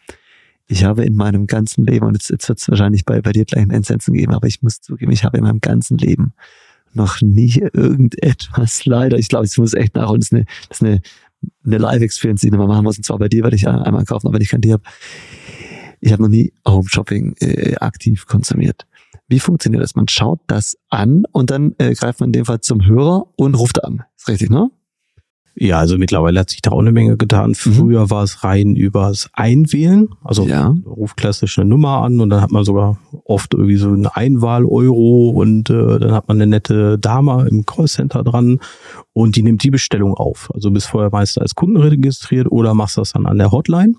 Ich 0.66 0.84
habe 0.84 1.04
in 1.04 1.14
meinem 1.14 1.46
ganzen 1.46 1.84
Leben, 1.84 2.06
und 2.06 2.14
jetzt, 2.14 2.30
jetzt 2.30 2.48
wird 2.48 2.58
es 2.58 2.68
wahrscheinlich 2.68 3.04
bei, 3.04 3.20
bei 3.22 3.32
dir 3.32 3.44
gleich 3.44 3.62
einen 3.62 3.70
Endsensen 3.70 4.14
geben, 4.14 4.34
aber 4.34 4.46
ich 4.46 4.62
muss 4.62 4.80
zugeben, 4.80 5.12
ich 5.12 5.24
habe 5.24 5.38
in 5.38 5.44
meinem 5.44 5.60
ganzen 5.60 5.98
Leben 5.98 6.34
noch 6.92 7.20
nie 7.20 7.62
irgendetwas, 7.72 8.84
leider, 8.86 9.18
ich 9.18 9.28
glaube, 9.28 9.46
ich 9.46 9.58
muss 9.58 9.74
echt 9.74 9.94
nachholen, 9.94 10.20
das 10.20 10.28
ist 10.28 10.32
eine, 10.32 10.44
das 10.68 10.80
ist 10.80 10.86
eine, 10.86 11.02
eine 11.66 11.78
Live-Experience, 11.78 12.40
die 12.40 12.46
ich 12.46 12.52
nochmal 12.52 12.68
machen 12.68 12.84
muss, 12.84 12.96
und 12.96 13.04
zwar 13.04 13.18
bei 13.18 13.28
dir 13.28 13.42
werde 13.42 13.56
ich 13.56 13.68
einmal 13.68 14.04
kaufen, 14.04 14.26
aber 14.26 14.34
wenn 14.34 14.42
ich 14.42 14.50
kein 14.50 14.60
dir 14.60 14.74
habe. 14.74 14.84
Ich 16.00 16.12
habe 16.12 16.22
noch 16.22 16.28
nie 16.28 16.52
Home 16.66 16.88
Shopping 16.88 17.34
äh, 17.40 17.76
aktiv 17.76 18.26
konsumiert. 18.26 18.86
Wie 19.28 19.40
funktioniert 19.40 19.82
das? 19.82 19.94
Man 19.94 20.08
schaut 20.08 20.40
das 20.46 20.76
an 20.90 21.24
und 21.32 21.50
dann 21.50 21.74
äh, 21.78 21.94
greift 21.94 22.20
man 22.20 22.28
in 22.28 22.32
dem 22.32 22.44
Fall 22.44 22.60
zum 22.60 22.84
Hörer 22.84 23.26
und 23.36 23.54
ruft 23.54 23.82
an. 23.82 24.04
Ist 24.16 24.28
richtig, 24.28 24.50
ne? 24.50 24.70
Ja, 25.56 25.78
also 25.78 25.98
mittlerweile 25.98 26.40
hat 26.40 26.50
sich 26.50 26.62
da 26.62 26.72
auch 26.72 26.80
eine 26.80 26.90
Menge 26.90 27.16
getan. 27.16 27.54
Früher 27.54 28.10
war 28.10 28.24
es 28.24 28.42
rein 28.42 28.74
übers 28.74 29.30
Einwählen. 29.34 30.08
Also 30.24 30.46
ja. 30.46 30.74
ruft 30.84 31.16
klassisch 31.16 31.58
eine 31.58 31.68
Nummer 31.68 32.02
an 32.02 32.20
und 32.20 32.30
dann 32.30 32.40
hat 32.40 32.50
man 32.50 32.64
sogar 32.64 32.98
oft 33.24 33.54
irgendwie 33.54 33.76
so 33.76 33.88
eine 33.90 34.16
Einwahl-Euro 34.16 35.30
und 35.30 35.70
äh, 35.70 35.98
dann 36.00 36.12
hat 36.12 36.26
man 36.26 36.38
eine 36.38 36.48
nette 36.48 36.98
Dame 36.98 37.46
im 37.48 37.64
Callcenter 37.64 38.24
dran 38.24 38.58
und 39.12 39.36
die 39.36 39.42
nimmt 39.42 39.62
die 39.62 39.70
Bestellung 39.70 40.14
auf. 40.14 40.50
Also 40.52 40.72
bist 40.72 40.88
vorher 40.88 41.10
meist 41.10 41.40
als 41.40 41.54
Kunden 41.54 41.76
registriert 41.76 42.50
oder 42.50 42.74
machst 42.74 42.98
das 42.98 43.12
dann 43.12 43.26
an 43.26 43.38
der 43.38 43.52
Hotline. 43.52 43.94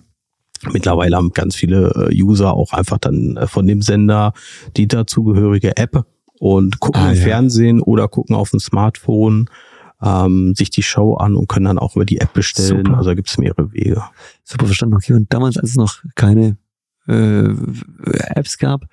Mittlerweile 0.72 1.16
haben 1.16 1.32
ganz 1.32 1.56
viele 1.56 2.10
äh, 2.12 2.22
User 2.22 2.54
auch 2.54 2.74
einfach 2.74 2.98
dann 2.98 3.38
äh, 3.38 3.48
von 3.48 3.66
dem 3.66 3.82
Sender 3.82 4.34
die 4.76 4.88
dazugehörige 4.90 5.78
App 5.78 6.06
und 6.40 6.82
gucken 6.82 7.02
Ah, 7.02 7.12
im 7.12 7.18
ja. 7.18 7.24
Fernsehen 7.24 7.82
oder 7.82 8.10
gucken 8.10 8.36
auf 8.36 8.52
dem 8.52 8.60
Smartphone 8.60 9.50
ähm, 10.02 10.54
sich 10.56 10.70
die 10.70 10.84
Show 10.84 11.16
an 11.16 11.36
und 11.36 11.48
können 11.48 11.66
dann 11.66 11.80
auch 11.80 11.96
über 11.96 12.06
die 12.06 12.20
App 12.20 12.34
bestellen. 12.34 12.86
Super. 12.86 12.98
Also 12.98 13.10
da 13.10 13.16
gibt 13.16 13.30
es 13.30 13.38
mehrere 13.38 13.72
Wege. 13.74 14.04
Super 14.44 14.66
verstanden. 14.66 14.96
Okay, 14.96 15.14
und 15.14 15.32
damals, 15.34 15.58
als 15.58 15.72
es 15.72 15.76
noch 15.76 16.04
keine 16.16 16.58
äh, 17.08 17.50
Apps 18.36 18.58
gab, 18.58 18.86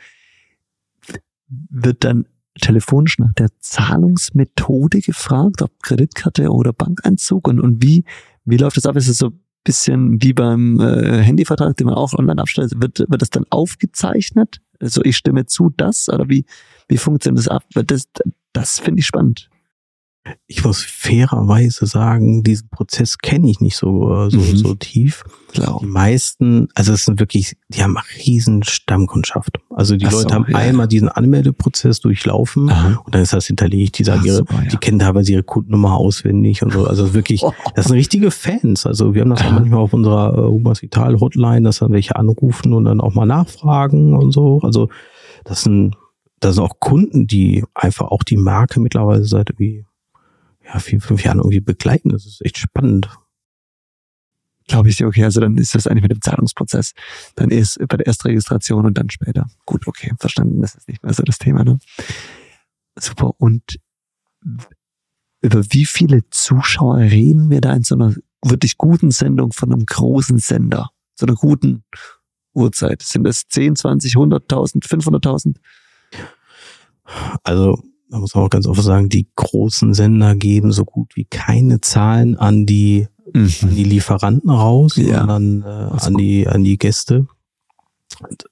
wird 1.49 2.05
dann 2.05 2.27
telefonisch 2.61 3.19
nach 3.19 3.33
der 3.35 3.49
Zahlungsmethode 3.61 5.01
gefragt, 5.01 5.63
ob 5.63 5.83
Kreditkarte 5.83 6.51
oder 6.51 6.73
Bankeinzug 6.73 7.49
und, 7.49 7.61
und 7.61 7.83
wie, 7.83 8.05
wie 8.45 8.57
läuft 8.57 8.77
das 8.77 8.87
ab? 8.87 8.97
Ist 8.97 9.09
es 9.09 9.19
so 9.19 9.29
ein 9.29 9.41
bisschen 9.65 10.23
wie 10.23 10.33
beim 10.33 10.79
äh, 10.81 11.23
Handyvertrag, 11.23 11.77
den 11.77 11.87
man 11.87 11.95
auch 11.95 12.13
online 12.15 12.41
abstellt? 12.41 12.73
Wird, 12.77 13.01
wird 13.01 13.23
das 13.23 13.31
dann 13.31 13.45
aufgezeichnet? 13.51 14.61
Also 14.81 15.03
ich 15.05 15.17
stimme 15.17 15.47
zu, 15.47 15.71
das 15.77 16.09
oder 16.09 16.29
wie, 16.29 16.45
wie 16.89 16.99
funktioniert 16.99 17.39
das 17.39 17.49
ab? 17.49 17.65
Das, 17.73 18.09
das 18.53 18.79
finde 18.79 19.01
ich 19.01 19.07
spannend 19.07 19.49
ich 20.47 20.65
muss 20.65 20.83
fairerweise 20.85 21.87
sagen, 21.87 22.45
diesen 22.45 22.69
Prozess 22.69 23.19
kenne 23.19 23.51
ich 23.51 23.61
nicht 23.61 23.77
so, 23.77 24.27
äh, 24.27 24.31
so, 24.31 24.39
mhm. 24.39 24.57
so 24.57 24.75
tief. 24.75 25.25
Klar. 25.53 25.79
Die 25.83 25.87
meisten, 25.87 26.69
also 26.75 26.93
es 26.93 27.05
sind 27.05 27.19
wirklich, 27.19 27.57
die 27.69 27.83
haben 27.83 27.97
eine 27.97 28.07
riesen 28.25 28.63
Stammkundschaft. 28.63 29.59
Also 29.71 29.97
die 29.97 30.07
Ach 30.07 30.13
Leute 30.13 30.29
so, 30.29 30.35
haben 30.35 30.47
ja. 30.49 30.59
einmal 30.59 30.87
diesen 30.87 31.09
Anmeldeprozess 31.09 32.01
durchlaufen 32.01 32.71
Aha. 32.71 33.03
und 33.05 33.15
dann 33.15 33.23
ist 33.23 33.33
das 33.33 33.47
hinterlegt. 33.47 33.99
Die 33.99 34.05
sagen, 34.05 34.21
Ach, 34.23 34.27
ihre, 34.27 34.37
super, 34.37 34.63
ja. 34.63 34.69
die 34.69 34.77
kennen 34.77 35.01
teilweise 35.01 35.33
ihre 35.33 35.43
Kundennummer 35.43 35.97
auswendig 35.97 36.63
und 36.63 36.73
so. 36.73 36.87
Also 36.87 37.15
wirklich, 37.15 37.43
das 37.75 37.87
sind 37.87 37.97
richtige 37.97 38.31
Fans. 38.31 38.87
Also 38.87 39.15
wir 39.15 39.23
haben 39.23 39.31
das 39.31 39.45
auch 39.45 39.51
manchmal 39.51 39.81
auf 39.81 39.93
unserer 39.93 40.39
äh, 40.39 40.43
Humas 40.43 40.83
Vital 40.83 41.19
Hotline, 41.19 41.63
dass 41.63 41.81
dann 41.81 41.93
welche 41.93 42.15
anrufen 42.15 42.73
und 42.75 42.85
dann 42.85 43.01
auch 43.01 43.15
mal 43.15 43.27
nachfragen 43.27 44.15
und 44.15 44.31
so. 44.31 44.61
Also 44.63 44.89
das 45.45 45.63
sind, 45.63 45.97
das 46.39 46.55
sind 46.55 46.65
auch 46.65 46.79
Kunden, 46.79 47.27
die 47.27 47.65
einfach 47.75 48.07
auch 48.07 48.23
die 48.23 48.37
Marke 48.37 48.79
mittlerweile 48.79 49.25
seit 49.25 49.51
irgendwie 49.51 49.85
ja, 50.65 50.79
vier, 50.79 51.01
fünf 51.01 51.25
Jahren 51.25 51.39
irgendwie 51.39 51.61
begleiten. 51.61 52.11
Das 52.11 52.27
ist 52.27 52.45
echt 52.45 52.59
spannend. 52.59 53.09
Glaube 54.69 54.89
ich, 54.89 55.05
okay, 55.05 55.25
also 55.25 55.41
dann 55.41 55.57
ist 55.59 55.75
das 55.75 55.87
eigentlich 55.87 56.03
mit 56.03 56.13
dem 56.13 56.23
Zahlungsprozess. 56.23 56.93
Dann 57.35 57.51
ist 57.51 57.79
bei 57.89 57.97
der 57.97 58.07
Erstregistration 58.07 58.87
und 58.87 58.97
dann 58.97 59.11
später. 59.11 59.47
Gut, 59.67 59.87
okay, 59.87 60.13
verstanden, 60.19 60.61
das 60.61 60.75
ist 60.75 60.89
nicht 60.89 61.03
mehr 61.03 61.13
so 61.13 61.23
das 61.25 61.39
Thema, 61.39 61.65
ne? 61.65 61.79
Super. 62.99 63.33
Und 63.39 63.79
über 65.41 65.65
wie 65.71 65.85
viele 65.85 66.29
Zuschauer 66.31 66.99
reden 66.99 67.51
wir 67.51 67.61
da 67.61 67.75
in 67.75 67.83
so 67.83 67.97
einer 67.97 68.15
wirklich 68.43 68.79
guten 68.79 69.11
Sendung 69.11 69.53
von 69.53 69.73
einem 69.73 69.85
großen 69.85 70.39
Sender? 70.39 70.91
So 71.15 71.27
einer 71.27 71.35
guten 71.35 71.85
Uhrzeit? 72.55 73.03
Sind 73.03 73.25
das 73.25 73.49
10, 73.49 73.77
20, 73.77 74.15
100.000, 74.15 74.87
500.000? 74.87 75.57
Also 77.43 77.83
da 78.13 78.19
muss 78.19 78.35
man 78.35 78.45
auch 78.45 78.51
ganz 78.51 78.67
offen 78.67 78.83
sagen, 78.83 79.09
die 79.09 79.27
großen 79.37 79.95
Sender 79.95 80.35
geben 80.35 80.71
so 80.71 80.85
gut 80.85 81.17
wie 81.17 81.25
keine 81.25 81.81
Zahlen 81.81 82.37
an 82.37 82.67
die, 82.67 83.09
mhm. 83.33 83.51
an 83.63 83.75
die 83.75 83.85
Lieferanten 83.85 84.51
raus, 84.51 84.97
ja. 84.97 85.21
sondern 85.21 85.63
äh, 85.63 86.05
an 86.05 86.15
die, 86.19 86.47
an 86.47 86.63
die 86.63 86.77
Gäste. 86.77 87.27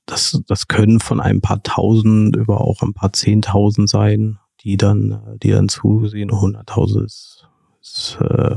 Das, 0.06 0.40
das 0.46 0.66
können 0.66 0.98
von 0.98 1.20
ein 1.20 1.42
paar 1.42 1.62
tausend 1.62 2.36
über 2.36 2.62
auch 2.62 2.80
ein 2.80 2.94
paar 2.94 3.12
zehntausend 3.12 3.90
sein, 3.90 4.38
die 4.62 4.78
dann, 4.78 5.38
die 5.42 5.50
dann 5.50 5.68
zusehen. 5.68 6.30
Hunderttausend 6.30 7.04
ist, 7.04 7.46
ist 7.82 8.16
äh, 8.22 8.56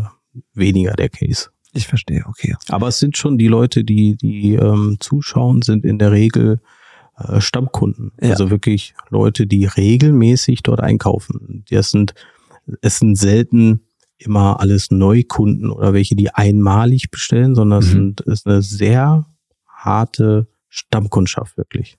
weniger 0.53 0.93
der 0.93 1.09
Case. 1.09 1.49
Ich 1.73 1.85
verstehe, 1.85 2.23
okay. 2.27 2.55
Aber 2.69 2.87
es 2.87 2.99
sind 2.99 3.17
schon 3.17 3.37
die 3.37 3.49
Leute, 3.49 3.83
die, 3.83 4.15
die 4.15 4.53
ähm, 4.53 4.95
zuschauen, 5.01 5.63
sind 5.63 5.83
in 5.83 5.99
der 5.99 6.13
Regel 6.13 6.61
äh, 6.61 6.82
Stammkunden. 7.39 8.11
Ja. 8.21 8.31
Also 8.31 8.49
wirklich 8.49 8.93
Leute, 9.09 9.47
die 9.47 9.65
regelmäßig 9.65 10.63
dort 10.63 10.81
einkaufen. 10.81 11.63
Das 11.69 11.91
sind, 11.91 12.13
es 12.81 12.99
sind 12.99 13.17
selten 13.17 13.81
immer 14.17 14.59
alles 14.59 14.91
Neukunden 14.91 15.69
oder 15.69 15.93
welche, 15.93 16.15
die 16.15 16.33
einmalig 16.33 17.11
bestellen, 17.11 17.55
sondern 17.55 17.79
mhm. 17.79 17.85
es 17.85 17.91
sind, 17.91 18.21
ist 18.21 18.47
eine 18.47 18.61
sehr 18.61 19.25
harte 19.67 20.47
Stammkundschaft 20.69 21.57
wirklich. 21.57 21.97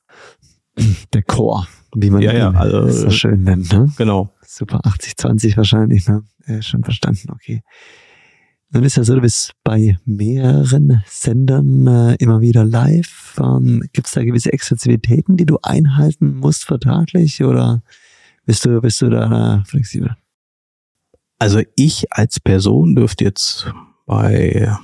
Der 1.13 1.23
Chor, 1.23 1.69
wie 1.95 2.11
man 2.11 2.23
ja, 2.23 2.33
ja, 2.33 2.51
also, 2.51 2.89
so 2.89 3.11
schön 3.11 3.45
nennt. 3.45 3.73
Ne? 3.73 3.93
Genau. 3.97 4.31
Super, 4.45 4.81
80-20 4.81 5.57
wahrscheinlich, 5.57 6.09
ne? 6.09 6.25
Ja, 6.47 6.61
schon 6.63 6.83
verstanden, 6.83 7.31
okay. 7.31 7.63
Nun 8.75 8.83
ist 8.83 8.97
ja 8.97 9.05
so, 9.05 9.15
du 9.15 9.21
bist 9.21 9.53
bei 9.63 9.99
mehreren 10.05 11.05
Sendern 11.07 11.87
äh, 11.87 12.17
immer 12.17 12.41
wieder 12.41 12.65
live. 12.65 13.37
Ähm, 13.41 13.85
Gibt 13.93 14.09
es 14.09 14.15
da 14.15 14.25
gewisse 14.25 14.53
Exklusivitäten, 14.53 15.37
die 15.37 15.47
du 15.47 15.59
einhalten 15.63 16.39
musst 16.39 16.65
vertraglich 16.65 17.45
oder 17.45 17.85
bist 18.47 18.65
du, 18.65 18.81
bist 18.81 19.01
du 19.01 19.11
da 19.11 19.63
flexibel? 19.65 20.17
Also 21.39 21.61
ich 21.77 22.13
als 22.13 22.41
Person 22.41 22.97
dürfte 22.97 23.23
jetzt 23.23 23.73
bei 24.07 24.77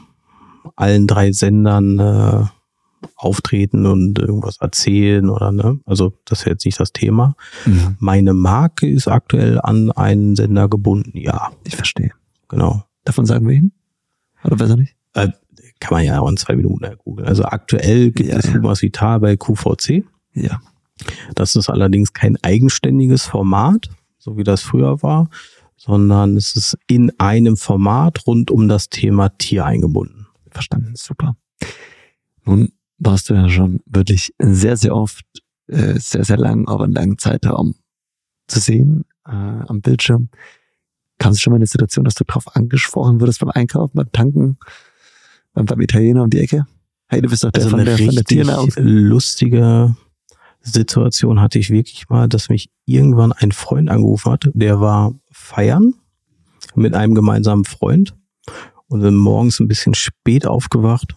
allen 0.76 1.08
drei 1.08 1.32
Sendern 1.32 1.98
äh, 1.98 2.44
auftreten 3.16 3.86
und 3.86 4.20
irgendwas 4.20 4.58
erzählen 4.60 5.28
oder 5.28 5.50
ne. 5.50 5.80
Also 5.84 6.12
das 6.26 6.40
ist 6.40 6.46
jetzt 6.46 6.64
nicht 6.64 6.78
das 6.78 6.92
Thema. 6.92 7.34
Mhm. 7.66 7.96
Meine 7.98 8.34
Marke 8.34 8.88
ist 8.88 9.08
aktuell 9.08 9.60
an 9.60 9.90
einen 9.90 10.36
Sender 10.36 10.68
gebunden, 10.68 11.18
ja. 11.18 11.50
Ich 11.64 11.74
verstehe. 11.74 12.12
Genau. 12.48 12.84
Davon 13.04 13.26
sagen 13.26 13.48
wir 13.48 13.56
hin? 13.56 13.72
Oder 14.44 14.56
besser 14.56 14.76
nicht? 14.76 14.94
Äh, 15.14 15.28
kann 15.80 15.96
man 15.96 16.04
ja 16.04 16.20
auch 16.20 16.28
in 16.28 16.36
zwei 16.36 16.56
Minuten 16.56 16.86
googeln. 16.98 17.26
Also 17.26 17.44
aktuell 17.44 18.10
gibt 18.12 18.28
ja, 18.28 18.38
es 18.38 18.46
ja. 18.46 18.54
Humas 18.54 18.82
Vital 18.82 19.20
bei 19.20 19.36
QVC. 19.36 20.04
Ja. 20.34 20.60
Das 21.34 21.56
ist 21.56 21.70
allerdings 21.70 22.12
kein 22.12 22.36
eigenständiges 22.42 23.24
Format, 23.24 23.88
so 24.18 24.36
wie 24.36 24.44
das 24.44 24.62
früher 24.62 25.02
war, 25.02 25.30
sondern 25.76 26.36
es 26.36 26.54
ist 26.54 26.78
in 26.86 27.10
einem 27.18 27.56
Format 27.56 28.26
rund 28.26 28.50
um 28.50 28.68
das 28.68 28.90
Thema 28.90 29.30
Tier 29.30 29.64
eingebunden. 29.64 30.26
Verstanden, 30.50 30.92
super. 30.94 31.36
Nun 32.44 32.72
warst 32.98 33.30
du 33.30 33.34
ja 33.34 33.48
schon 33.48 33.80
wirklich 33.86 34.34
sehr, 34.38 34.76
sehr 34.76 34.94
oft, 34.94 35.24
äh, 35.68 35.98
sehr, 35.98 36.24
sehr 36.24 36.36
lang, 36.36 36.68
aber 36.68 36.84
einen 36.84 36.92
langen 36.92 37.18
Zeitraum 37.18 37.74
zu 38.46 38.60
sehen 38.60 39.04
äh, 39.26 39.30
am 39.30 39.80
Bildschirm. 39.80 40.28
Kam 41.20 41.32
es 41.32 41.40
schon 41.40 41.52
mal 41.52 41.56
in 41.56 41.60
eine 41.60 41.66
Situation, 41.66 42.04
dass 42.04 42.14
du 42.14 42.24
darauf 42.24 42.56
angesprochen 42.56 43.20
wurdest 43.20 43.40
beim 43.40 43.50
Einkaufen, 43.50 43.92
beim 43.94 44.10
Tanken, 44.10 44.58
beim, 45.52 45.66
beim 45.66 45.80
Italiener 45.80 46.24
um 46.24 46.30
die 46.30 46.40
Ecke? 46.40 46.66
Hey, 47.08 47.20
du 47.20 47.28
bist 47.28 47.44
doch 47.44 47.50
der 47.50 47.64
also 47.64 47.76
von, 47.76 47.84
der, 47.84 47.98
von 47.98 48.14
der 48.14 48.24
Tiernahrung. 48.24 48.72
lustige 48.76 49.94
Situation 50.62 51.40
hatte 51.40 51.58
ich 51.58 51.70
wirklich 51.70 52.08
mal, 52.08 52.26
dass 52.26 52.48
mich 52.48 52.70
irgendwann 52.86 53.32
ein 53.32 53.52
Freund 53.52 53.90
angerufen 53.90 54.32
hat, 54.32 54.48
der 54.54 54.80
war 54.80 55.12
feiern 55.30 55.94
mit 56.74 56.94
einem 56.94 57.14
gemeinsamen 57.14 57.64
Freund 57.64 58.16
und 58.88 59.02
sind 59.02 59.16
morgens 59.16 59.60
ein 59.60 59.68
bisschen 59.68 59.94
spät 59.94 60.46
aufgewacht, 60.46 61.14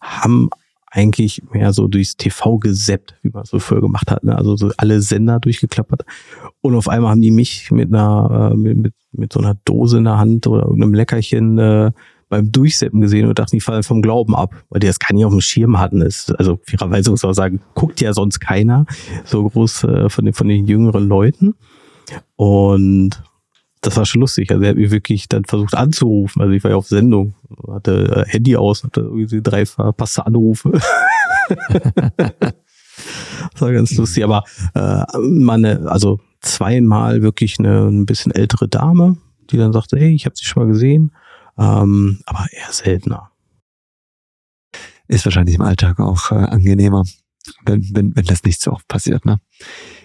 haben 0.00 0.48
eigentlich 0.90 1.42
mehr 1.52 1.72
so 1.72 1.86
durchs 1.86 2.16
TV 2.16 2.58
gesäppt, 2.58 3.14
wie 3.22 3.30
man 3.30 3.44
so 3.44 3.58
früher 3.60 3.80
gemacht 3.80 4.10
hat. 4.10 4.24
Ne? 4.24 4.36
Also 4.36 4.56
so 4.56 4.70
alle 4.76 5.00
Sender 5.00 5.38
durchgeklappert. 5.38 6.02
Und 6.60 6.74
auf 6.74 6.88
einmal 6.88 7.12
haben 7.12 7.20
die 7.20 7.30
mich 7.30 7.70
mit 7.70 7.88
einer, 7.88 8.50
äh, 8.52 8.56
mit, 8.56 8.76
mit, 8.76 8.94
mit 9.12 9.32
so 9.32 9.40
einer 9.40 9.54
Dose 9.64 9.98
in 9.98 10.04
der 10.04 10.18
Hand 10.18 10.46
oder 10.46 10.64
irgendeinem 10.64 10.94
Leckerchen 10.94 11.58
äh, 11.58 11.92
beim 12.28 12.50
Durchseppen 12.50 13.00
gesehen 13.00 13.28
und 13.28 13.38
dachten, 13.38 13.56
die 13.56 13.60
fallen 13.60 13.82
vom 13.82 14.02
Glauben 14.02 14.34
ab, 14.34 14.54
weil 14.68 14.80
die 14.80 14.86
das 14.86 14.98
gar 14.98 15.12
nicht 15.14 15.24
auf 15.24 15.32
dem 15.32 15.40
Schirm 15.40 15.78
hatten. 15.78 16.00
Ist, 16.00 16.36
also 16.38 16.58
fairerweise 16.64 17.10
muss 17.10 17.22
man 17.22 17.34
sagen, 17.34 17.60
guckt 17.74 18.00
ja 18.00 18.12
sonst 18.12 18.40
keiner 18.40 18.86
so 19.24 19.48
groß 19.48 19.84
äh, 19.84 20.08
von, 20.08 20.24
den, 20.24 20.34
von 20.34 20.48
den 20.48 20.66
jüngeren 20.66 21.06
Leuten. 21.06 21.54
Und 22.36 23.22
das 23.80 23.96
war 23.96 24.04
schon 24.04 24.20
lustig. 24.20 24.50
Also 24.50 24.62
er 24.62 24.70
hat 24.70 24.76
mich 24.76 24.90
wirklich 24.90 25.28
dann 25.28 25.44
versucht 25.44 25.74
anzurufen. 25.74 26.42
Also 26.42 26.52
ich 26.52 26.62
war 26.64 26.70
ja 26.70 26.76
auf 26.76 26.88
Sendung, 26.88 27.34
hatte 27.68 28.26
äh, 28.26 28.30
Handy 28.30 28.56
aus, 28.56 28.84
hatte 28.84 29.00
irgendwie 29.00 29.42
drei 29.42 29.64
verpasste 29.64 30.26
Anrufe. 30.26 30.72
das 32.18 32.42
war 33.58 33.72
ganz 33.72 33.92
lustig. 33.96 34.24
Aber 34.24 34.44
äh, 34.74 35.04
meine, 35.18 35.90
also 35.90 36.20
zweimal 36.40 37.22
wirklich 37.22 37.58
eine 37.58 37.86
ein 37.86 38.06
bisschen 38.06 38.32
ältere 38.32 38.68
Dame, 38.68 39.16
die 39.50 39.56
dann 39.56 39.72
sagte, 39.72 39.98
hey, 39.98 40.14
ich 40.14 40.26
habe 40.26 40.36
sie 40.36 40.44
schon 40.44 40.64
mal 40.64 40.72
gesehen. 40.72 41.12
Ähm, 41.58 42.20
aber 42.26 42.46
eher 42.52 42.72
seltener. 42.72 43.30
Ist 45.08 45.24
wahrscheinlich 45.24 45.56
im 45.56 45.62
Alltag 45.62 45.98
auch 46.00 46.30
äh, 46.30 46.34
angenehmer, 46.34 47.04
wenn, 47.64 47.88
wenn, 47.94 48.14
wenn 48.14 48.24
das 48.26 48.44
nicht 48.44 48.60
so 48.60 48.72
oft 48.72 48.86
passiert, 48.88 49.24
ne? 49.24 49.40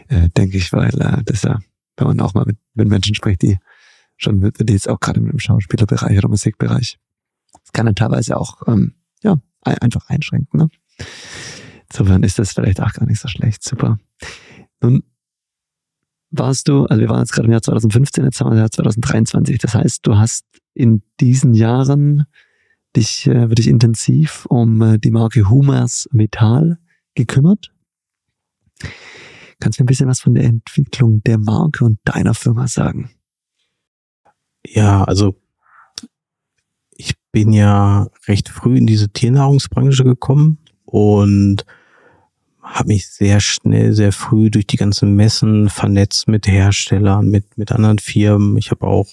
Äh, 0.08 0.30
Denke 0.30 0.58
ich, 0.58 0.72
weil 0.74 1.00
äh, 1.00 1.24
das 1.26 1.44
ja 1.44 1.60
wenn 1.98 2.08
man 2.08 2.20
auch 2.20 2.34
mal 2.34 2.46
mit, 2.46 2.58
mit 2.74 2.88
Menschen 2.88 3.16
spricht, 3.16 3.42
die 3.42 3.58
schon 4.18 4.42
die 4.42 4.74
jetzt 4.74 4.90
auch 4.90 5.00
gerade 5.00 5.20
mit 5.20 5.32
dem 5.32 5.40
Schauspielerbereich 5.40 6.18
oder 6.18 6.30
Musikbereich. 6.30 6.98
Das 7.52 7.72
kann 7.74 7.86
dann 7.86 7.96
teilweise 7.96 8.38
auch, 8.38 8.68
ähm, 8.68 8.96
ja, 9.24 9.38
einfach 9.62 10.10
einschränken, 10.10 10.60
ne? 10.60 10.70
Insofern 11.90 12.24
ist 12.24 12.40
das 12.40 12.54
vielleicht 12.54 12.82
auch 12.82 12.94
gar 12.94 13.06
nicht 13.06 13.20
so 13.20 13.28
schlecht. 13.28 13.64
Super. 13.64 14.00
Nun 14.82 15.04
warst 16.32 16.68
du, 16.68 16.86
also 16.86 17.00
wir 17.00 17.10
waren 17.10 17.20
jetzt 17.20 17.32
gerade 17.32 17.46
im 17.46 17.52
Jahr 17.52 17.62
2015, 17.62 18.24
jetzt 18.24 18.40
haben 18.40 18.48
wir 18.48 18.56
das 18.56 18.62
Jahr 18.62 18.72
2023. 18.72 19.58
Das 19.60 19.76
heißt, 19.76 20.06
du 20.06 20.18
hast 20.18 20.46
in 20.74 21.04
diesen 21.20 21.54
Jahren 21.54 22.26
dich 22.96 23.28
äh, 23.28 23.50
wirklich 23.50 23.68
intensiv 23.68 24.46
um 24.48 24.82
äh, 24.82 24.98
die 24.98 25.12
Marke 25.12 25.50
Humas 25.50 26.08
Metall 26.12 26.80
gekümmert. 27.14 27.72
Kannst 29.60 29.80
du 29.80 29.84
mir 29.84 29.86
ein 29.86 29.88
bisschen 29.88 30.08
was 30.08 30.20
von 30.20 30.34
der 30.34 30.44
Entwicklung 30.44 31.22
der 31.24 31.38
Marke 31.38 31.86
und 31.86 32.00
deiner 32.04 32.34
Firma 32.34 32.68
sagen? 32.68 33.15
Ja, 34.68 35.04
also 35.04 35.36
ich 36.92 37.14
bin 37.32 37.52
ja 37.52 38.08
recht 38.28 38.50
früh 38.50 38.78
in 38.78 38.88
diese 38.88 39.10
Tiernahrungsbranche 39.10 40.04
gekommen 40.04 40.60
und 40.86 41.66
habe 42.62 42.88
mich 42.88 43.08
sehr 43.08 43.40
schnell, 43.40 43.94
sehr 43.94 44.12
früh 44.12 44.50
durch 44.50 44.66
die 44.66 44.78
ganzen 44.78 45.16
Messen 45.16 45.70
vernetzt 45.70 46.28
mit 46.28 46.48
Herstellern, 46.48 47.30
mit, 47.30 47.58
mit 47.58 47.72
anderen 47.72 48.00
Firmen. 48.00 48.58
Ich 48.58 48.72
habe 48.72 48.88
auch 48.88 49.08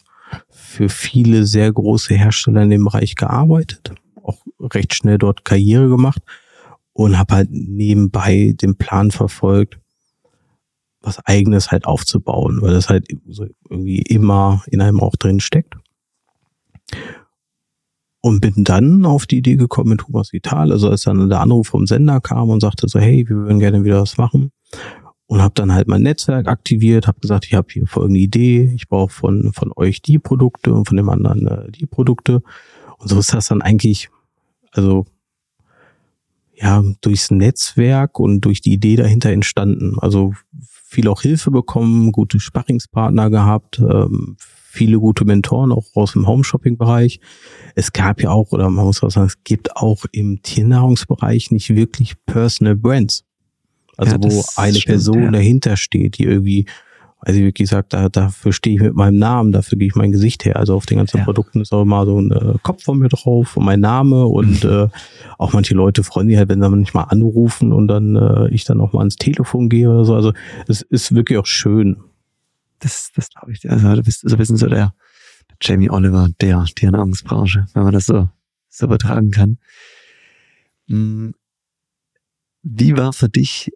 für 0.48 0.88
viele 0.88 1.44
sehr 1.44 1.70
große 1.70 2.14
Hersteller 2.14 2.62
in 2.62 2.70
dem 2.70 2.84
Bereich 2.84 3.14
gearbeitet, 3.14 3.92
auch 4.22 4.38
recht 4.58 4.94
schnell 4.94 5.18
dort 5.18 5.44
Karriere 5.44 5.88
gemacht 5.88 6.22
und 6.94 7.18
habe 7.18 7.34
halt 7.34 7.48
nebenbei 7.50 8.54
den 8.60 8.76
Plan 8.76 9.10
verfolgt, 9.10 9.78
was 11.02 11.18
eigenes 11.26 11.70
halt 11.70 11.84
aufzubauen, 11.84 12.62
weil 12.62 12.72
das 12.72 12.88
halt 12.88 13.06
so 13.28 13.46
irgendwie 13.68 14.00
immer 14.02 14.62
in 14.70 14.80
einem 14.80 15.00
auch 15.00 15.16
drin 15.16 15.40
steckt. 15.40 15.74
Und 18.20 18.40
bin 18.40 18.62
dann 18.62 19.04
auf 19.04 19.26
die 19.26 19.38
Idee 19.38 19.56
gekommen 19.56 19.90
mit 19.90 20.00
Thomas 20.00 20.32
Vital, 20.32 20.70
also 20.70 20.88
als 20.88 21.02
dann 21.02 21.28
der 21.28 21.40
Anruf 21.40 21.68
vom 21.68 21.86
Sender 21.86 22.20
kam 22.20 22.50
und 22.50 22.60
sagte 22.60 22.86
so, 22.88 23.00
hey, 23.00 23.28
wir 23.28 23.36
würden 23.36 23.58
gerne 23.58 23.82
wieder 23.82 24.00
was 24.00 24.16
machen. 24.16 24.52
Und 25.26 25.42
habe 25.42 25.54
dann 25.54 25.72
halt 25.72 25.88
mein 25.88 26.02
Netzwerk 26.02 26.46
aktiviert, 26.46 27.06
habe 27.08 27.18
gesagt, 27.20 27.46
ich 27.46 27.54
habe 27.54 27.68
hier 27.70 27.86
folgende 27.86 28.20
Idee, 28.20 28.70
ich 28.74 28.88
brauche 28.88 29.12
von, 29.12 29.52
von 29.52 29.72
euch 29.74 30.02
die 30.02 30.18
Produkte 30.18 30.72
und 30.72 30.86
von 30.86 30.96
dem 30.96 31.08
anderen 31.08 31.46
äh, 31.46 31.70
die 31.72 31.86
Produkte. 31.86 32.42
Und 32.98 33.08
so 33.08 33.18
ist 33.18 33.32
das 33.32 33.48
dann 33.48 33.62
eigentlich, 33.62 34.10
also 34.72 35.06
ja, 36.54 36.84
durchs 37.00 37.30
Netzwerk 37.30 38.20
und 38.20 38.42
durch 38.42 38.60
die 38.60 38.72
Idee 38.72 38.94
dahinter 38.94 39.30
entstanden. 39.30 39.96
Also 39.98 40.34
viel 40.92 41.08
auch 41.08 41.22
Hilfe 41.22 41.50
bekommen, 41.50 42.12
gute 42.12 42.38
Sparringspartner 42.38 43.30
gehabt, 43.30 43.78
ähm, 43.78 44.36
viele 44.38 44.98
gute 44.98 45.24
Mentoren 45.24 45.72
auch 45.72 45.86
aus 45.94 46.12
dem 46.12 46.26
Home-Shopping-Bereich. 46.26 47.20
Es 47.74 47.92
gab 47.92 48.22
ja 48.22 48.30
auch, 48.30 48.52
oder 48.52 48.68
man 48.70 48.84
muss 48.84 49.02
auch 49.02 49.10
sagen, 49.10 49.26
es 49.26 49.42
gibt 49.42 49.74
auch 49.76 50.04
im 50.12 50.42
Tiernahrungsbereich 50.42 51.50
nicht 51.50 51.74
wirklich 51.74 52.14
Personal 52.26 52.76
Brands. 52.76 53.24
Also 53.96 54.16
ja, 54.16 54.22
wo 54.22 54.44
eine 54.56 54.74
stimmt, 54.74 54.86
Person 54.86 55.22
ja. 55.24 55.30
dahinter 55.30 55.76
steht, 55.76 56.18
die 56.18 56.24
irgendwie, 56.24 56.66
also 57.24 57.38
ich 57.38 57.44
wirklich 57.44 57.68
gesagt, 57.68 57.92
da, 57.92 58.08
dafür 58.08 58.52
stehe 58.52 58.74
ich 58.74 58.82
mit 58.82 58.94
meinem 58.94 59.16
Namen, 59.16 59.52
dafür 59.52 59.78
gehe 59.78 59.86
ich 59.86 59.94
mein 59.94 60.10
Gesicht 60.10 60.44
her. 60.44 60.56
Also 60.56 60.74
auf 60.74 60.86
den 60.86 60.98
ganzen 60.98 61.18
ja. 61.18 61.24
Produkten 61.24 61.60
ist 61.60 61.72
auch 61.72 61.82
immer 61.82 62.04
so 62.04 62.20
ein 62.20 62.32
äh, 62.32 62.54
Kopf 62.64 62.82
von 62.82 62.98
mir 62.98 63.08
drauf 63.08 63.56
und 63.56 63.64
mein 63.64 63.78
Name 63.78 64.26
und 64.26 64.64
äh, 64.64 64.88
auch 65.38 65.52
manche 65.52 65.74
Leute 65.74 66.02
freuen 66.02 66.26
sich 66.26 66.36
halt, 66.36 66.48
wenn 66.48 66.60
sie 66.60 66.76
nicht 66.76 66.94
mal 66.94 67.04
anrufen 67.04 67.72
und 67.72 67.86
dann 67.86 68.16
äh, 68.16 68.48
ich 68.48 68.64
dann 68.64 68.80
auch 68.80 68.92
mal 68.92 68.98
ans 68.98 69.16
Telefon 69.16 69.68
gehe 69.68 69.88
oder 69.88 70.04
so. 70.04 70.16
Also 70.16 70.32
es 70.66 70.82
ist 70.82 71.14
wirklich 71.14 71.38
auch 71.38 71.46
schön. 71.46 71.98
Das, 72.80 73.12
das 73.14 73.30
glaube 73.30 73.52
ich. 73.52 73.70
Also 73.70 73.94
du 73.94 74.02
bist 74.02 74.22
so 74.22 74.34
ein 74.34 74.38
bisschen 74.38 74.56
so 74.56 74.66
der, 74.66 74.92
der 75.48 75.56
Jamie 75.60 75.90
Oliver 75.90 76.28
der 76.40 76.64
Tiernahrungsbranche, 76.74 77.66
wenn 77.72 77.84
man 77.84 77.92
das 77.92 78.06
so, 78.06 78.28
so 78.68 78.86
übertragen 78.86 79.30
kann. 79.30 79.58
Hm. 80.88 81.34
Wie 82.64 82.96
war 82.96 83.12
für 83.12 83.28
dich 83.28 83.70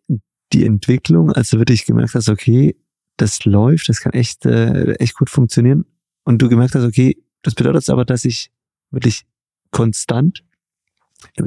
die 0.52 0.66
Entwicklung, 0.66 1.30
als 1.30 1.50
du 1.50 1.58
wirklich 1.58 1.86
gemerkt 1.86 2.14
hast, 2.14 2.28
okay, 2.28 2.74
das 3.16 3.44
läuft, 3.44 3.88
das 3.88 4.00
kann 4.00 4.12
echt, 4.12 4.46
äh, 4.46 4.94
echt 4.94 5.14
gut 5.14 5.30
funktionieren 5.30 5.84
und 6.24 6.42
du 6.42 6.48
gemerkt 6.48 6.74
hast, 6.74 6.84
okay, 6.84 7.16
das 7.42 7.54
bedeutet 7.54 7.88
aber, 7.90 8.04
dass 8.04 8.24
ich 8.24 8.50
wirklich 8.90 9.24
konstant 9.70 10.44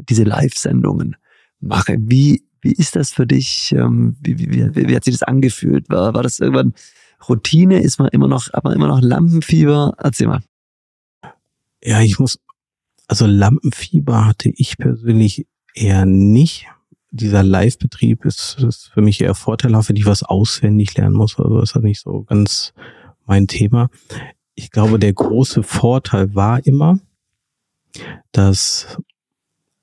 diese 0.08 0.24
Live-Sendungen 0.24 1.16
mache. 1.60 1.96
Wie, 2.00 2.44
wie 2.60 2.72
ist 2.72 2.96
das 2.96 3.10
für 3.10 3.26
dich? 3.26 3.72
Ähm, 3.72 4.16
wie, 4.20 4.38
wie, 4.38 4.74
wie, 4.74 4.88
wie 4.88 4.96
hat 4.96 5.04
sich 5.04 5.14
das 5.14 5.22
angefühlt? 5.22 5.88
War, 5.88 6.14
war 6.14 6.22
das 6.22 6.40
irgendwann 6.40 6.74
Routine? 7.28 7.82
Ist 7.82 7.98
man 7.98 8.08
immer 8.08 8.28
noch, 8.28 8.48
aber 8.52 8.74
immer 8.74 8.88
noch 8.88 9.00
Lampenfieber? 9.00 9.94
Erzähl 9.98 10.26
mal. 10.26 10.40
Ja, 11.82 12.00
ich 12.00 12.18
muss, 12.18 12.38
also 13.08 13.26
Lampenfieber 13.26 14.26
hatte 14.26 14.50
ich 14.54 14.76
persönlich 14.76 15.46
eher 15.74 16.04
nicht. 16.06 16.66
Dieser 17.10 17.42
Live-Betrieb 17.42 18.24
ist, 18.24 18.58
ist 18.60 18.90
für 18.92 19.00
mich 19.00 19.20
eher 19.20 19.34
vorteilhaft, 19.34 19.88
wenn 19.88 19.96
ich 19.96 20.06
was 20.06 20.22
auswendig 20.22 20.96
lernen 20.96 21.16
muss. 21.16 21.38
Also 21.38 21.60
ist 21.60 21.74
das 21.74 21.82
nicht 21.82 22.00
so 22.00 22.22
ganz 22.22 22.72
mein 23.26 23.46
Thema. 23.46 23.90
Ich 24.54 24.70
glaube, 24.70 24.98
der 24.98 25.12
große 25.12 25.62
Vorteil 25.62 26.34
war 26.34 26.64
immer, 26.66 26.98
dass 28.32 28.98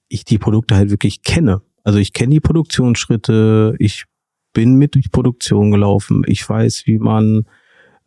ich 0.07 0.23
die 0.23 0.37
Produkte 0.37 0.75
halt 0.75 0.89
wirklich 0.89 1.21
kenne. 1.21 1.61
Also 1.83 1.99
ich 1.99 2.13
kenne 2.13 2.31
die 2.31 2.39
Produktionsschritte, 2.39 3.75
ich 3.79 4.05
bin 4.53 4.75
mit 4.75 4.95
durch 4.95 5.11
Produktion 5.11 5.71
gelaufen. 5.71 6.23
Ich 6.25 6.47
weiß, 6.47 6.83
wie 6.85 6.99
man 6.99 7.45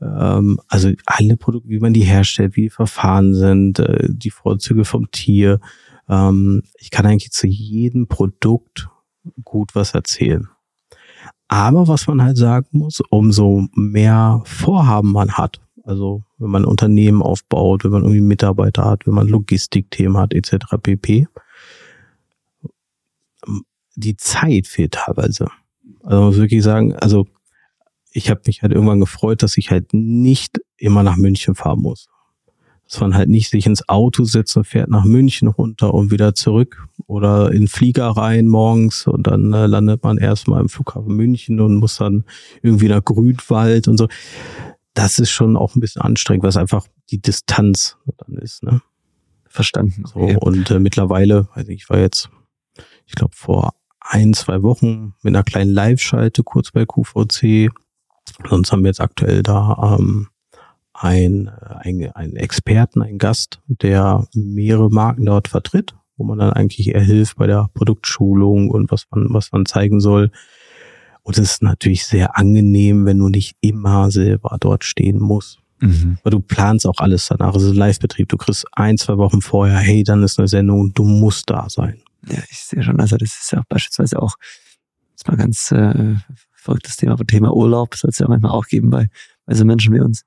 ähm, 0.00 0.61
also 0.68 0.90
alle 1.06 1.37
Produkte, 1.37 1.68
wie 1.68 1.78
man 1.78 1.92
die 1.92 2.02
herstellt, 2.02 2.56
wie 2.56 2.62
die 2.62 2.70
Verfahren 2.70 3.35
sind, 3.35 3.78
äh, 3.78 4.09
die 4.11 4.30
Vorzüge 4.30 4.85
vom 4.85 5.11
Tier. 5.11 5.61
Ähm, 6.09 6.62
ich 6.78 6.90
kann 6.90 7.06
eigentlich 7.06 7.33
zu 7.33 7.46
jedem 7.46 8.09
Produkt 8.09 8.88
gut 9.44 9.74
was 9.74 9.94
erzählen. 9.94 10.48
Aber 11.48 11.88
was 11.88 12.06
man 12.06 12.22
halt 12.22 12.37
sagen 12.37 12.66
muss, 12.70 13.00
umso 13.11 13.66
mehr 13.74 14.40
Vorhaben 14.44 15.12
man 15.12 15.33
hat, 15.33 15.61
also 15.85 16.22
wenn 16.38 16.50
man 16.50 16.64
Unternehmen 16.64 17.22
aufbaut, 17.22 17.85
wenn 17.85 17.90
man 17.90 18.02
irgendwie 18.02 18.20
Mitarbeiter 18.20 18.85
hat, 18.85 19.06
wenn 19.06 19.14
man 19.14 19.26
Logistikthemen 19.26 20.16
hat, 20.16 20.33
etc. 20.33 20.76
pp. 20.80 21.26
Die 23.96 24.16
Zeit 24.16 24.66
fehlt 24.66 24.92
teilweise. 24.92 25.48
Also 26.04 26.22
muss 26.22 26.37
wirklich 26.37 26.62
sagen, 26.62 26.94
also 26.94 27.26
ich 28.12 28.30
habe 28.30 28.42
mich 28.46 28.62
halt 28.62 28.72
irgendwann 28.72 29.00
gefreut, 29.00 29.42
dass 29.42 29.56
ich 29.56 29.70
halt 29.70 29.92
nicht 29.92 30.61
immer 30.76 31.02
nach 31.02 31.16
München 31.16 31.54
fahren 31.54 31.80
muss. 31.80 32.09
Dass 32.90 33.00
man 33.00 33.14
halt 33.14 33.29
nicht 33.29 33.50
sich 33.50 33.66
ins 33.66 33.88
Auto 33.88 34.24
setzt 34.24 34.57
und 34.57 34.64
fährt 34.64 34.90
nach 34.90 35.05
München 35.05 35.46
runter 35.46 35.94
und 35.94 36.11
wieder 36.11 36.35
zurück 36.35 36.88
oder 37.07 37.53
in 37.53 37.68
Flieger 37.68 38.09
rein 38.09 38.48
morgens 38.48 39.07
und 39.07 39.29
dann 39.29 39.53
äh, 39.53 39.66
landet 39.66 40.03
man 40.03 40.18
erstmal 40.18 40.61
im 40.61 40.68
Flughafen 40.68 41.14
München 41.14 41.61
und 41.61 41.76
muss 41.76 41.98
dann 41.98 42.24
irgendwie 42.62 42.88
nach 42.88 43.05
Grünwald 43.05 43.87
und 43.87 43.96
so. 43.96 44.09
Das 44.94 45.20
ist 45.20 45.31
schon 45.31 45.57
auch 45.57 45.76
ein 45.76 45.81
bisschen 45.81 46.03
anstrengend, 46.03 46.42
was 46.42 46.57
einfach 46.57 46.87
die 47.11 47.22
Distanz 47.22 47.96
dann 48.18 48.37
ist. 48.38 48.64
Ne? 48.64 48.83
Verstanden. 49.46 50.05
So, 50.07 50.20
und 50.20 50.70
äh, 50.70 50.81
mittlerweile, 50.81 51.48
also 51.53 51.70
ich 51.70 51.88
war 51.90 51.98
jetzt, 51.98 52.29
ich 53.07 53.14
glaube 53.14 53.37
vor 53.37 53.74
ein, 54.00 54.33
zwei 54.35 54.62
Wochen 54.62 55.14
mit 55.22 55.35
einer 55.35 55.44
kleinen 55.44 55.72
Live-Schalte 55.72 56.42
kurz 56.42 56.72
bei 56.72 56.87
QVC. 56.87 57.70
Sonst 58.48 58.72
haben 58.72 58.83
wir 58.83 58.88
jetzt 58.88 59.00
aktuell 59.00 59.42
da 59.42 59.96
ähm, 59.98 60.29
ein, 61.00 61.48
ein, 61.48 62.12
einen 62.14 62.36
Experten, 62.36 63.00
einen 63.02 63.18
Gast, 63.18 63.60
der 63.66 64.26
mehrere 64.34 64.90
Marken 64.90 65.24
dort 65.24 65.48
vertritt, 65.48 65.94
wo 66.18 66.24
man 66.24 66.38
dann 66.38 66.52
eigentlich 66.52 66.88
eher 66.88 67.00
hilft 67.00 67.38
bei 67.38 67.46
der 67.46 67.70
Produktschulung 67.72 68.68
und 68.68 68.90
was 68.90 69.06
man, 69.10 69.26
was 69.30 69.50
man 69.50 69.64
zeigen 69.64 70.00
soll. 70.00 70.30
Und 71.22 71.38
es 71.38 71.52
ist 71.52 71.62
natürlich 71.62 72.04
sehr 72.04 72.36
angenehm, 72.36 73.06
wenn 73.06 73.18
du 73.18 73.28
nicht 73.28 73.56
immer 73.62 74.10
selber 74.10 74.56
dort 74.60 74.84
stehen 74.84 75.18
musst. 75.18 75.58
Mhm. 75.80 76.18
Weil 76.22 76.32
du 76.32 76.40
planst 76.40 76.86
auch 76.86 76.98
alles 76.98 77.26
danach. 77.26 77.54
Es 77.54 77.62
ist 77.62 77.70
ein 77.70 77.76
Live-Betrieb. 77.76 78.28
Du 78.28 78.36
kriegst 78.36 78.66
ein, 78.72 78.98
zwei 78.98 79.16
Wochen 79.16 79.40
vorher, 79.40 79.78
hey, 79.78 80.02
dann 80.02 80.22
ist 80.22 80.38
eine 80.38 80.48
Sendung 80.48 80.80
und 80.80 80.98
du 80.98 81.04
musst 81.04 81.48
da 81.48 81.70
sein. 81.70 82.02
Ja, 82.28 82.42
ich 82.50 82.58
sehe 82.58 82.82
schon. 82.82 83.00
Also 83.00 83.16
das 83.16 83.30
ist 83.40 83.52
ja 83.52 83.62
beispielsweise 83.70 84.20
auch, 84.20 84.36
das 84.36 85.22
ist 85.22 85.28
mal 85.28 85.36
ganz 85.38 85.72
äh, 85.72 86.16
verrücktes 86.52 86.96
Thema, 86.96 87.12
aber 87.12 87.24
Thema 87.24 87.54
Urlaub 87.54 87.94
soll 87.94 88.10
es 88.10 88.18
ja 88.18 88.28
manchmal 88.28 88.52
auch 88.52 88.66
geben 88.66 88.90
bei, 88.90 89.08
bei 89.46 89.54
so 89.54 89.64
Menschen 89.64 89.94
wie 89.94 90.00
uns. 90.00 90.24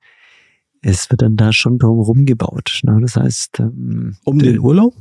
Es 0.86 1.10
wird 1.10 1.22
dann 1.22 1.36
da 1.36 1.52
schon 1.52 1.78
drum 1.78 2.26
gebaut. 2.26 2.80
Ne? 2.82 2.98
Das 3.00 3.16
heißt, 3.16 3.60
ähm, 3.60 4.16
um 4.24 4.38
den 4.38 4.58
Urlaub? 4.58 4.94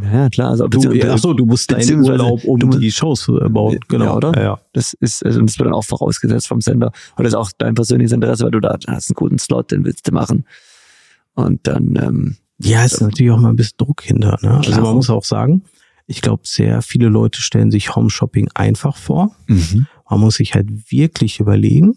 Ja, 0.00 0.28
klar. 0.28 0.50
Also, 0.50 0.68
du, 0.68 0.78
ach 1.08 1.18
so, 1.18 1.34
du 1.34 1.44
musst 1.44 1.70
deinen 1.70 2.04
Urlaub 2.04 2.44
um 2.44 2.58
du, 2.58 2.78
die 2.78 2.90
Shows 2.90 3.28
äh, 3.28 3.48
bauen. 3.48 3.78
Genau, 3.88 4.04
ja, 4.04 4.14
oder? 4.14 4.32
Ja, 4.34 4.42
ja. 4.42 4.60
Das 4.72 4.92
ist, 4.94 5.24
also 5.24 5.40
das 5.40 5.58
wird 5.58 5.66
dann 5.66 5.74
auch 5.74 5.84
vorausgesetzt 5.84 6.46
vom 6.46 6.60
Sender. 6.60 6.92
Und 7.16 7.24
das 7.24 7.32
ist 7.32 7.38
auch 7.38 7.50
dein 7.58 7.74
persönliches 7.74 8.12
Interesse, 8.12 8.44
weil 8.44 8.52
du 8.52 8.60
da 8.60 8.76
hast 8.86 9.10
einen 9.10 9.14
guten 9.14 9.38
Slot, 9.38 9.72
den 9.72 9.84
willst 9.84 10.06
du 10.06 10.12
machen. 10.12 10.44
Und 11.34 11.66
dann, 11.66 11.96
ähm, 11.96 12.36
ja, 12.60 12.84
ist 12.84 13.00
natürlich 13.00 13.32
auch 13.32 13.40
mal 13.40 13.50
ein 13.50 13.56
bisschen 13.56 13.76
Druck 13.78 14.02
hinter. 14.02 14.38
Ne? 14.42 14.56
Also 14.56 14.80
man 14.80 14.94
muss 14.94 15.10
auch 15.10 15.24
sagen, 15.24 15.64
ich 16.06 16.22
glaube, 16.22 16.42
sehr 16.44 16.80
viele 16.82 17.08
Leute 17.08 17.40
stellen 17.40 17.72
sich 17.72 17.96
Home 17.96 18.10
Shopping 18.10 18.48
einfach 18.54 18.96
vor. 18.96 19.34
Mhm. 19.48 19.86
Man 20.08 20.20
muss 20.20 20.36
sich 20.36 20.54
halt 20.54 20.92
wirklich 20.92 21.40
überlegen, 21.40 21.96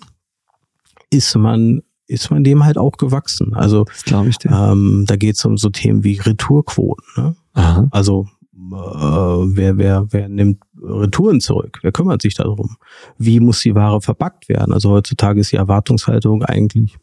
ist 1.11 1.35
man 1.35 1.81
ist 2.07 2.31
man 2.31 2.43
dem 2.43 2.63
halt 2.63 2.77
auch 2.77 2.93
gewachsen. 2.93 3.53
Also 3.53 3.85
glaube 4.05 4.29
ich 4.29 4.37
ähm, 4.45 5.05
da 5.07 5.15
geht 5.15 5.35
es 5.35 5.45
um 5.45 5.57
so 5.57 5.69
Themen 5.69 6.03
wie 6.03 6.17
Retourquoten. 6.17 7.05
Ne? 7.15 7.35
Aha. 7.53 7.87
Also 7.91 8.27
äh, 8.55 8.75
wer, 8.75 9.77
wer, 9.77 10.07
wer 10.11 10.29
nimmt 10.29 10.61
Retouren 10.81 11.41
zurück? 11.41 11.79
Wer 11.81 11.91
kümmert 11.91 12.21
sich 12.21 12.35
darum? 12.35 12.77
Wie 13.17 13.39
muss 13.39 13.61
die 13.61 13.75
Ware 13.75 14.01
verpackt 14.01 14.49
werden? 14.49 14.73
Also 14.73 14.91
heutzutage 14.91 15.41
ist 15.41 15.51
die 15.51 15.57
Erwartungshaltung 15.57 16.43
eigentlich, 16.43 16.97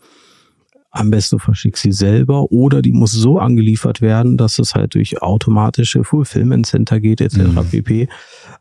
am 0.91 1.11
besten 1.11 1.41
verschickst 1.41 1.83
sie 1.83 1.93
selber 1.93 2.53
oder 2.53 2.81
die 2.81 2.93
muss 2.93 3.11
so 3.11 3.39
angeliefert 3.41 4.01
werden, 4.01 4.37
dass 4.37 4.61
es 4.61 4.77
halt 4.77 4.95
durch 4.95 5.21
automatische 5.23 6.05
Fulfillment 6.05 6.67
Center 6.67 7.01
geht, 7.01 7.21
etc. 7.21 7.39
Mhm. 7.39 7.67
pp. 7.69 8.09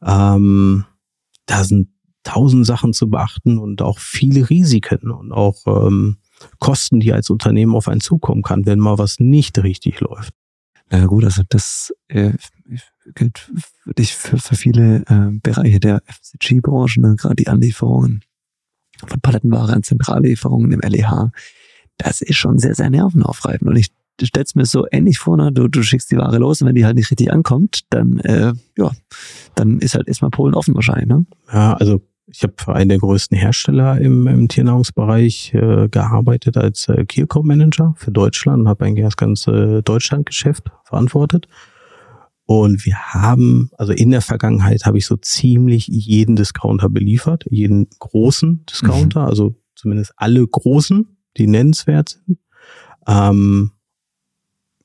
Ähm, 0.04 0.86
da 1.46 1.64
sind 1.64 1.90
tausend 2.24 2.66
Sachen 2.66 2.94
zu 2.94 3.10
beachten 3.10 3.60
und 3.60 3.82
auch 3.82 4.00
viele 4.00 4.50
Risiken 4.50 5.12
und 5.12 5.32
auch 5.32 5.58
ähm, 5.68 6.18
Kosten, 6.60 7.00
die 7.00 7.14
als 7.14 7.30
Unternehmen 7.30 7.76
auf 7.76 7.88
einen 7.88 8.02
zukommen 8.02 8.42
kann, 8.42 8.66
wenn 8.66 8.80
mal 8.80 8.98
was 8.98 9.20
nicht 9.20 9.62
richtig 9.64 10.00
läuft. 10.00 10.34
Na 10.90 11.06
gut, 11.06 11.24
also 11.24 11.42
das, 11.50 11.94
äh, 12.08 12.34
gilt 13.16 13.52
wirklich 13.86 14.14
für, 14.14 14.38
für 14.38 14.56
viele 14.56 15.04
äh, 15.08 15.40
Bereiche 15.42 15.80
der 15.80 16.02
FCG-Branche, 16.06 17.02
ne? 17.02 17.16
gerade 17.18 17.36
die 17.36 17.48
Anlieferungen 17.48 18.24
von 19.06 19.20
Palettenware 19.22 19.74
an 19.74 19.84
Zentrallieferungen 19.84 20.72
im 20.72 20.82
LEH. 20.82 21.32
Das 21.98 22.22
ist 22.22 22.38
schon 22.38 22.60
sehr, 22.60 22.76
sehr 22.76 22.90
nervenaufreibend. 22.90 23.70
Und 23.70 23.76
ich 23.76 23.92
stell's 24.22 24.56
mir 24.56 24.66
so 24.66 24.86
ähnlich 24.92 25.20
vor, 25.20 25.38
ne? 25.38 25.52
du, 25.52 25.68
du 25.68 25.84
schickst 25.84 26.12
die 26.12 26.18
Ware 26.18 26.38
los 26.38 26.62
und 26.62 26.68
wenn 26.68 26.76
die 26.76 26.86
halt 26.86 26.96
nicht 26.96 27.12
richtig 27.12 27.32
ankommt, 27.32 27.82
dann, 27.90 28.20
äh, 28.20 28.54
ja, 28.78 28.92
dann 29.56 29.80
ist 29.80 29.96
halt 29.96 30.08
erstmal 30.08 30.32
Polen 30.32 30.56
offen 30.56 30.76
wahrscheinlich. 30.76 31.08
Ne? 31.08 31.26
Ja, 31.52 31.74
also 31.74 32.02
ich 32.28 32.44
habe 32.44 32.54
für 32.58 32.74
einen 32.74 32.90
der 32.90 33.00
größten 33.00 33.38
Hersteller 33.38 34.00
im, 34.00 34.28
im 34.28 34.48
Tiernahrungsbereich 34.48 35.54
äh, 35.54 35.90
gearbeitet 35.90 36.58
als 36.58 36.88
äh, 36.88 37.06
Key 37.06 37.26
Manager 37.44 37.94
für 37.98 38.12
Deutschland 38.12 38.62
und 38.62 38.68
habe 38.70 38.86
eigentlich 38.86 39.06
das 39.06 39.18
ganze 39.18 39.84
Deutschlandgeschäft 39.84 40.72
verantwortet. 40.86 41.48
Und 42.46 42.86
wir 42.86 42.96
haben, 42.96 43.70
also 43.78 43.94
in 43.94 44.12
der 44.12 44.22
Vergangenheit 44.22 44.86
habe 44.86 44.98
ich 44.98 45.06
so 45.06 45.16
ziemlich 45.16 45.88
jeden 45.88 46.36
Discounter 46.36 46.90
beliefert, 46.90 47.46
jeden 47.50 47.88
großen 48.00 48.66
Discounter, 48.66 49.22
mhm. 49.22 49.28
also 49.28 49.56
zumindest 49.76 50.14
alle 50.18 50.46
großen, 50.46 51.18
die 51.38 51.48
nennenswert 51.48 52.22
sind. 52.26 52.40
Ähm, 53.08 53.72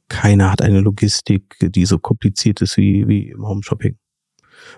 keiner 0.08 0.50
hat 0.50 0.62
eine 0.62 0.80
Logistik, 0.80 1.56
die 1.60 1.84
so 1.84 1.98
kompliziert 1.98 2.62
ist 2.62 2.76
wie, 2.76 3.06
wie 3.06 3.28
im 3.28 3.46
Home 3.46 3.62
Shopping. 3.62 3.96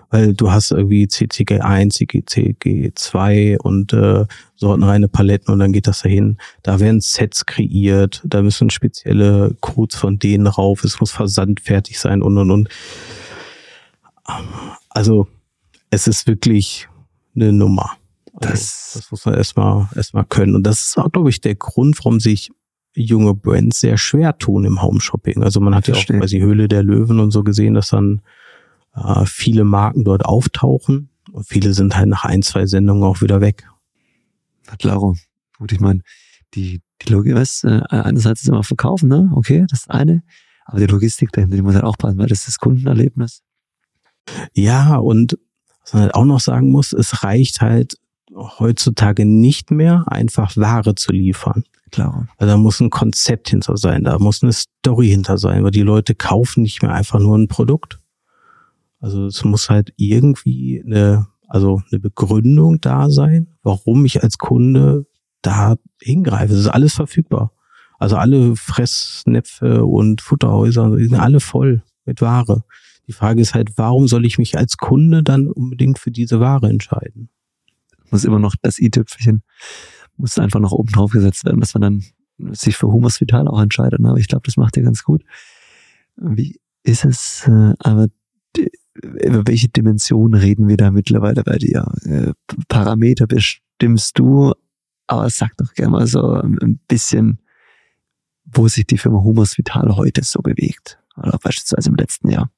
Weil 0.09 0.33
du 0.33 0.51
hast 0.51 0.71
irgendwie 0.71 1.05
CCG1, 1.05 1.93
CCG2 2.27 3.57
und 3.57 3.93
äh, 3.93 4.25
sortenreine 4.55 5.07
Paletten 5.07 5.53
und 5.53 5.59
dann 5.59 5.73
geht 5.73 5.87
das 5.87 6.01
dahin. 6.01 6.37
Da 6.63 6.79
werden 6.79 7.01
Sets 7.01 7.45
kreiert, 7.45 8.21
da 8.25 8.41
müssen 8.41 8.69
spezielle 8.69 9.55
Codes 9.61 9.97
von 9.97 10.19
denen 10.19 10.47
rauf, 10.47 10.83
es 10.83 10.99
muss 10.99 11.11
versandfertig 11.11 11.99
sein 11.99 12.21
und 12.21 12.37
und 12.37 12.51
und. 12.51 12.69
Also 14.89 15.27
es 15.89 16.07
ist 16.07 16.27
wirklich 16.27 16.87
eine 17.35 17.51
Nummer. 17.51 17.91
Also, 18.35 18.49
das, 18.49 18.91
das 18.95 19.11
muss 19.11 19.25
man 19.25 19.35
erstmal 19.35 19.87
erstmal 19.95 20.25
können. 20.25 20.55
Und 20.55 20.63
das 20.63 20.79
ist 20.79 20.97
auch, 20.97 21.11
glaube 21.11 21.29
ich, 21.29 21.41
der 21.41 21.55
Grund, 21.55 21.97
warum 21.99 22.19
sich 22.19 22.51
junge 22.95 23.33
Brands 23.33 23.79
sehr 23.79 23.97
schwer 23.97 24.37
tun 24.37 24.65
im 24.65 24.81
Home 24.81 24.99
Shopping. 24.99 25.43
Also 25.43 25.59
man 25.59 25.75
hat 25.75 25.87
ja 25.87 25.95
auch 25.95 26.05
bei 26.07 26.25
die 26.25 26.41
Höhle 26.41 26.67
der 26.67 26.83
Löwen 26.83 27.19
und 27.19 27.31
so 27.31 27.43
gesehen, 27.43 27.73
dass 27.73 27.89
dann 27.89 28.21
äh, 28.95 29.25
viele 29.25 29.63
Marken 29.63 30.03
dort 30.03 30.25
auftauchen 30.25 31.09
und 31.31 31.47
viele 31.47 31.73
sind 31.73 31.95
halt 31.95 32.09
nach 32.09 32.25
ein, 32.25 32.41
zwei 32.41 32.65
Sendungen 32.65 33.03
auch 33.03 33.21
wieder 33.21 33.41
weg. 33.41 33.67
Na 34.67 34.75
klaro. 34.75 35.15
Gut, 35.57 35.71
ich 35.71 35.79
meine, 35.79 36.01
die, 36.53 36.81
die 37.01 37.11
Logik 37.11 37.35
ist, 37.35 37.63
äh, 37.63 37.81
einerseits 37.89 38.41
ist 38.41 38.49
immer 38.49 38.63
verkaufen, 38.63 39.09
ne? 39.09 39.31
Okay, 39.33 39.65
das 39.69 39.89
eine. 39.89 40.23
Aber 40.65 40.79
die 40.79 40.85
Logistik 40.85 41.31
dahinter, 41.31 41.55
die 41.55 41.61
muss 41.61 41.75
halt 41.75 41.83
auch 41.83 41.97
passen, 41.97 42.17
weil 42.17 42.27
das 42.27 42.39
ist 42.39 42.47
das 42.47 42.59
Kundenerlebnis. 42.59 43.43
Ja, 44.53 44.97
und 44.97 45.37
was 45.81 45.93
man 45.93 46.03
halt 46.03 46.15
auch 46.15 46.25
noch 46.25 46.39
sagen 46.39 46.71
muss, 46.71 46.93
es 46.93 47.23
reicht 47.23 47.61
halt 47.61 47.97
heutzutage 48.33 49.25
nicht 49.25 49.71
mehr, 49.71 50.05
einfach 50.07 50.55
Ware 50.55 50.95
zu 50.95 51.11
liefern. 51.11 51.63
Klar. 51.91 52.27
Also 52.37 52.53
da 52.53 52.57
muss 52.57 52.79
ein 52.79 52.89
Konzept 52.89 53.49
hinter 53.49 53.75
sein, 53.75 54.05
da 54.05 54.17
muss 54.19 54.41
eine 54.43 54.53
Story 54.53 55.09
hinter 55.09 55.37
sein, 55.37 55.63
weil 55.63 55.71
die 55.71 55.81
Leute 55.81 56.15
kaufen 56.15 56.63
nicht 56.63 56.81
mehr 56.81 56.93
einfach 56.93 57.19
nur 57.19 57.37
ein 57.37 57.49
Produkt. 57.49 57.99
Also 59.01 59.25
es 59.25 59.43
muss 59.43 59.69
halt 59.69 59.93
irgendwie 59.97 60.81
eine, 60.85 61.27
also 61.47 61.81
eine 61.91 61.99
Begründung 61.99 62.79
da 62.79 63.09
sein, 63.09 63.47
warum 63.63 64.05
ich 64.05 64.23
als 64.23 64.37
Kunde 64.37 65.07
da 65.41 65.75
hingreife. 65.99 66.53
Es 66.53 66.59
ist 66.59 66.67
alles 66.67 66.93
verfügbar. 66.93 67.51
Also 67.97 68.15
alle 68.15 68.55
Fressnäpfe 68.55 69.85
und 69.85 70.21
Futterhäuser 70.21 70.95
die 70.95 71.05
sind 71.05 71.19
alle 71.19 71.39
voll 71.39 71.83
mit 72.05 72.21
Ware. 72.21 72.63
Die 73.07 73.13
Frage 73.13 73.41
ist 73.41 73.55
halt, 73.55 73.77
warum 73.77 74.07
soll 74.07 74.25
ich 74.25 74.37
mich 74.37 74.57
als 74.57 74.77
Kunde 74.77 75.23
dann 75.23 75.47
unbedingt 75.47 75.99
für 75.99 76.11
diese 76.11 76.39
Ware 76.39 76.69
entscheiden? 76.69 77.29
Muss 78.11 78.23
immer 78.23 78.39
noch 78.39 78.55
das 78.61 78.79
i-Tüpfchen, 78.79 79.41
muss 80.17 80.37
einfach 80.37 80.59
noch 80.59 80.71
oben 80.71 80.91
drauf 80.91 81.11
gesetzt 81.11 81.45
werden, 81.45 81.59
dass 81.59 81.73
man 81.73 81.81
dann 81.81 82.03
sich 82.53 82.77
für 82.77 82.91
Humus 82.91 83.19
Vital 83.19 83.47
auch 83.47 83.61
entscheidet. 83.61 83.99
Ne? 83.99 84.09
Aber 84.09 84.19
ich 84.19 84.27
glaube, 84.27 84.43
das 84.45 84.57
macht 84.57 84.77
ihr 84.77 84.83
ganz 84.83 85.03
gut. 85.03 85.23
Wie 86.17 86.59
ist 86.83 87.05
es 87.05 87.47
äh, 87.47 87.73
aber 87.79 88.07
über 88.93 89.43
welche 89.47 89.69
Dimension 89.69 90.33
reden 90.33 90.67
wir 90.67 90.77
da 90.77 90.91
mittlerweile 90.91 91.43
bei 91.43 91.57
dir? 91.57 91.91
Äh, 92.03 92.33
Parameter 92.67 93.27
bestimmst 93.27 94.19
du, 94.19 94.53
aber 95.07 95.29
sag 95.29 95.55
doch 95.57 95.73
gerne 95.73 95.91
mal 95.91 96.07
so 96.07 96.33
ein 96.33 96.79
bisschen, 96.87 97.39
wo 98.45 98.67
sich 98.67 98.85
die 98.85 98.97
Firma 98.97 99.23
Humus 99.23 99.57
Vital 99.57 99.95
heute 99.95 100.23
so 100.23 100.41
bewegt. 100.41 100.99
Oder 101.15 101.37
beispielsweise 101.41 101.89
im 101.89 101.95
letzten 101.95 102.29
Jahr. 102.29 102.51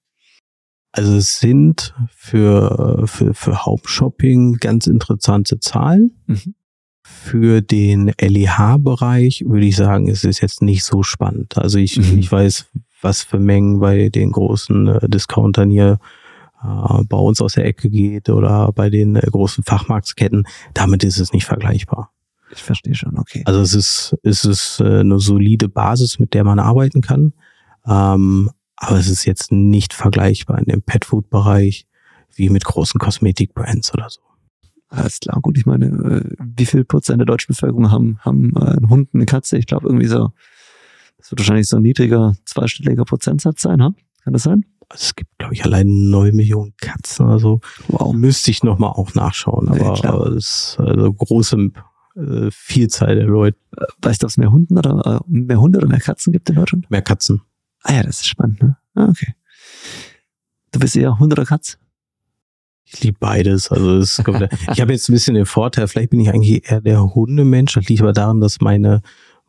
Also 0.91 1.15
es 1.15 1.39
sind 1.39 1.95
für, 2.15 3.03
für, 3.07 3.34
für 3.34 3.65
Hauptshopping 3.65 4.57
ganz 4.57 4.86
interessante 4.88 5.59
Zahlen. 5.59 6.11
Mhm. 6.27 6.55
Für 7.05 7.61
den 7.61 8.13
LEH-Bereich 8.21 9.43
würde 9.45 9.65
ich 9.65 9.75
sagen, 9.75 10.07
es 10.07 10.23
ist 10.23 10.41
jetzt 10.41 10.61
nicht 10.61 10.84
so 10.84 11.03
spannend. 11.03 11.57
Also 11.57 11.79
ich, 11.79 11.97
mhm. 11.97 12.19
ich 12.19 12.31
weiß, 12.31 12.69
was 13.01 13.23
für 13.23 13.39
Mengen 13.39 13.79
bei 13.79 14.09
den 14.09 14.31
großen 14.31 14.88
äh, 14.88 15.09
Discountern 15.09 15.69
hier 15.69 15.99
äh, 16.64 17.03
bei 17.03 17.18
uns 17.18 17.41
aus 17.41 17.53
der 17.53 17.66
Ecke 17.66 17.89
geht 17.89 18.30
oder 18.30 18.72
bei 18.74 18.89
den 18.89 19.16
äh, 19.16 19.22
großen 19.22 19.64
Fachmarktketten, 19.64 20.45
damit 20.74 21.03
ist 21.03 21.20
es 21.20 21.34
nicht 21.34 21.45
vergleichbar. 21.45 22.11
Ich 22.51 22.61
verstehe 22.61 22.95
schon, 22.95 23.18
okay. 23.18 23.41
Also 23.45 23.61
es 23.61 23.74
ist, 23.74 24.16
es 24.24 24.45
ist 24.45 24.80
äh, 24.80 24.99
eine 24.99 25.20
solide 25.20 25.70
Basis, 25.70 26.20
mit 26.20 26.34
der 26.34 26.43
man 26.43 26.59
arbeiten 26.59 27.01
kann. 27.01 27.34
Ähm, 27.86 28.51
aber 28.76 28.97
es 28.97 29.09
ist 29.09 29.26
jetzt 29.26 29.51
nicht 29.51 29.93
vergleichbar 29.93 30.59
in 30.59 30.66
dem 30.66 30.82
Pet-Food-Bereich 30.82 31.88
wie 32.36 32.49
mit 32.49 32.66
großen 32.66 32.99
Kosmetik-Brands 32.99 33.93
oder 33.93 34.09
so. 34.09 34.22
Alles 34.89 35.20
klar, 35.20 35.39
gut. 35.41 35.57
Ich 35.57 35.66
meine, 35.66 35.86
äh, 35.86 36.36
wie 36.39 36.66
viel 36.66 36.86
Prozent 36.86 37.20
der 37.20 37.26
deutschen 37.26 37.53
Bevölkerung 37.53 37.91
haben, 37.91 38.20
haben 38.20 38.55
einen 38.57 38.89
Hund, 38.89 39.09
eine 39.14 39.26
Katze? 39.26 39.57
Ich 39.57 39.66
glaube 39.66 39.88
irgendwie 39.88 40.07
so, 40.07 40.32
das 41.18 41.32
wird 41.32 41.39
wahrscheinlich 41.39 41.68
so 41.68 41.78
ein 41.78 41.84
niedriger, 41.84 42.36
zweistelliger 42.45 43.05
Prozentsatz 43.05 43.61
sein, 43.61 43.82
ha? 43.82 43.93
Kann 44.24 44.34
das 44.34 44.43
sein? 44.43 44.66
Es 44.93 45.15
gibt, 45.15 45.37
glaube 45.39 45.53
ich, 45.53 45.63
allein 45.65 46.09
neun 46.09 46.35
Millionen 46.35 46.73
Katzen 46.77 47.25
oder 47.25 47.39
so. 47.39 47.61
Wow. 47.87 48.13
Müsste 48.13 48.51
ich 48.51 48.63
nochmal 48.63 48.91
auch 48.91 49.13
nachschauen, 49.15 49.69
aber, 49.69 49.95
ja, 49.95 50.09
aber 50.09 50.27
es 50.27 50.77
ist 50.77 50.79
also 50.79 51.11
große 51.11 51.71
äh, 52.15 52.49
Vielzahl 52.51 53.15
der 53.15 53.25
Leute. 53.25 53.57
Weißt 54.01 54.21
du, 54.21 54.25
ob 54.25 54.29
es 54.29 54.37
mehr 54.37 54.51
Hunden 54.51 54.77
oder 54.77 55.21
äh, 55.21 55.27
mehr 55.27 55.59
Hunde 55.59 55.79
oder 55.79 55.87
mehr 55.87 55.99
Katzen 55.99 56.31
gibt 56.31 56.49
in 56.49 56.55
Deutschland? 56.55 56.89
Mehr 56.91 57.01
Katzen. 57.01 57.41
Ah 57.81 57.93
ja, 57.93 58.03
das 58.03 58.21
ist 58.21 58.27
spannend, 58.27 58.61
ne? 58.61 58.77
Ah, 58.95 59.07
okay. 59.09 59.33
Du 60.71 60.79
bist 60.79 60.95
eher 60.95 61.19
Hund 61.19 61.31
oder 61.31 61.45
Katz? 61.45 61.77
Ich 62.85 63.03
liebe 63.03 63.17
beides. 63.19 63.71
Also 63.71 63.97
es 63.97 64.21
kommt, 64.23 64.41
ich 64.73 64.81
habe 64.81 64.91
jetzt 64.91 65.09
ein 65.09 65.13
bisschen 65.13 65.35
den 65.35 65.45
Vorteil, 65.45 65.87
vielleicht 65.87 66.11
bin 66.11 66.19
ich 66.19 66.29
eigentlich 66.29 66.69
eher 66.69 66.81
der 66.81 67.13
Hundemensch. 67.13 67.73
Das 67.73 67.87
liegt 67.87 68.01
aber 68.01 68.13
daran, 68.13 68.41
dass 68.41 68.61
meine 68.61 69.01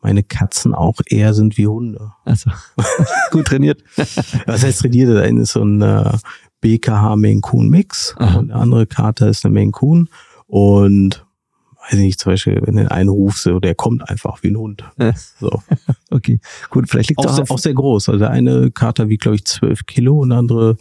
meine 0.05 0.21
Katzen 0.21 0.75
auch 0.75 0.99
eher 1.07 1.33
sind 1.33 1.57
wie 1.57 1.65
Hunde. 1.65 2.11
Also 2.25 2.51
gut 3.31 3.47
trainiert. 3.47 3.83
Was 4.45 4.63
heißt 4.63 4.81
trainiert? 4.81 5.09
Der 5.09 5.23
eine 5.23 5.41
ist 5.41 5.53
so 5.53 5.63
ein 5.63 5.81
äh, 5.81 6.11
BKH 6.61 7.15
Maine 7.15 7.41
Coon 7.41 7.69
Mix 7.69 8.13
Aha. 8.19 8.37
und 8.37 8.49
der 8.49 8.57
andere 8.57 8.85
Kater 8.85 9.27
ist 9.29 9.43
eine 9.43 9.53
Maine 9.55 9.71
Coon 9.71 10.07
und 10.45 11.25
weiß 11.81 11.93
ich 11.93 12.05
nicht, 12.05 12.19
zum 12.19 12.33
Beispiel, 12.33 12.61
wenn 12.63 12.75
du 12.75 12.91
einen 12.91 13.09
rufst, 13.09 13.43
so, 13.43 13.59
der 13.59 13.73
kommt 13.73 14.07
einfach 14.07 14.43
wie 14.43 14.49
ein 14.49 14.57
Hund. 14.57 14.83
So. 15.39 15.63
okay, 16.11 16.39
gut, 16.69 16.87
vielleicht 16.87 17.09
liegt 17.09 17.25
auch, 17.25 17.33
sehr, 17.33 17.49
auch 17.49 17.57
sehr 17.57 17.73
groß. 17.73 18.09
Also 18.09 18.19
der 18.19 18.29
eine 18.29 18.69
Kater 18.69 19.09
wiegt, 19.09 19.23
glaube 19.23 19.37
ich, 19.37 19.45
zwölf 19.45 19.87
Kilo 19.87 20.19
und 20.19 20.29
der 20.29 20.37
andere 20.37 20.77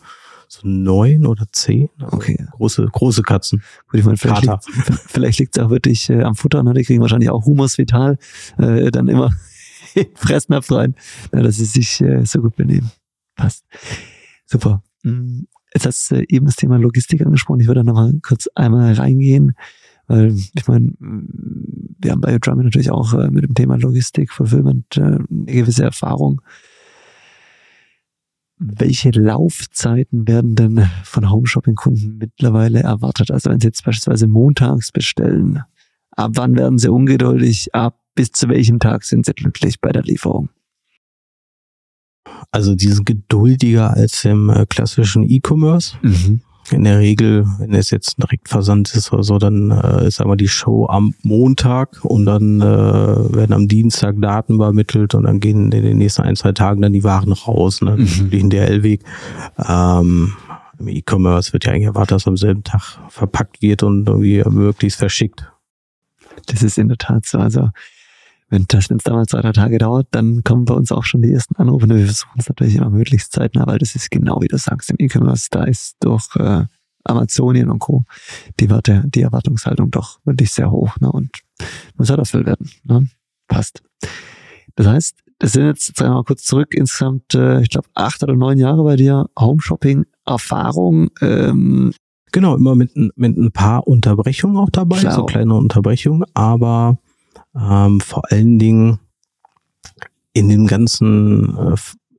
so 0.54 0.68
neun 0.68 1.26
oder 1.26 1.46
zehn. 1.50 1.88
Also 1.98 2.16
okay. 2.16 2.46
Große, 2.52 2.86
große 2.90 3.22
Katzen. 3.22 3.62
Gut, 3.88 4.00
ich 4.00 4.06
meine, 4.06 4.16
vielleicht 4.16 4.42
liegt, 4.42 4.64
vielleicht 5.06 5.38
liegt 5.38 5.56
es 5.56 5.62
auch 5.62 5.70
wirklich 5.70 6.08
äh, 6.10 6.22
am 6.22 6.34
Futter, 6.34 6.62
ne? 6.62 6.74
Die 6.74 6.84
kriegen 6.84 7.00
wahrscheinlich 7.00 7.30
auch 7.30 7.44
Humus 7.44 7.76
vital, 7.78 8.18
äh, 8.58 8.90
dann 8.90 9.08
immer 9.08 9.30
in 9.94 10.06
Fressnapf 10.14 10.70
rein, 10.70 10.94
ja, 11.32 11.42
dass 11.42 11.56
sie 11.56 11.64
sich 11.64 12.00
äh, 12.00 12.24
so 12.24 12.40
gut 12.40 12.56
benehmen. 12.56 12.90
Passt. 13.34 13.64
Super. 14.46 14.82
Mm, 15.02 15.42
jetzt 15.74 15.86
hast 15.86 16.10
du 16.10 16.16
äh, 16.16 16.26
eben 16.28 16.46
das 16.46 16.56
Thema 16.56 16.78
Logistik 16.78 17.24
angesprochen. 17.24 17.60
Ich 17.60 17.66
würde 17.66 17.80
da 17.80 17.84
nochmal 17.84 18.12
kurz 18.22 18.48
einmal 18.54 18.92
reingehen, 18.94 19.54
weil 20.06 20.34
ich 20.54 20.68
meine, 20.68 20.92
mm, 20.98 21.96
wir 21.98 22.12
haben 22.12 22.20
bei 22.20 22.38
Drummond 22.38 22.66
natürlich 22.66 22.90
auch 22.90 23.14
äh, 23.14 23.30
mit 23.30 23.44
dem 23.44 23.54
Thema 23.54 23.76
Logistik, 23.76 24.32
Fulfillment 24.32 24.96
äh, 24.96 25.00
eine 25.00 25.26
gewisse 25.46 25.84
Erfahrung 25.84 26.40
welche 28.66 29.10
Laufzeiten 29.10 30.26
werden 30.26 30.54
denn 30.54 30.88
von 31.04 31.30
Homeshopping-Kunden 31.30 32.16
mittlerweile 32.18 32.80
erwartet? 32.80 33.30
Also 33.30 33.50
wenn 33.50 33.60
sie 33.60 33.66
jetzt 33.68 33.84
beispielsweise 33.84 34.26
montags 34.26 34.90
bestellen, 34.90 35.62
ab 36.12 36.32
wann 36.34 36.56
werden 36.56 36.78
sie 36.78 36.90
ungeduldig? 36.90 37.74
Ab 37.74 38.00
bis 38.14 38.32
zu 38.32 38.48
welchem 38.48 38.78
Tag 38.78 39.04
sind 39.04 39.26
sie 39.26 39.34
glücklich 39.34 39.80
bei 39.80 39.92
der 39.92 40.02
Lieferung? 40.02 40.48
Also 42.50 42.74
die 42.74 42.88
sind 42.88 43.04
geduldiger 43.04 43.92
als 43.92 44.24
im 44.24 44.48
äh, 44.48 44.64
klassischen 44.66 45.28
E-Commerce. 45.28 45.96
Mhm 46.02 46.40
in 46.70 46.84
der 46.84 46.98
Regel, 46.98 47.46
wenn 47.58 47.74
es 47.74 47.90
jetzt 47.90 48.16
direkt 48.22 48.48
versandt 48.48 48.94
ist 48.94 49.12
oder 49.12 49.22
so, 49.22 49.38
dann 49.38 49.70
äh, 49.70 50.06
ist 50.06 50.20
einmal 50.20 50.36
die 50.36 50.48
Show 50.48 50.86
am 50.86 51.14
Montag 51.22 52.04
und 52.04 52.24
dann 52.24 52.60
äh, 52.60 52.64
werden 52.64 53.52
am 53.52 53.68
Dienstag 53.68 54.16
Daten 54.20 54.54
übermittelt 54.54 55.14
und 55.14 55.24
dann 55.24 55.40
gehen 55.40 55.70
in 55.72 55.82
den 55.82 55.98
nächsten 55.98 56.22
ein, 56.22 56.36
zwei 56.36 56.52
Tagen 56.52 56.80
dann 56.80 56.92
die 56.92 57.04
Waren 57.04 57.32
raus, 57.32 57.82
ne? 57.82 57.96
Mhm. 57.96 58.30
den 58.30 58.50
DHL-Weg. 58.50 59.02
Ähm, 59.58 60.32
im 60.78 60.88
E-Commerce 60.88 61.52
wird 61.52 61.66
ja 61.66 61.72
eigentlich 61.72 61.84
erwartet, 61.84 62.16
dass 62.16 62.26
am 62.26 62.36
selben 62.36 62.64
Tag 62.64 62.98
verpackt 63.08 63.62
wird 63.62 63.82
und 63.82 64.08
irgendwie 64.08 64.42
möglichst 64.48 64.98
verschickt. 64.98 65.50
Das 66.46 66.62
ist 66.62 66.78
in 66.78 66.88
der 66.88 66.98
Tat 66.98 67.26
so. 67.26 67.38
Also 67.38 67.70
wenn 68.54 68.66
das, 68.68 68.88
wenn 68.88 68.98
es 68.98 69.02
damals 69.02 69.30
zwei, 69.30 69.40
drei 69.40 69.50
Tage 69.50 69.78
dauert, 69.78 70.06
dann 70.12 70.44
kommen 70.44 70.64
bei 70.64 70.74
uns 70.74 70.92
auch 70.92 71.02
schon 71.02 71.22
die 71.22 71.32
ersten 71.32 71.56
Anrufe. 71.56 71.88
Wir 71.88 72.04
versuchen 72.04 72.38
es 72.38 72.48
natürlich 72.48 72.76
immer 72.76 72.88
möglichst 72.88 73.32
zeitnah, 73.32 73.66
weil 73.66 73.78
das 73.78 73.96
ist 73.96 74.12
genau 74.12 74.40
wie 74.40 74.46
du 74.46 74.56
sagst, 74.56 74.90
im 74.90 74.96
E-Commerce, 75.00 75.48
da 75.50 75.64
ist 75.64 75.96
durch 75.98 76.24
äh, 76.36 76.62
Amazonien 77.02 77.68
und 77.68 77.80
Co. 77.80 78.04
die, 78.60 78.70
Warte, 78.70 79.02
die 79.06 79.22
Erwartungshaltung 79.22 79.90
doch 79.90 80.20
wirklich 80.24 80.52
sehr 80.52 80.70
hoch 80.70 80.96
ne? 81.00 81.10
und 81.10 81.30
muss 81.96 82.10
halt 82.10 82.20
erfüllt 82.20 82.46
werden. 82.46 82.70
Ne? 82.84 83.08
Passt. 83.48 83.82
Das 84.76 84.86
heißt, 84.86 85.16
das 85.40 85.52
sind 85.52 85.66
jetzt, 85.66 85.88
jetzt 85.88 86.00
einmal 86.00 86.22
kurz 86.22 86.44
zurück, 86.44 86.74
insgesamt, 86.74 87.34
äh, 87.34 87.60
ich 87.60 87.70
glaube, 87.70 87.88
acht 87.94 88.22
oder 88.22 88.36
neun 88.36 88.58
Jahre 88.58 88.84
bei 88.84 88.94
dir 88.94 89.26
Home-Shopping-Erfahrung. 89.36 91.10
Ähm, 91.20 91.92
genau, 92.30 92.54
immer 92.54 92.76
mit, 92.76 92.92
mit 92.94 93.36
ein 93.36 93.50
paar 93.50 93.88
Unterbrechungen 93.88 94.56
auch 94.58 94.70
dabei, 94.70 95.00
Klar. 95.00 95.14
so 95.14 95.26
kleine 95.26 95.54
Unterbrechungen, 95.54 96.24
aber 96.34 96.98
ähm, 97.58 98.00
vor 98.00 98.22
allen 98.30 98.58
Dingen 98.58 98.98
in 100.32 100.48
dem 100.48 100.66
ganzen, 100.66 101.56
äh, 101.56 101.76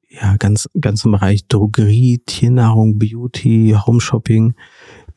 ja, 0.09 0.37
ganz, 0.37 0.69
ganzen 0.79 1.11
Bereich 1.11 1.47
Drogerie, 1.47 2.21
Tiernahrung, 2.25 2.97
Beauty, 2.97 3.75
Home 3.85 3.99
Shopping, 3.99 4.55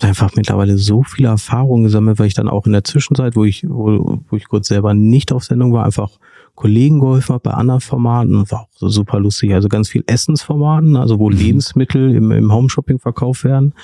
einfach 0.01 0.35
mittlerweile 0.35 0.79
so 0.79 1.03
viele 1.03 1.29
Erfahrungen 1.29 1.85
gesammelt, 1.85 2.19
weil 2.19 2.27
ich 2.27 2.35
dann 2.35 2.49
auch 2.49 2.67
in 2.67 2.73
der 2.73 2.85
Zwischenzeit, 2.85 3.37
wo 3.37 3.45
ich, 3.45 3.65
wo, 3.69 4.21
wo 4.29 4.37
ich 4.37 4.49
kurz 4.49 4.69
selber 4.69 4.95
nicht 4.95 5.33
auf 5.33 5.45
Sendung 5.45 5.73
war, 5.73 5.85
einfach 5.85 6.19
Kollegen 6.55 6.99
geholfen 6.99 7.35
habe 7.35 7.51
bei 7.51 7.55
anderen 7.55 7.81
Formaten 7.81 8.35
und 8.35 8.51
war 8.51 8.63
auch 8.63 8.69
so 8.75 8.89
super 8.89 9.21
lustig. 9.21 9.55
Also 9.55 9.69
ganz 9.69 9.89
viel 9.89 10.03
Essensformaten, 10.07 10.97
also 10.97 11.21
wo 11.21 11.31
mhm. 11.31 11.37
Lebensmittel 11.37 12.15
im, 12.15 12.33
im 12.33 12.53
Home-Shopping 12.53 12.99
verkauft 12.99 13.45
werden. 13.45 13.75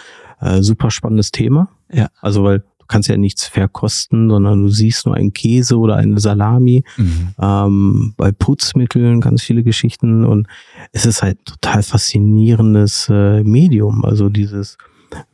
Äh, 0.41 0.62
super 0.62 0.91
spannendes 0.91 1.30
Thema. 1.30 1.68
Ja. 1.93 2.09
Also 2.20 2.43
weil 2.43 2.64
du 2.85 2.89
kannst 2.89 3.09
ja 3.09 3.16
nichts 3.16 3.47
verkosten, 3.47 4.28
sondern 4.28 4.62
du 4.62 4.68
siehst 4.68 5.07
nur 5.07 5.14
einen 5.14 5.32
Käse 5.32 5.78
oder 5.78 5.97
eine 5.97 6.20
Salami. 6.20 6.85
Mhm. 6.97 7.28
Ähm, 7.41 8.14
bei 8.16 8.30
Putzmitteln 8.30 9.20
ganz 9.22 9.43
viele 9.43 9.62
Geschichten 9.62 10.24
und 10.24 10.47
es 10.93 11.07
ist 11.07 11.22
halt 11.22 11.43
total 11.47 11.82
faszinierendes 11.82 13.09
äh, 13.11 13.43
Medium. 13.43 14.05
Also 14.05 14.28
dieses 14.28 14.76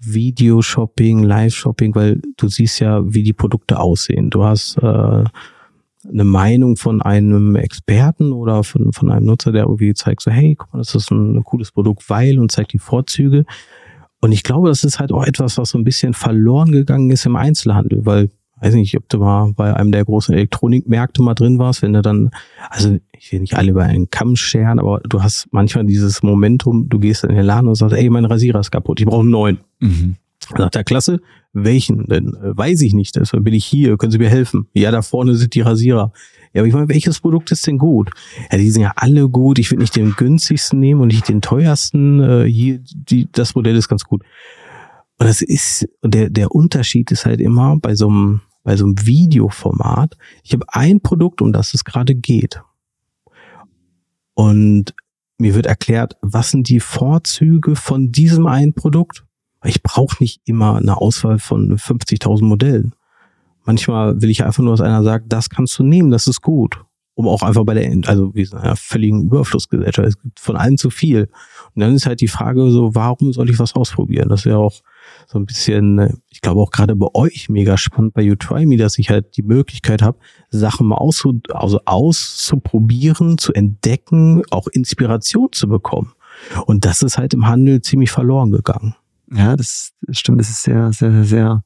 Video-Shopping, 0.00 1.24
Live-Shopping, 1.24 1.94
weil 1.94 2.20
du 2.36 2.48
siehst 2.48 2.80
ja, 2.80 3.02
wie 3.04 3.22
die 3.22 3.32
Produkte 3.32 3.80
aussehen. 3.80 4.30
Du 4.30 4.44
hast 4.44 4.76
äh, 4.76 5.24
eine 6.08 6.24
Meinung 6.24 6.76
von 6.76 7.02
einem 7.02 7.56
Experten 7.56 8.32
oder 8.32 8.62
von, 8.62 8.92
von 8.92 9.10
einem 9.10 9.26
Nutzer, 9.26 9.52
der 9.52 9.64
irgendwie 9.64 9.94
zeigt 9.94 10.22
so, 10.22 10.30
hey, 10.30 10.54
guck 10.54 10.72
mal, 10.72 10.78
das 10.78 10.94
ist 10.94 11.10
ein, 11.10 11.36
ein 11.36 11.44
cooles 11.44 11.72
Produkt, 11.72 12.08
weil 12.08 12.38
und 12.38 12.52
zeigt 12.52 12.72
die 12.74 12.78
Vorzüge. 12.78 13.44
Und 14.20 14.32
ich 14.32 14.42
glaube, 14.42 14.68
das 14.68 14.84
ist 14.84 14.98
halt 14.98 15.12
auch 15.12 15.24
etwas, 15.24 15.56
was 15.58 15.70
so 15.70 15.78
ein 15.78 15.84
bisschen 15.84 16.12
verloren 16.12 16.72
gegangen 16.72 17.10
ist 17.10 17.24
im 17.26 17.36
Einzelhandel, 17.36 18.04
weil, 18.04 18.28
weiß 18.60 18.74
nicht, 18.74 18.96
ob 18.96 19.08
du 19.08 19.18
mal 19.18 19.52
bei 19.54 19.74
einem 19.74 19.92
der 19.92 20.04
großen 20.04 20.34
Elektronikmärkte 20.34 21.22
mal 21.22 21.34
drin 21.34 21.58
warst, 21.58 21.82
wenn 21.82 21.94
du 21.94 22.02
dann, 22.02 22.30
also 22.68 22.98
ich 23.18 23.32
will 23.32 23.40
nicht 23.40 23.56
alle 23.56 23.70
über 23.70 23.84
einen 23.84 24.10
Kamm 24.10 24.36
scheren, 24.36 24.78
aber 24.78 25.00
du 25.00 25.22
hast 25.22 25.48
manchmal 25.52 25.86
dieses 25.86 26.22
Momentum, 26.22 26.88
du 26.88 26.98
gehst 26.98 27.24
in 27.24 27.34
den 27.34 27.44
Laden 27.44 27.68
und 27.68 27.76
sagst, 27.76 27.96
ey, 27.96 28.10
mein 28.10 28.26
Rasierer 28.26 28.60
ist 28.60 28.70
kaputt, 28.70 29.00
ich 29.00 29.06
brauche 29.06 29.20
einen 29.20 29.30
neuen. 29.30 29.58
Mhm. 29.80 30.16
Nach 30.58 30.70
der 30.70 30.84
Klasse, 30.84 31.20
welchen 31.52 32.06
denn? 32.06 32.34
Äh, 32.34 32.56
weiß 32.56 32.82
ich 32.82 32.94
nicht. 32.94 33.16
Deshalb 33.16 33.44
bin 33.44 33.54
ich 33.54 33.64
hier. 33.64 33.96
Können 33.96 34.12
Sie 34.12 34.18
mir 34.18 34.30
helfen? 34.30 34.68
Ja, 34.72 34.90
da 34.90 35.02
vorne 35.02 35.34
sind 35.34 35.54
die 35.54 35.60
Rasierer. 35.60 36.12
Ja, 36.52 36.62
aber 36.62 36.68
ich 36.68 36.74
meine, 36.74 36.88
welches 36.88 37.20
Produkt 37.20 37.50
ist 37.52 37.66
denn 37.66 37.78
gut? 37.78 38.10
Ja, 38.50 38.58
die 38.58 38.70
sind 38.70 38.82
ja 38.82 38.92
alle 38.96 39.28
gut. 39.28 39.58
Ich 39.58 39.70
würde 39.70 39.82
nicht 39.82 39.96
den 39.96 40.12
günstigsten 40.12 40.80
nehmen 40.80 41.00
und 41.00 41.08
nicht 41.08 41.28
den 41.28 41.40
teuersten. 41.40 42.20
Äh, 42.20 42.44
hier, 42.44 42.80
die, 42.82 43.28
das 43.30 43.54
Modell 43.54 43.76
ist 43.76 43.88
ganz 43.88 44.04
gut. 44.04 44.22
Und 45.18 45.26
das 45.26 45.42
ist, 45.42 45.86
der, 46.02 46.30
der 46.30 46.52
Unterschied 46.52 47.10
ist 47.10 47.26
halt 47.26 47.40
immer 47.40 47.76
bei 47.78 47.94
so 47.94 48.08
einem, 48.08 48.40
bei 48.64 48.76
so 48.76 48.86
einem 48.86 48.94
Videoformat. 49.04 50.16
Ich 50.42 50.52
habe 50.52 50.64
ein 50.68 51.00
Produkt, 51.00 51.42
um 51.42 51.52
das 51.52 51.74
es 51.74 51.84
gerade 51.84 52.14
geht. 52.14 52.62
Und 54.34 54.94
mir 55.38 55.54
wird 55.54 55.66
erklärt, 55.66 56.16
was 56.22 56.50
sind 56.50 56.68
die 56.68 56.80
Vorzüge 56.80 57.76
von 57.76 58.12
diesem 58.12 58.46
einen 58.46 58.74
Produkt? 58.74 59.24
Ich 59.64 59.82
brauche 59.82 60.16
nicht 60.20 60.40
immer 60.44 60.76
eine 60.76 60.96
Auswahl 60.96 61.38
von 61.38 61.76
50.000 61.76 62.44
Modellen. 62.44 62.94
Manchmal 63.64 64.20
will 64.22 64.30
ich 64.30 64.44
einfach 64.44 64.62
nur, 64.62 64.72
dass 64.72 64.80
einer 64.80 65.02
sagt, 65.02 65.26
das 65.32 65.50
kannst 65.50 65.78
du 65.78 65.82
nehmen, 65.82 66.10
das 66.10 66.26
ist 66.26 66.40
gut. 66.40 66.82
Um 67.14 67.28
auch 67.28 67.42
einfach 67.42 67.64
bei 67.64 67.74
der, 67.74 67.94
also 68.06 68.34
wie 68.34 68.46
so 68.46 68.56
einer 68.56 68.76
völligen 68.76 69.24
Überflussgesellschaft, 69.24 70.08
es 70.08 70.18
gibt 70.18 70.40
von 70.40 70.56
allem 70.56 70.78
zu 70.78 70.88
viel. 70.88 71.28
Und 71.74 71.80
dann 71.80 71.94
ist 71.94 72.06
halt 72.06 72.22
die 72.22 72.28
Frage 72.28 72.70
so, 72.70 72.94
warum 72.94 73.34
soll 73.34 73.50
ich 73.50 73.58
was 73.58 73.74
ausprobieren? 73.74 74.30
Das 74.30 74.40
ist 74.40 74.46
ja 74.46 74.56
auch 74.56 74.80
so 75.26 75.38
ein 75.38 75.44
bisschen, 75.44 76.22
ich 76.30 76.40
glaube 76.40 76.62
auch 76.62 76.70
gerade 76.70 76.96
bei 76.96 77.08
euch 77.12 77.50
mega 77.50 77.76
spannend 77.76 78.14
bei 78.14 78.22
You 78.22 78.36
Try 78.36 78.64
Me, 78.64 78.78
dass 78.78 78.98
ich 78.98 79.10
halt 79.10 79.36
die 79.36 79.42
Möglichkeit 79.42 80.00
habe, 80.00 80.18
Sachen 80.48 80.86
mal 80.86 80.96
auszu, 80.96 81.40
also 81.50 81.80
auszuprobieren, 81.84 83.36
zu 83.36 83.52
entdecken, 83.52 84.42
auch 84.50 84.68
Inspiration 84.68 85.48
zu 85.52 85.68
bekommen. 85.68 86.12
Und 86.64 86.86
das 86.86 87.02
ist 87.02 87.18
halt 87.18 87.34
im 87.34 87.46
Handel 87.46 87.82
ziemlich 87.82 88.10
verloren 88.10 88.50
gegangen. 88.50 88.94
Ja, 89.32 89.56
das 89.56 89.92
stimmt. 90.10 90.40
Das 90.40 90.50
ist 90.50 90.62
sehr, 90.62 90.92
sehr, 90.92 91.24
sehr 91.24 91.62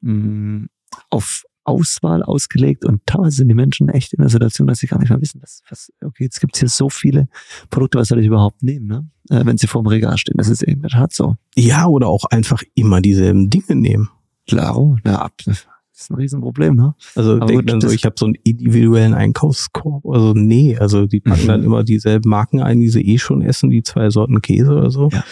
mh, 0.00 0.12
mm, 0.12 0.68
auf 1.10 1.44
Auswahl 1.66 2.22
ausgelegt 2.22 2.84
und 2.84 3.04
teilweise 3.06 3.38
sind 3.38 3.48
die 3.48 3.54
Menschen 3.54 3.88
echt 3.88 4.12
in 4.14 4.20
der 4.20 4.30
Situation, 4.30 4.68
dass 4.68 4.78
sie 4.78 4.86
gar 4.86 5.00
nicht 5.00 5.10
mehr 5.10 5.20
wissen, 5.20 5.42
was, 5.42 5.62
was 5.68 5.92
okay, 6.04 6.24
jetzt 6.24 6.40
gibt's 6.40 6.60
hier 6.60 6.68
so 6.68 6.88
viele 6.88 7.28
Produkte, 7.70 7.98
was 7.98 8.08
soll 8.08 8.20
ich 8.20 8.26
überhaupt 8.26 8.62
nehmen, 8.62 8.86
ne? 8.86 9.08
Äh, 9.30 9.44
wenn 9.44 9.58
sie 9.58 9.66
vor 9.66 9.82
dem 9.82 9.88
Regal 9.88 10.16
stehen. 10.16 10.36
Das 10.36 10.48
ist 10.48 10.62
eben 10.62 10.76
in 10.76 10.82
der 10.82 10.90
Tat 10.90 11.12
so. 11.12 11.36
Ja, 11.56 11.86
oder 11.86 12.06
auch 12.06 12.24
einfach 12.26 12.62
immer 12.74 13.00
dieselben 13.00 13.50
Dinge 13.50 13.74
nehmen. 13.74 14.10
Klaro, 14.46 14.96
na, 15.02 15.20
ab, 15.22 15.32
das 15.44 15.66
ist 15.92 16.10
ein 16.10 16.14
Riesenproblem, 16.14 16.76
ne? 16.76 16.94
Also 17.16 17.38
denkt 17.40 17.68
dann 17.68 17.80
so, 17.80 17.90
ich 17.90 18.04
habe 18.04 18.14
so 18.16 18.26
einen 18.26 18.36
individuellen 18.44 19.14
Einkaufskorb. 19.14 20.06
Also 20.06 20.34
nee, 20.34 20.78
also 20.78 21.06
die 21.06 21.20
packen 21.20 21.44
mhm. 21.44 21.48
dann 21.48 21.64
immer 21.64 21.82
dieselben 21.82 22.30
Marken 22.30 22.60
ein, 22.60 22.78
die 22.78 22.88
sie 22.88 23.02
eh 23.02 23.18
schon 23.18 23.42
essen, 23.42 23.70
die 23.70 23.82
zwei 23.82 24.10
Sorten 24.10 24.40
Käse 24.40 24.72
oder 24.72 24.90
so. 24.90 25.08
Ja. 25.10 25.24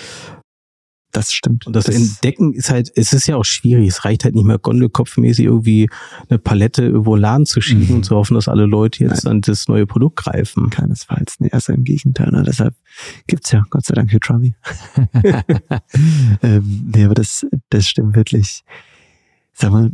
Das 1.14 1.32
stimmt. 1.32 1.64
Und 1.64 1.76
das, 1.76 1.84
das, 1.84 1.94
Entdecken 1.94 2.52
ist 2.54 2.70
halt, 2.70 2.90
es 2.96 3.12
ist 3.12 3.28
ja 3.28 3.36
auch 3.36 3.44
schwierig. 3.44 3.86
Es 3.86 4.04
reicht 4.04 4.24
halt 4.24 4.34
nicht 4.34 4.44
mehr 4.44 4.58
gondelkopfmäßig 4.58 5.44
irgendwie 5.44 5.88
eine 6.28 6.40
Palette 6.40 6.82
irgendwo 6.82 7.14
Laden 7.14 7.46
zu 7.46 7.60
schieben 7.60 7.86
mhm. 7.86 7.94
und 7.94 8.04
zu 8.04 8.16
hoffen, 8.16 8.34
dass 8.34 8.48
alle 8.48 8.66
Leute 8.66 9.04
jetzt 9.04 9.24
Nein. 9.24 9.34
an 9.34 9.40
das 9.40 9.68
neue 9.68 9.86
Produkt 9.86 10.16
greifen. 10.16 10.70
Keinesfalls. 10.70 11.36
Nee, 11.38 11.50
also 11.52 11.72
im 11.72 11.84
Gegenteil. 11.84 12.32
Ne? 12.32 12.42
Deshalb 12.42 12.74
gibt's 13.28 13.52
ja 13.52 13.64
Gott 13.70 13.84
sei 13.84 13.94
Dank 13.94 14.10
Hitrami. 14.10 14.56
ähm, 16.42 16.90
nee, 16.92 17.04
aber 17.04 17.14
das, 17.14 17.46
das 17.70 17.86
stimmt 17.86 18.16
wirklich. 18.16 18.64
Sag 19.52 19.70
mal, 19.70 19.92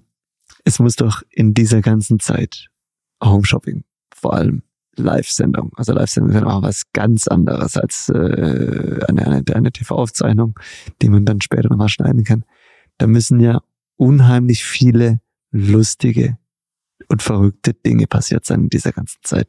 es 0.65 0.79
muss 0.79 0.97
doch 0.97 1.23
in 1.29 1.53
dieser 1.53 1.83
ganzen 1.83 2.19
Zeit 2.19 2.69
Home 3.23 3.45
Shopping 3.45 3.85
vor 4.15 4.33
allem 4.33 4.63
Live-Sendung. 4.97 5.73
Also 5.77 5.93
Live-Sendung 5.93 6.31
ist 6.31 6.35
ja 6.37 6.41
noch 6.43 6.63
was 6.63 6.83
ganz 6.93 7.29
anderes 7.29 7.77
als 7.77 8.09
äh, 8.09 9.01
eine, 9.09 9.27
eine, 9.27 9.43
eine 9.53 9.73
TV-Aufzeichnung, 9.73 10.59
die 11.01 11.09
man 11.09 11.25
dann 11.25 11.41
später 11.41 11.69
nochmal 11.69 11.89
schneiden 11.89 12.25
kann. 12.25 12.45
Da 12.99 13.07
müssen 13.07 13.41
ja 13.41 13.61
unheimlich 13.97 14.65
viele 14.65 15.21
lustige 15.53 16.39
und 17.09 17.23
verrückte 17.23 17.75
Dinge 17.75 18.07
passiert 18.07 18.45
sein 18.45 18.63
in 18.63 18.69
dieser 18.69 18.93
ganzen 18.93 19.19
Zeit. 19.23 19.49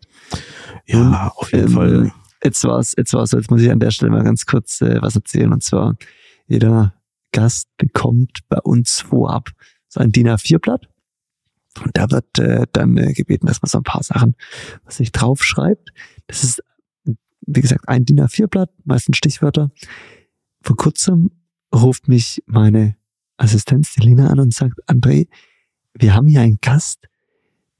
Ja, 0.87 1.01
und, 1.01 1.15
auf 1.15 1.51
jeden 1.51 1.67
ähm, 1.67 1.73
Fall. 1.73 2.11
Jetzt 2.43 2.63
war's, 2.63 2.95
jetzt 2.97 3.13
war's, 3.13 3.31
jetzt 3.31 3.51
muss 3.51 3.61
ich 3.61 3.69
an 3.69 3.79
der 3.79 3.91
Stelle 3.91 4.11
mal 4.11 4.23
ganz 4.23 4.45
kurz 4.45 4.81
äh, 4.81 4.99
was 5.01 5.15
erzählen. 5.15 5.53
Und 5.53 5.63
zwar, 5.63 5.95
jeder 6.47 6.93
Gast 7.31 7.67
bekommt 7.77 8.39
bei 8.49 8.57
uns 8.57 9.01
vorab 9.01 9.49
so 9.87 9.99
ein 9.99 10.11
DIN 10.11 10.27
A4-Blatt 10.27 10.90
und 11.79 11.91
da 11.93 12.11
wird 12.11 12.37
äh, 12.39 12.65
dann 12.73 12.97
äh, 12.97 13.13
gebeten, 13.13 13.47
dass 13.47 13.61
man 13.61 13.69
so 13.69 13.77
ein 13.77 13.83
paar 13.83 14.03
Sachen, 14.03 14.35
was 14.83 14.97
sich 14.97 15.11
draufschreibt. 15.11 15.91
Das 16.27 16.43
ist, 16.43 16.63
wie 17.41 17.61
gesagt, 17.61 17.87
ein 17.87 18.05
DIN 18.05 18.19
A4-Blatt, 18.19 18.69
meistens 18.83 19.17
Stichwörter. 19.17 19.71
Vor 20.61 20.75
kurzem 20.75 21.31
ruft 21.73 22.07
mich 22.07 22.43
meine 22.45 22.95
Assistenz, 23.37 23.93
die 23.93 24.01
Lina, 24.01 24.27
an 24.29 24.39
und 24.39 24.53
sagt, 24.53 24.79
André, 24.87 25.27
wir 25.93 26.13
haben 26.13 26.27
hier 26.27 26.41
einen 26.41 26.59
Gast, 26.61 27.07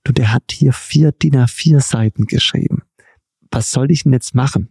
du, 0.03 0.11
der 0.11 0.33
hat 0.33 0.51
hier 0.51 0.73
vier 0.73 1.11
DIN 1.11 1.35
A4 1.35 1.81
Seiten 1.81 2.25
geschrieben. 2.25 2.83
Was 3.51 3.71
soll 3.71 3.91
ich 3.91 4.03
denn 4.03 4.13
jetzt 4.13 4.33
machen? 4.33 4.69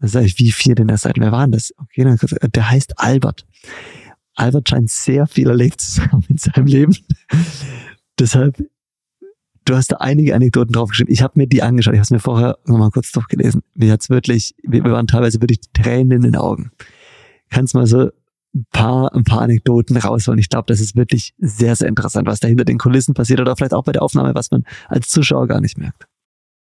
Dann 0.00 0.10
sage 0.10 0.26
ich, 0.26 0.38
wie 0.38 0.52
vier 0.52 0.74
DIN 0.74 0.90
A-Seiten? 0.90 1.22
Wer 1.22 1.32
war 1.32 1.44
denn 1.44 1.52
das? 1.52 1.72
Okay, 1.78 2.04
dann, 2.04 2.18
der 2.52 2.70
heißt 2.70 2.98
Albert. 2.98 3.46
Albert 4.34 4.68
scheint 4.68 4.90
sehr 4.90 5.26
viel 5.26 5.48
erlebt 5.48 5.80
zu 5.80 6.02
haben 6.06 6.24
in 6.28 6.36
seinem 6.36 6.66
Leben. 6.66 6.96
Deshalb, 8.18 8.62
du 9.64 9.74
hast 9.74 9.92
da 9.92 9.96
einige 9.96 10.34
Anekdoten 10.34 10.72
draufgeschrieben. 10.72 11.12
Ich 11.12 11.22
habe 11.22 11.34
mir 11.36 11.46
die 11.46 11.62
angeschaut. 11.62 11.94
Ich 11.94 11.98
habe 11.98 12.04
es 12.04 12.10
mir 12.10 12.20
vorher 12.20 12.58
nochmal 12.66 12.90
kurz 12.90 13.12
durchgelesen. 13.12 13.62
Mir 13.74 13.92
hat's 13.92 14.10
wirklich, 14.10 14.54
wir, 14.62 14.84
wir 14.84 14.92
waren 14.92 15.06
teilweise 15.06 15.40
wirklich 15.40 15.60
Tränen 15.72 16.12
in 16.12 16.22
den 16.22 16.36
Augen. 16.36 16.70
Kannst 17.50 17.74
mal 17.74 17.86
so 17.86 18.10
ein 18.54 18.66
paar, 18.72 19.12
ein 19.14 19.24
paar 19.24 19.42
Anekdoten 19.42 19.96
rausholen. 19.96 20.38
Ich 20.38 20.48
glaube, 20.48 20.66
das 20.68 20.80
ist 20.80 20.96
wirklich 20.96 21.34
sehr, 21.38 21.74
sehr 21.74 21.88
interessant, 21.88 22.28
was 22.28 22.40
da 22.40 22.48
hinter 22.48 22.64
den 22.64 22.78
Kulissen 22.78 23.14
passiert 23.14 23.40
oder 23.40 23.56
vielleicht 23.56 23.74
auch 23.74 23.84
bei 23.84 23.92
der 23.92 24.02
Aufnahme, 24.02 24.34
was 24.34 24.50
man 24.50 24.64
als 24.88 25.08
Zuschauer 25.08 25.48
gar 25.48 25.60
nicht 25.60 25.76
merkt. 25.76 26.06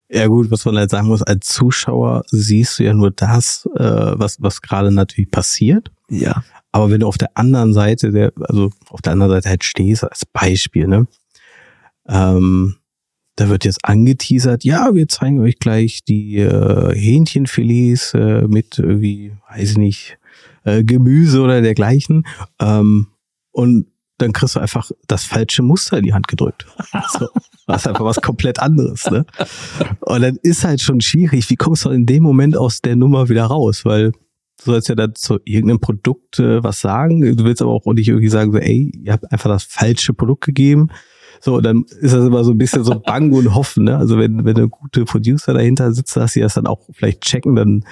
Ja 0.10 0.28
gut, 0.28 0.50
was 0.50 0.64
man 0.64 0.78
halt 0.78 0.90
sagen 0.90 1.08
muss, 1.08 1.22
als 1.22 1.48
Zuschauer 1.48 2.24
siehst 2.32 2.80
du 2.80 2.84
ja 2.84 2.94
nur 2.94 3.12
das, 3.12 3.68
äh, 3.76 3.84
was, 3.84 4.42
was 4.42 4.62
gerade 4.62 4.90
natürlich 4.90 5.30
passiert. 5.30 5.92
Ja. 6.10 6.44
Aber 6.72 6.90
wenn 6.90 7.02
du 7.02 7.08
auf 7.08 7.18
der 7.18 7.30
anderen 7.36 7.74
Seite, 7.74 8.12
der, 8.12 8.32
also 8.40 8.72
auf 8.90 9.02
der 9.02 9.14
anderen 9.14 9.32
Seite 9.32 9.50
halt 9.50 9.64
stehst, 9.64 10.04
als 10.04 10.26
Beispiel, 10.26 10.88
ne? 10.88 11.08
Ähm, 12.08 12.76
da 13.36 13.50
wird 13.50 13.66
jetzt 13.66 13.86
angeteasert, 13.86 14.64
ja, 14.64 14.94
wir 14.96 15.08
zeigen 15.08 15.40
euch 15.40 15.60
gleich 15.60 16.04
die 16.04 16.38
äh, 16.38 16.96
Hähnchenfilets 16.96 18.16
äh, 18.16 18.48
mit 18.48 18.80
irgendwie, 18.80 19.34
weiß 19.50 19.72
ich 19.72 19.78
nicht, 19.78 20.18
äh, 20.64 20.84
Gemüse 20.84 21.42
oder 21.42 21.62
dergleichen. 21.62 22.26
Ähm, 22.60 23.08
und 23.52 23.88
dann 24.18 24.34
kriegst 24.34 24.56
du 24.56 24.60
einfach 24.60 24.90
das 25.08 25.24
falsche 25.24 25.62
Muster 25.62 26.00
in 26.00 26.04
die 26.04 26.14
Hand 26.14 26.28
gedrückt. 26.28 26.66
So, 27.20 27.28
das 27.68 27.82
ist 27.82 27.88
einfach 27.88 28.06
was 28.06 28.22
komplett 28.22 28.60
anderes. 28.60 29.06
Ne? 29.06 29.26
Und 30.02 30.22
dann 30.22 30.38
ist 30.42 30.64
halt 30.64 30.82
schon 30.82 31.02
schwierig, 31.02 31.50
wie 31.50 31.56
kommst 31.56 31.86
du 31.86 31.90
in 31.90 32.06
dem 32.06 32.24
Moment 32.24 32.58
aus 32.58 32.82
der 32.82 32.96
Nummer 32.96 33.30
wieder 33.30 33.46
raus? 33.46 33.86
Weil 33.86 34.12
du 34.12 34.72
sollst 34.72 34.90
ja 34.90 34.96
dann 34.96 35.14
zu 35.14 35.40
irgendeinem 35.46 35.80
Produkt 35.80 36.40
äh, 36.40 36.64
was 36.64 36.82
sagen. 36.82 37.22
Du 37.22 37.44
willst 37.44 37.62
aber 37.62 37.72
auch 37.72 37.86
nicht 37.94 38.08
irgendwie 38.08 38.30
sagen, 38.30 38.52
so, 38.52 38.58
ey, 38.58 38.92
ihr 39.04 39.14
habt 39.14 39.32
einfach 39.32 39.50
das 39.50 39.64
falsche 39.64 40.14
Produkt 40.14 40.46
gegeben. 40.46 40.90
So, 41.42 41.62
dann 41.62 41.86
ist 42.02 42.14
das 42.14 42.26
immer 42.26 42.44
so 42.44 42.52
ein 42.52 42.58
bisschen 42.58 42.84
so 42.84 43.00
Bang 43.06 43.32
und 43.32 43.54
Hoffen. 43.54 43.86
Ne? 43.86 43.98
Also 43.98 44.18
wenn, 44.18 44.46
wenn 44.46 44.58
eine 44.58 44.70
gute 44.70 45.06
Producer 45.06 45.54
dahinter 45.54 45.92
sitzt, 45.94 46.16
dass 46.16 46.34
sie 46.34 46.42
das 46.42 46.56
dann 46.56 46.68
auch 46.68 46.82
vielleicht 46.94 47.22
checken, 47.22 47.56
dann 47.56 47.84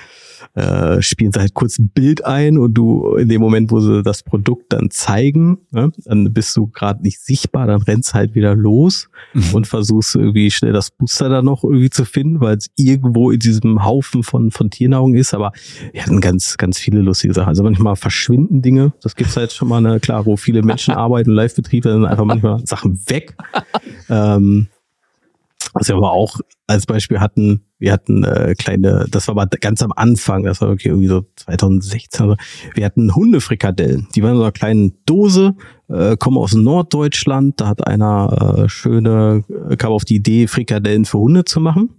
äh, 0.53 1.01
spielen 1.01 1.31
sie 1.33 1.39
halt 1.39 1.53
kurz 1.53 1.79
ein 1.79 1.89
Bild 1.89 2.23
ein 2.25 2.57
und 2.57 2.73
du 2.73 3.15
in 3.15 3.29
dem 3.29 3.41
Moment, 3.41 3.71
wo 3.71 3.79
sie 3.79 4.03
das 4.03 4.23
Produkt 4.23 4.73
dann 4.73 4.89
zeigen, 4.91 5.59
ne, 5.71 5.91
dann 6.05 6.31
bist 6.33 6.55
du 6.55 6.67
gerade 6.67 7.01
nicht 7.01 7.19
sichtbar, 7.19 7.67
dann 7.67 7.81
rennst 7.81 8.13
halt 8.13 8.35
wieder 8.35 8.55
los 8.55 9.09
mhm. 9.33 9.53
und 9.53 9.67
versuchst 9.67 10.15
irgendwie 10.15 10.51
schnell 10.51 10.73
das 10.73 10.91
Booster 10.91 11.29
da 11.29 11.41
noch 11.41 11.63
irgendwie 11.63 11.89
zu 11.89 12.05
finden, 12.05 12.41
weil 12.41 12.57
es 12.57 12.69
irgendwo 12.75 13.31
in 13.31 13.39
diesem 13.39 13.83
Haufen 13.83 14.23
von, 14.23 14.51
von 14.51 14.69
Tiernahrung 14.69 15.15
ist. 15.15 15.33
Aber 15.33 15.51
wir 15.91 16.03
hatten 16.03 16.21
ganz, 16.21 16.57
ganz 16.57 16.77
viele 16.77 17.01
lustige 17.01 17.33
Sachen. 17.33 17.49
Also 17.49 17.63
manchmal 17.63 17.95
verschwinden 17.95 18.61
Dinge. 18.61 18.93
Das 19.01 19.15
gibt's 19.15 19.37
halt 19.37 19.51
schon 19.51 19.67
mal, 19.67 19.81
ne, 19.81 19.99
klar, 19.99 20.25
wo 20.25 20.37
viele 20.37 20.61
Menschen 20.61 20.93
arbeiten, 20.95 21.31
Live-Betriebe, 21.31 21.89
dann 21.89 22.05
einfach 22.05 22.25
manchmal 22.25 22.65
Sachen 22.65 22.99
weg. 23.07 23.35
ähm, 24.09 24.67
was 25.73 25.89
wir 25.89 25.95
aber 25.95 26.11
auch 26.11 26.39
als 26.67 26.85
Beispiel 26.85 27.19
hatten, 27.19 27.65
wir 27.85 27.93
hatten 27.93 28.23
äh, 28.23 28.55
kleine, 28.57 29.05
das 29.11 29.27
war 29.27 29.37
aber 29.37 29.45
ganz 29.45 29.83
am 29.83 29.93
Anfang, 29.95 30.41
das 30.43 30.59
war 30.59 30.71
okay, 30.71 30.89
irgendwie 30.89 31.07
so 31.07 31.23
2016, 31.35 32.23
also, 32.23 32.35
wir 32.73 32.83
hatten 32.83 33.13
Hundefrikadellen, 33.13 34.07
die 34.15 34.23
waren 34.23 34.31
in 34.31 34.37
so 34.37 34.41
einer 34.41 34.51
kleinen 34.51 34.97
Dose, 35.05 35.55
äh, 35.87 36.17
kommen 36.17 36.39
aus 36.39 36.55
Norddeutschland, 36.55 37.61
da 37.61 37.67
hat 37.67 37.85
einer 37.85 38.63
äh, 38.65 38.69
schöne, 38.69 39.43
äh, 39.69 39.75
kam 39.75 39.91
auf 39.91 40.03
die 40.03 40.15
Idee, 40.15 40.47
Frikadellen 40.47 41.05
für 41.05 41.19
Hunde 41.19 41.45
zu 41.45 41.59
machen. 41.59 41.91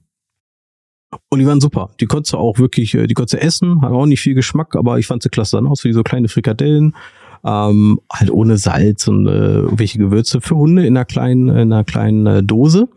Und 1.28 1.39
die 1.39 1.47
waren 1.47 1.61
super. 1.61 1.91
Die 2.01 2.07
konntest 2.07 2.32
du 2.32 2.39
auch 2.39 2.59
wirklich, 2.59 2.93
äh, 2.95 3.07
die 3.07 3.14
konntest 3.14 3.34
du 3.34 3.47
essen, 3.47 3.80
hat 3.82 3.93
auch 3.93 4.07
nicht 4.07 4.20
viel 4.20 4.34
Geschmack, 4.34 4.74
aber 4.74 4.99
ich 4.99 5.07
fand 5.07 5.22
sie 5.22 5.28
klasse 5.28 5.57
dann 5.57 5.68
aus, 5.68 5.84
wie 5.84 5.93
so 5.93 6.03
kleine 6.03 6.26
Frikadellen. 6.26 6.97
Ähm, 7.45 8.01
halt 8.12 8.32
ohne 8.32 8.57
Salz 8.59 9.07
und 9.07 9.28
äh, 9.28 9.59
irgendwelche 9.61 9.99
Gewürze 9.99 10.41
für 10.41 10.57
Hunde 10.57 10.84
in 10.84 10.97
einer 10.97 11.05
kleinen, 11.05 11.49
in 11.49 11.72
einer 11.72 11.84
kleinen 11.84 12.26
äh, 12.26 12.43
Dose. 12.43 12.89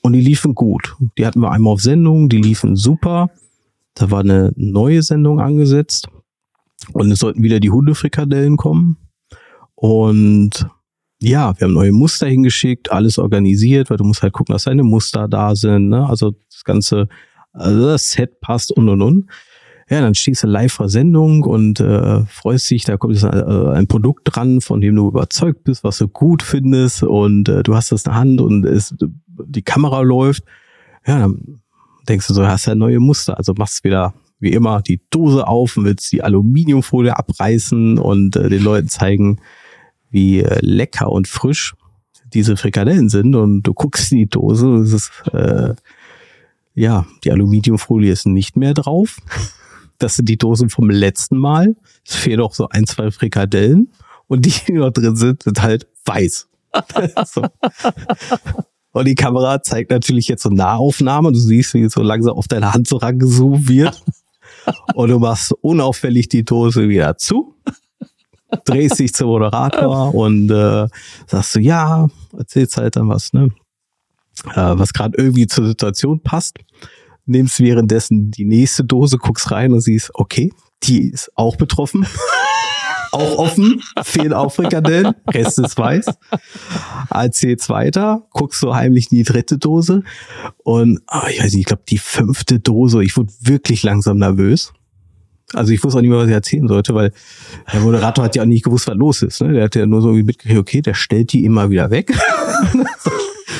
Und 0.00 0.12
die 0.12 0.20
liefen 0.20 0.54
gut. 0.54 0.96
Die 1.18 1.26
hatten 1.26 1.40
wir 1.40 1.50
einmal 1.50 1.72
auf 1.72 1.80
Sendung, 1.80 2.28
die 2.28 2.40
liefen 2.40 2.76
super. 2.76 3.30
Da 3.94 4.10
war 4.10 4.20
eine 4.20 4.52
neue 4.56 5.02
Sendung 5.02 5.40
angesetzt. 5.40 6.08
Und 6.92 7.10
es 7.10 7.20
sollten 7.20 7.42
wieder 7.42 7.60
die 7.60 7.70
Hundefrikadellen 7.70 8.56
kommen. 8.56 8.96
Und 9.74 10.66
ja, 11.20 11.58
wir 11.58 11.66
haben 11.66 11.74
neue 11.74 11.92
Muster 11.92 12.26
hingeschickt, 12.26 12.92
alles 12.92 13.18
organisiert, 13.18 13.90
weil 13.90 13.96
du 13.96 14.04
musst 14.04 14.22
halt 14.22 14.32
gucken, 14.32 14.52
dass 14.52 14.64
deine 14.64 14.82
Muster 14.82 15.28
da 15.28 15.54
sind. 15.54 15.88
Ne? 15.88 16.06
Also 16.06 16.32
das 16.50 16.64
ganze, 16.64 17.08
also 17.52 17.86
das 17.86 18.10
Set 18.10 18.40
passt 18.40 18.72
und 18.72 18.88
und 18.88 19.02
und. 19.02 19.30
Ja, 19.90 20.00
dann 20.00 20.14
stehst 20.14 20.42
du 20.42 20.46
live 20.46 20.72
vor 20.72 20.88
Sendung 20.88 21.42
und 21.42 21.78
äh, 21.78 22.24
freust 22.24 22.70
dich, 22.70 22.84
da 22.84 22.96
kommt 22.96 23.14
jetzt 23.14 23.24
ein, 23.24 23.38
äh, 23.38 23.70
ein 23.74 23.86
Produkt 23.86 24.22
dran, 24.24 24.62
von 24.62 24.80
dem 24.80 24.96
du 24.96 25.08
überzeugt 25.08 25.64
bist, 25.64 25.84
was 25.84 25.98
du 25.98 26.08
gut 26.08 26.42
findest 26.42 27.02
und 27.02 27.50
äh, 27.50 27.62
du 27.62 27.74
hast 27.74 27.92
das 27.92 28.04
in 28.04 28.10
der 28.10 28.18
Hand 28.18 28.40
und 28.40 28.64
es, 28.64 28.94
die 29.46 29.62
Kamera 29.62 30.00
läuft. 30.00 30.44
Ja, 31.06 31.18
dann 31.18 31.60
denkst 32.08 32.26
du 32.28 32.34
so, 32.34 32.46
hast 32.46 32.66
ja 32.66 32.74
neue 32.74 33.00
Muster, 33.00 33.36
also 33.36 33.54
machst 33.56 33.84
wieder 33.84 34.14
wie 34.40 34.52
immer 34.52 34.82
die 34.82 35.00
Dose 35.10 35.46
auf 35.46 35.76
und 35.76 35.84
willst 35.84 36.12
die 36.12 36.22
Aluminiumfolie 36.22 37.16
abreißen 37.16 37.98
und 37.98 38.36
äh, 38.36 38.48
den 38.48 38.62
Leuten 38.62 38.88
zeigen, 38.88 39.40
wie 40.10 40.40
äh, 40.40 40.58
lecker 40.60 41.10
und 41.10 41.28
frisch 41.28 41.74
diese 42.32 42.56
Frikadellen 42.56 43.08
sind 43.08 43.34
und 43.34 43.62
du 43.62 43.72
guckst 43.72 44.12
in 44.12 44.18
die 44.18 44.26
Dose, 44.26 44.66
und 44.66 44.82
es 44.82 44.92
ist 44.92 45.10
äh, 45.32 45.74
ja, 46.74 47.06
die 47.22 47.30
Aluminiumfolie 47.30 48.12
ist 48.12 48.26
nicht 48.26 48.56
mehr 48.56 48.74
drauf. 48.74 49.18
Das 49.98 50.16
sind 50.16 50.28
die 50.28 50.36
Dosen 50.36 50.70
vom 50.70 50.90
letzten 50.90 51.38
Mal. 51.38 51.76
Es 52.04 52.16
fehlen 52.16 52.40
auch 52.40 52.52
so 52.52 52.68
ein, 52.68 52.84
zwei 52.84 53.12
Frikadellen. 53.12 53.92
Und 54.26 54.44
die, 54.44 54.52
die 54.66 54.72
noch 54.72 54.90
drin 54.90 55.14
sind, 55.14 55.44
sind 55.44 55.62
halt 55.62 55.86
weiß. 56.04 56.48
so. 57.26 57.46
Und 58.94 59.06
die 59.06 59.14
Kamera 59.14 59.62
zeigt 59.62 59.90
natürlich 59.90 60.28
jetzt 60.28 60.44
so 60.44 60.48
Nahaufnahme. 60.48 61.32
Du 61.32 61.38
siehst, 61.38 61.74
wie 61.74 61.88
so 61.88 62.02
langsam 62.02 62.36
auf 62.36 62.48
deine 62.48 62.72
Hand 62.72 62.88
so 62.88 62.96
rangezoomt 62.96 63.68
wird. 63.68 64.02
Und 64.94 65.10
du 65.10 65.18
machst 65.18 65.52
unauffällig 65.60 66.30
die 66.30 66.44
Dose 66.44 66.88
wieder 66.88 67.18
zu, 67.18 67.54
drehst 68.64 68.98
dich 68.98 69.12
zum 69.12 69.26
Moderator 69.28 70.14
und 70.14 70.50
äh, 70.50 70.86
sagst 71.26 71.56
du, 71.56 71.60
ja, 71.60 72.08
erzählst 72.38 72.78
halt 72.78 72.96
dann 72.96 73.08
was, 73.08 73.32
ne? 73.34 73.50
Äh, 74.54 74.78
was 74.78 74.94
gerade 74.94 75.18
irgendwie 75.18 75.46
zur 75.46 75.66
Situation 75.66 76.20
passt 76.20 76.58
nimmst 77.26 77.60
währenddessen 77.60 78.30
die 78.30 78.44
nächste 78.44 78.84
Dose, 78.84 79.18
guckst 79.18 79.50
rein 79.50 79.72
und 79.72 79.80
siehst, 79.80 80.10
okay, 80.14 80.52
die 80.82 81.10
ist 81.10 81.30
auch 81.34 81.56
betroffen. 81.56 82.06
auch 83.14 83.38
offen, 83.38 83.82
fehlen 84.02 84.32
auch 84.32 84.52
Frikadellen, 84.52 85.14
Rest 85.32 85.58
ist 85.58 85.78
weiß. 85.78 86.06
Erzählst 87.10 87.68
weiter, 87.68 88.26
guckst 88.30 88.60
so 88.60 88.74
heimlich 88.74 89.10
in 89.10 89.18
die 89.18 89.24
dritte 89.24 89.58
Dose 89.58 90.02
und 90.62 91.00
oh, 91.10 91.26
ich 91.28 91.38
weiß 91.38 91.52
nicht, 91.52 91.60
ich 91.60 91.66
glaube 91.66 91.82
die 91.88 91.98
fünfte 91.98 92.60
Dose, 92.60 93.02
ich 93.02 93.16
wurde 93.16 93.32
wirklich 93.40 93.82
langsam 93.82 94.18
nervös. 94.18 94.72
Also 95.52 95.72
ich 95.72 95.84
wusste 95.84 95.98
auch 95.98 96.02
nicht 96.02 96.10
mehr, 96.10 96.18
was 96.18 96.28
ich 96.28 96.34
erzählen 96.34 96.66
sollte, 96.66 96.94
weil 96.94 97.12
der 97.72 97.80
Moderator 97.80 98.24
hat 98.24 98.34
ja 98.34 98.42
auch 98.42 98.46
nicht 98.46 98.64
gewusst, 98.64 98.88
was 98.88 98.96
los 98.96 99.22
ist. 99.22 99.40
Ne? 99.40 99.52
Der 99.52 99.64
hat 99.64 99.74
ja 99.76 99.86
nur 99.86 100.02
so 100.02 100.12
mitgekriegt, 100.12 100.58
okay, 100.58 100.82
der 100.82 100.94
stellt 100.94 101.32
die 101.32 101.44
immer 101.44 101.70
wieder 101.70 101.90
weg. 101.90 102.12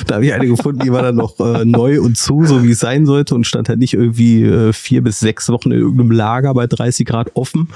Da 0.06 0.16
habe 0.16 0.26
ich 0.26 0.34
eine 0.34 0.46
gefunden, 0.46 0.80
die 0.80 0.92
war 0.92 1.02
dann 1.02 1.16
noch 1.16 1.38
äh, 1.40 1.64
neu 1.64 2.00
und 2.00 2.18
zu, 2.18 2.44
so 2.44 2.62
wie 2.62 2.72
es 2.72 2.80
sein 2.80 3.06
sollte 3.06 3.34
und 3.34 3.46
stand 3.46 3.68
halt 3.68 3.78
nicht 3.78 3.94
irgendwie 3.94 4.42
äh, 4.42 4.72
vier 4.72 5.02
bis 5.02 5.20
sechs 5.20 5.48
Wochen 5.48 5.70
in 5.70 5.78
irgendeinem 5.78 6.10
Lager 6.10 6.52
bei 6.52 6.66
30 6.66 7.06
Grad 7.06 7.30
offen. 7.34 7.68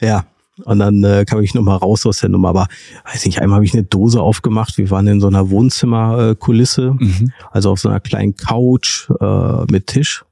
Ja, 0.00 0.24
und 0.64 0.78
dann 0.78 1.02
äh, 1.04 1.24
kam 1.24 1.40
ich 1.42 1.54
nochmal 1.54 1.76
raus 1.76 2.06
aus 2.06 2.18
der 2.18 2.28
Nummer. 2.28 2.50
Aber 2.50 2.66
weiß 3.04 3.26
nicht, 3.26 3.40
einmal 3.40 3.56
habe 3.56 3.64
ich 3.64 3.74
eine 3.74 3.84
Dose 3.84 4.20
aufgemacht. 4.20 4.78
Wir 4.78 4.90
waren 4.90 5.06
in 5.06 5.20
so 5.20 5.26
einer 5.26 5.50
Wohnzimmerkulisse, 5.50 6.94
mhm. 6.98 7.32
also 7.50 7.70
auf 7.70 7.80
so 7.80 7.88
einer 7.88 8.00
kleinen 8.00 8.36
Couch 8.36 9.08
äh, 9.20 9.64
mit 9.70 9.86
Tisch. 9.86 10.24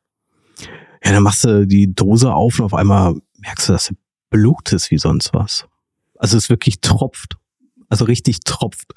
Ja, 1.04 1.12
dann 1.12 1.22
machst 1.22 1.44
du 1.44 1.66
die 1.66 1.94
Dose 1.94 2.32
auf 2.32 2.58
und 2.58 2.64
auf 2.64 2.74
einmal 2.74 3.14
merkst 3.38 3.68
du, 3.68 3.72
dass 3.72 3.86
du 3.86 3.94
Blut 4.30 4.72
ist 4.72 4.90
wie 4.90 4.98
sonst 4.98 5.32
was. 5.32 5.66
Also 6.18 6.36
es 6.36 6.50
wirklich 6.50 6.80
tropft 6.80 7.36
also 7.88 8.04
richtig 8.04 8.40
tropft. 8.40 8.92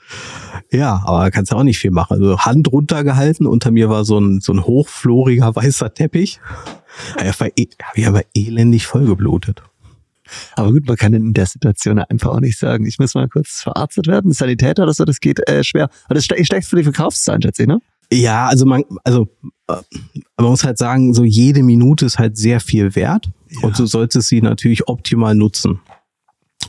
Ja, 0.72 1.02
aber 1.06 1.32
kannst 1.32 1.52
ja 1.52 1.58
auch 1.58 1.64
nicht 1.64 1.80
viel 1.80 1.92
machen. 1.92 2.14
Also 2.14 2.40
Hand 2.40 2.72
runtergehalten, 2.72 3.48
unter 3.48 3.72
mir 3.72 3.90
war 3.90 4.06
so 4.06 4.20
ein, 4.20 4.42
so 4.42 4.54
ein 4.54 4.64
hochfloriger 4.64 5.56
weißer 5.56 5.94
Teppich. 5.94 6.40
Er 7.18 7.40
war, 7.40 7.48
eh, 7.56 7.68
ich 7.96 8.08
aber 8.08 8.24
elendig 8.36 8.86
vollgeblutet. 8.86 9.64
Aber 10.56 10.72
gut, 10.72 10.88
man 10.88 10.98
kann 10.98 11.14
in 11.14 11.34
der 11.34 11.46
Situation 11.46 12.00
einfach 12.00 12.32
auch 12.32 12.40
nicht 12.40 12.58
sagen, 12.58 12.86
ich 12.86 13.00
muss 13.00 13.16
mal 13.16 13.28
kurz 13.28 13.62
verarztet 13.62 14.08
werden, 14.08 14.32
Sanitäter 14.32 14.84
oder 14.84 14.94
so, 14.94 15.06
das 15.06 15.20
geht 15.20 15.48
äh, 15.50 15.64
schwer. 15.64 15.90
Aber 16.06 16.16
das 16.16 16.26
steckst 16.26 16.70
für 16.70 16.76
die 16.76 16.84
Verkaufszahlen, 16.84 17.42
schätze 17.42 17.64
ich, 17.64 17.68
ne? 17.68 17.80
Ja, 18.14 18.48
also 18.48 18.66
man, 18.66 18.84
also 19.06 19.30
äh, 19.68 19.76
man 20.38 20.50
muss 20.50 20.64
halt 20.64 20.78
sagen, 20.78 21.14
so 21.14 21.24
jede 21.24 21.64
Minute 21.64 22.06
ist 22.06 22.20
halt 22.20 22.38
sehr 22.38 22.60
viel 22.60 22.94
wert 22.96 23.30
ja. 23.50 23.60
und 23.62 23.80
du 23.80 23.86
solltest 23.86 24.28
sie 24.28 24.42
natürlich 24.42 24.88
optimal 24.88 25.34
nutzen. 25.34 25.80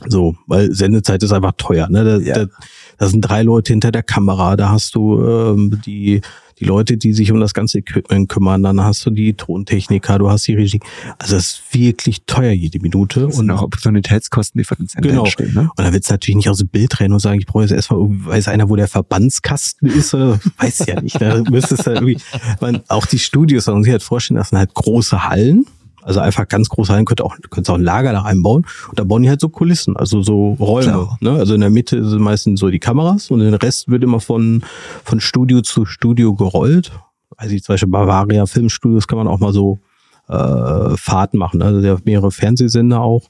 So, 0.07 0.35
weil 0.47 0.73
Sendezeit 0.73 1.21
ist 1.23 1.31
einfach 1.31 1.53
teuer. 1.57 1.89
Ne? 1.89 2.03
Da, 2.03 2.17
ja. 2.17 2.33
da, 2.33 2.51
da 2.97 3.07
sind 3.07 3.21
drei 3.21 3.43
Leute 3.43 3.73
hinter 3.73 3.91
der 3.91 4.03
Kamera, 4.03 4.55
da 4.55 4.69
hast 4.69 4.95
du 4.95 5.21
ähm, 5.23 5.81
die, 5.85 6.21
die 6.59 6.65
Leute, 6.65 6.97
die 6.97 7.13
sich 7.13 7.31
um 7.31 7.39
das 7.39 7.53
ganze 7.53 7.79
Equipment 7.79 8.29
kümmern, 8.29 8.63
dann 8.63 8.81
hast 8.81 9.05
du 9.05 9.09
die 9.09 9.33
Tontechniker, 9.33 10.19
du 10.19 10.29
hast 10.29 10.47
die 10.47 10.55
Regie. 10.55 10.79
Also 11.19 11.35
das 11.35 11.45
ist 11.45 11.73
wirklich 11.73 12.23
teuer 12.25 12.51
jede 12.51 12.79
Minute. 12.79 13.21
Das 13.21 13.37
und 13.37 13.49
auch 13.51 13.61
Opportunitätskosten, 13.61 14.59
die 14.59 14.65
für 14.65 14.75
den 14.75 14.87
Sender 14.87 15.09
genau. 15.09 15.23
entstehen. 15.23 15.53
Ne? 15.53 15.69
Und 15.75 15.83
da 15.83 15.91
willst 15.93 16.09
du 16.09 16.13
natürlich 16.13 16.37
nicht 16.37 16.49
aus 16.49 16.57
dem 16.57 16.67
Bild 16.67 16.99
rennen 16.99 17.13
und 17.13 17.19
sagen, 17.19 17.39
ich 17.39 17.45
brauche 17.45 17.63
jetzt 17.63 17.71
erstmal, 17.71 17.99
weiß 18.01 18.47
einer, 18.47 18.69
wo 18.69 18.75
der 18.75 18.87
Verbandskasten 18.87 19.89
ist, 19.89 20.13
oder? 20.13 20.39
weiß 20.57 20.85
ja 20.87 21.01
nicht. 21.01 21.19
Da 21.19 21.41
müsstest 21.49 21.87
du 21.87 21.91
irgendwie, 21.91 22.17
man, 22.61 22.81
auch 22.87 23.05
die 23.05 23.19
Studios, 23.19 23.67
man 23.67 23.83
sich 23.83 23.91
halt 23.91 24.03
vorstellen, 24.03 24.37
das 24.37 24.49
sind 24.49 24.59
halt 24.59 24.73
große 24.73 25.27
Hallen 25.27 25.65
also 26.05 26.19
einfach 26.19 26.47
ganz 26.47 26.69
groß 26.69 26.89
Hallen, 26.89 27.05
könnte 27.05 27.23
auch, 27.23 27.35
könntest 27.49 27.69
auch 27.69 27.75
ein 27.75 27.83
Lager 27.83 28.11
da 28.11 28.23
einbauen. 28.23 28.65
Und 28.89 28.99
da 28.99 29.03
bauen 29.03 29.23
die 29.23 29.29
halt 29.29 29.41
so 29.41 29.49
Kulissen, 29.49 29.95
also 29.97 30.21
so 30.21 30.53
Räume. 30.53 31.09
Ne? 31.21 31.31
Also 31.31 31.55
in 31.55 31.61
der 31.61 31.69
Mitte 31.69 32.07
sind 32.07 32.21
meistens 32.21 32.59
so 32.59 32.69
die 32.69 32.79
Kameras 32.79 33.31
und 33.31 33.39
den 33.39 33.53
Rest 33.53 33.89
wird 33.89 34.03
immer 34.03 34.19
von, 34.19 34.63
von 35.03 35.19
Studio 35.19 35.61
zu 35.61 35.85
Studio 35.85 36.33
gerollt. 36.35 36.91
Also 37.37 37.55
zum 37.57 37.73
Beispiel 37.73 37.89
Bavaria 37.89 38.45
Filmstudios 38.45 39.07
kann 39.07 39.17
man 39.17 39.27
auch 39.27 39.39
mal 39.39 39.53
so 39.53 39.79
äh, 40.27 40.95
Fahrten 40.97 41.37
machen. 41.37 41.61
Also 41.61 41.81
der 41.81 41.93
hat 41.93 42.05
mehrere 42.05 42.31
Fernsehsender 42.31 43.01
auch. 43.01 43.29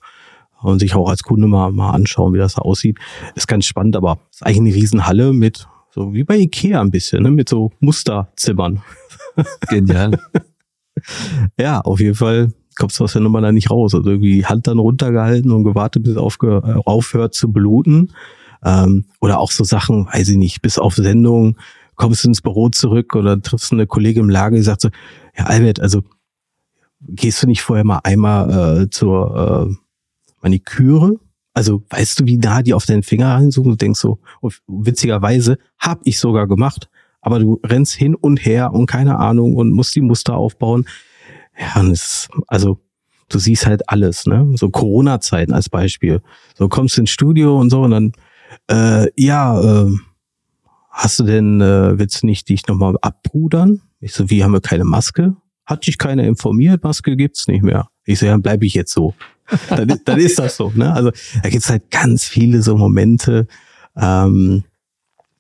und 0.62 0.80
sich 0.80 0.96
auch 0.96 1.10
als 1.10 1.24
Kunde 1.24 1.48
mal, 1.48 1.72
mal 1.72 1.92
anschauen, 1.92 2.34
wie 2.34 2.38
das 2.38 2.56
da 2.56 2.62
aussieht. 2.62 2.98
Ist 3.36 3.48
ganz 3.48 3.66
spannend, 3.66 3.96
aber 3.96 4.18
ist 4.32 4.46
eigentlich 4.46 4.74
eine 4.74 4.82
Riesenhalle 4.82 5.34
mit, 5.34 5.68
so 5.92 6.14
wie 6.14 6.24
bei 6.24 6.38
Ikea 6.38 6.82
ein 6.82 6.92
bisschen, 6.92 7.24
ne? 7.24 7.32
mit 7.32 7.50
so 7.50 7.72
Musterzimmern. 7.80 8.82
Genial. 9.70 10.20
ja, 11.58 11.82
auf 11.82 12.00
jeden 12.00 12.16
Fall 12.16 12.54
kommst 12.78 13.00
du 13.00 13.04
aus 13.04 13.14
der 13.14 13.22
Nummer 13.22 13.42
da 13.42 13.52
nicht 13.52 13.72
raus. 13.72 13.94
Also 13.94 14.10
irgendwie 14.10 14.46
Hand 14.46 14.68
dann 14.68 14.80
runtergehalten 14.80 15.52
und 15.52 15.64
gewartet, 15.64 16.04
bis 16.04 16.16
es 16.16 16.38
äh, 16.44 16.74
aufhört 16.86 17.34
zu 17.34 17.52
bluten. 17.52 18.12
Ähm, 18.64 19.06
oder 19.20 19.40
auch 19.40 19.52
so 19.52 19.64
Sachen, 19.64 20.08
weiß 20.08 20.30
ich 20.30 20.38
nicht, 20.38 20.62
bis 20.62 20.78
auf 20.80 20.96
Sendung 20.96 21.58
kommst 21.96 22.24
du 22.24 22.30
ins 22.30 22.42
Büro 22.42 22.70
zurück 22.70 23.16
oder 23.16 23.42
triffst 23.42 23.72
eine 23.72 23.88
Kollegin 23.88 24.24
im 24.24 24.30
Lager, 24.30 24.56
die 24.56 24.64
sagt 24.64 24.82
so, 24.82 24.90
ja 25.38 25.46
Albert, 25.46 25.80
also 25.80 26.02
gehst 27.02 27.44
du 27.44 27.48
nicht 27.48 27.62
vorher 27.62 27.86
mal 27.86 28.00
einmal 28.04 28.84
äh, 28.84 28.90
zur 28.90 29.70
äh, 29.70 29.76
Maniküre? 30.42 31.20
Also 31.54 31.84
weißt 31.90 32.20
du, 32.20 32.26
wie 32.26 32.38
nah 32.38 32.62
die 32.64 32.74
auf 32.74 32.86
deinen 32.86 33.04
Finger 33.04 33.36
reinsuchen? 33.36 33.72
Du 33.72 33.78
denkst 33.78 34.00
so, 34.00 34.20
witzigerweise 34.68 35.58
hab 35.78 36.02
ich 36.04 36.20
sogar 36.20 36.48
gemacht, 36.48 36.90
aber 37.22 37.40
du 37.40 37.60
rennst 37.64 37.94
hin 37.94 38.16
und 38.16 38.44
her 38.44 38.74
und 38.74 38.88
keine 38.88 39.20
Ahnung 39.20 39.56
und 39.56 39.72
musst 39.72 39.96
die 39.96 40.02
Muster 40.02 40.36
aufbauen. 40.36 40.86
Ja, 41.58 41.82
und 41.82 41.92
es, 41.92 42.28
also 42.48 42.80
du 43.30 43.40
siehst 43.40 43.66
halt 43.66 43.90
alles, 43.90 44.26
ne? 44.26 44.52
So 44.56 44.70
Corona-Zeiten 44.70 45.54
als 45.54 45.70
Beispiel. 45.70 46.22
So 46.56 46.70
kommst 46.70 46.98
du 46.98 47.02
ins 47.02 47.10
Studio 47.10 47.60
und 47.60 47.70
so 47.70 47.82
und 47.82 47.92
dann, 47.92 48.12
äh, 48.70 49.08
ja, 49.16 49.60
äh, 49.60 49.92
hast 50.90 51.20
du 51.20 51.24
denn, 51.24 51.62
äh, 51.62 51.98
willst 51.98 52.24
du 52.24 52.28
nicht 52.28 52.50
dich 52.50 52.68
nochmal 52.68 52.96
abpudern? 53.02 53.82
Ich 54.00 54.14
so, 54.14 54.30
wie 54.30 54.44
haben 54.44 54.54
wir 54.54 54.62
keine 54.62 54.86
Maske? 54.86 55.36
Hat 55.66 55.88
dich 55.88 55.98
keiner 55.98 56.24
informiert, 56.24 56.84
Maske 56.84 57.16
gibt's 57.16 57.48
nicht 57.48 57.64
mehr. 57.64 57.88
Ich 58.06 58.20
so, 58.20 58.26
ja, 58.26 58.34
dann 58.34 58.42
bleibe 58.42 58.66
ich 58.66 58.74
jetzt 58.74 58.94
so. 58.94 59.14
dann, 59.70 60.00
dann 60.06 60.20
ist 60.20 60.40
das 60.40 60.58
so, 60.58 60.72
ne? 60.76 60.94
Also 60.94 61.12
da 61.42 61.50
gibt's 61.50 61.70
halt 61.70 61.90
ganz 61.90 62.26
viele 62.26 62.62
so 62.62 62.78
Momente, 62.78 63.48
ähm, 63.96 64.64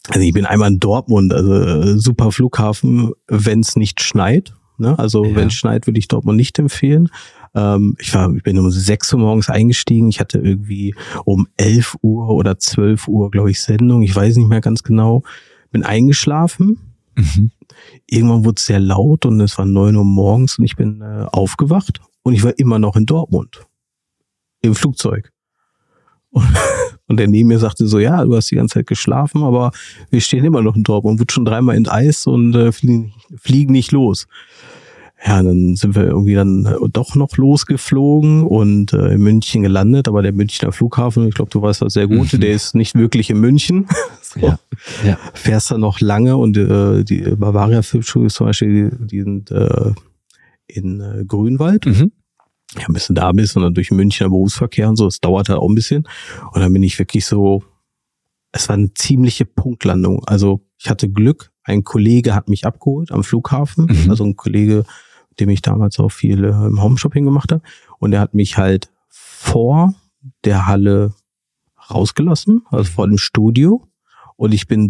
also 0.10 0.20
ich 0.20 0.34
bin 0.34 0.46
einmal 0.46 0.70
in 0.70 0.80
Dortmund, 0.80 1.34
also 1.34 1.54
äh, 1.54 1.98
super 1.98 2.32
Flughafen, 2.32 3.14
wenn 3.28 3.62
es 3.62 3.76
nicht 3.76 4.02
schneit. 4.02 4.54
Ne? 4.78 4.98
Also 4.98 5.24
ja. 5.26 5.36
wenn 5.36 5.48
es 5.48 5.54
schneit, 5.54 5.88
würde 5.88 6.00
ich 6.00 6.08
Dortmund 6.08 6.38
nicht 6.38 6.58
empfehlen. 6.60 7.10
Ähm, 7.56 7.96
ich, 8.00 8.14
war, 8.14 8.34
ich 8.34 8.44
bin 8.44 8.58
um 8.58 8.70
6 8.70 9.14
Uhr 9.14 9.20
morgens 9.20 9.50
eingestiegen. 9.50 10.10
Ich 10.10 10.20
hatte 10.20 10.40
irgendwie 10.40 10.96
um 11.26 11.48
11 11.58 11.98
Uhr 12.02 12.30
oder 12.30 12.58
12 12.58 13.08
Uhr, 13.08 13.32
glaube 13.32 13.52
ich, 13.52 13.62
Sendung. 13.62 14.02
Ich 14.02 14.16
weiß 14.16 14.36
nicht 14.38 14.50
mehr 14.50 14.62
ganz 14.62 14.84
genau. 14.84 15.24
Bin 15.72 15.84
eingeschlafen. 15.84 16.80
Mhm. 17.16 17.52
Irgendwann 18.10 18.46
wurde 18.46 18.56
es 18.58 18.66
sehr 18.66 18.80
laut 18.80 19.26
und 19.26 19.40
es 19.42 19.58
war 19.58 19.66
9 19.66 19.96
Uhr 19.96 20.06
morgens 20.06 20.58
und 20.58 20.66
ich 20.66 20.76
bin 20.76 21.02
äh, 21.02 21.26
aufgewacht 21.32 22.02
und 22.24 22.34
ich 22.34 22.44
war 22.44 22.58
immer 22.58 22.80
noch 22.80 22.96
in 22.96 23.06
Dortmund. 23.06 23.66
Im 24.62 24.76
Flugzeug. 24.76 25.33
Und, 26.34 26.48
und 27.08 27.18
der 27.18 27.28
neben 27.28 27.48
mir 27.48 27.60
sagte 27.60 27.88
so, 27.88 28.00
ja, 28.00 28.24
du 28.26 28.36
hast 28.36 28.52
die 28.52 28.56
ganze 28.56 28.76
Zeit 28.76 28.88
geschlafen, 28.88 29.44
aber 29.44 29.72
wir 30.10 30.20
stehen 30.20 30.44
immer 30.44 30.62
noch 30.62 30.76
in 30.76 30.84
Dortmund, 30.84 31.20
wird 31.20 31.32
schon 31.32 31.46
dreimal 31.46 31.78
ins 31.78 31.90
Eis 31.90 32.28
und 32.28 32.56
äh, 32.56 32.72
fliegen, 32.72 33.14
fliegen 33.38 33.72
nicht 33.72 33.92
los. 33.92 34.28
Ja, 35.26 35.42
dann 35.42 35.78
sind 35.78 35.96
wir 35.96 36.04
irgendwie 36.04 36.34
dann 36.34 36.66
äh, 36.66 36.90
doch 36.92 37.16
noch 37.16 37.38
losgeflogen 37.38 38.44
und 38.44 38.92
äh, 38.92 39.14
in 39.14 39.22
München 39.22 39.62
gelandet, 39.62 40.10
aber 40.10 40.22
der 40.22 40.34
Münchner 40.34 40.74
Flughafen, 40.74 41.28
ich 41.30 41.36
glaube, 41.36 41.50
du 41.50 41.62
weißt 41.62 41.82
das 41.82 41.94
sehr 41.94 42.08
gut, 42.08 42.34
mhm. 42.34 42.42
der 42.42 42.52
ist 42.52 42.76
nicht 42.76 42.96
wirklich 42.96 43.30
in 43.30 43.40
München. 43.40 43.88
so. 44.22 44.42
ja, 44.42 44.60
ja. 45.06 45.18
Fährst 45.34 45.72
dann 45.72 45.80
noch 45.80 46.02
lange 46.02 46.36
und 46.36 46.58
äh, 46.58 47.06
die 47.06 47.22
Bavaria 47.38 47.84
Filmschule 47.84 48.28
zum 48.28 48.48
Beispiel, 48.48 48.90
die, 48.90 49.08
die 49.08 49.22
sind 49.22 49.52
äh, 49.52 49.94
in 50.68 51.00
äh, 51.00 51.24
Grünwald. 51.26 51.86
Mhm 51.86 52.12
ja, 52.78 52.86
bis 52.90 53.08
du 53.08 53.14
da 53.14 53.32
bist 53.32 53.56
und 53.56 53.64
dann 53.64 53.74
durch 53.74 53.92
Münchner 53.92 54.30
Berufsverkehr 54.30 54.90
und 54.90 54.96
so, 54.96 55.08
es 55.08 55.20
dauert 55.20 55.50
halt 55.50 55.60
auch 55.60 55.70
ein 55.70 55.76
bisschen. 55.76 56.08
Und 56.52 56.62
dann 56.62 56.74
bin 56.74 56.84
ich 56.84 56.98
wirklich 57.00 57.26
so, 57.26 57.64
es 58.52 58.70
war 58.70 58.76
eine 58.76 58.94
ziemliche 58.94 59.46
Punktlandung. 59.46 60.24
Also 60.26 60.66
ich 60.78 60.90
hatte 60.90 61.10
Glück, 61.10 61.52
ein 61.64 61.84
Kollege 61.84 62.36
hat 62.36 62.50
mich 62.50 62.66
abgeholt 62.66 63.12
am 63.12 63.24
Flughafen, 63.24 63.86
mhm. 63.86 64.10
also 64.10 64.24
ein 64.24 64.36
Kollege, 64.36 64.86
mit 65.30 65.40
dem 65.40 65.50
ich 65.50 65.62
damals 65.62 66.00
auch 66.00 66.12
viel 66.12 66.44
äh, 66.44 66.50
im 66.50 66.82
Homeshopping 66.82 67.26
gemacht 67.26 67.52
habe. 67.52 67.64
Und 68.00 68.12
der 68.12 68.20
hat 68.20 68.34
mich 68.34 68.58
halt 68.58 68.90
vor 69.10 69.94
der 70.46 70.66
Halle 70.68 71.14
rausgelassen, 71.90 72.64
also 72.70 72.90
vor 72.92 73.08
dem 73.08 73.18
Studio. 73.18 73.84
Und 74.36 74.54
ich 74.54 74.68
bin 74.68 74.90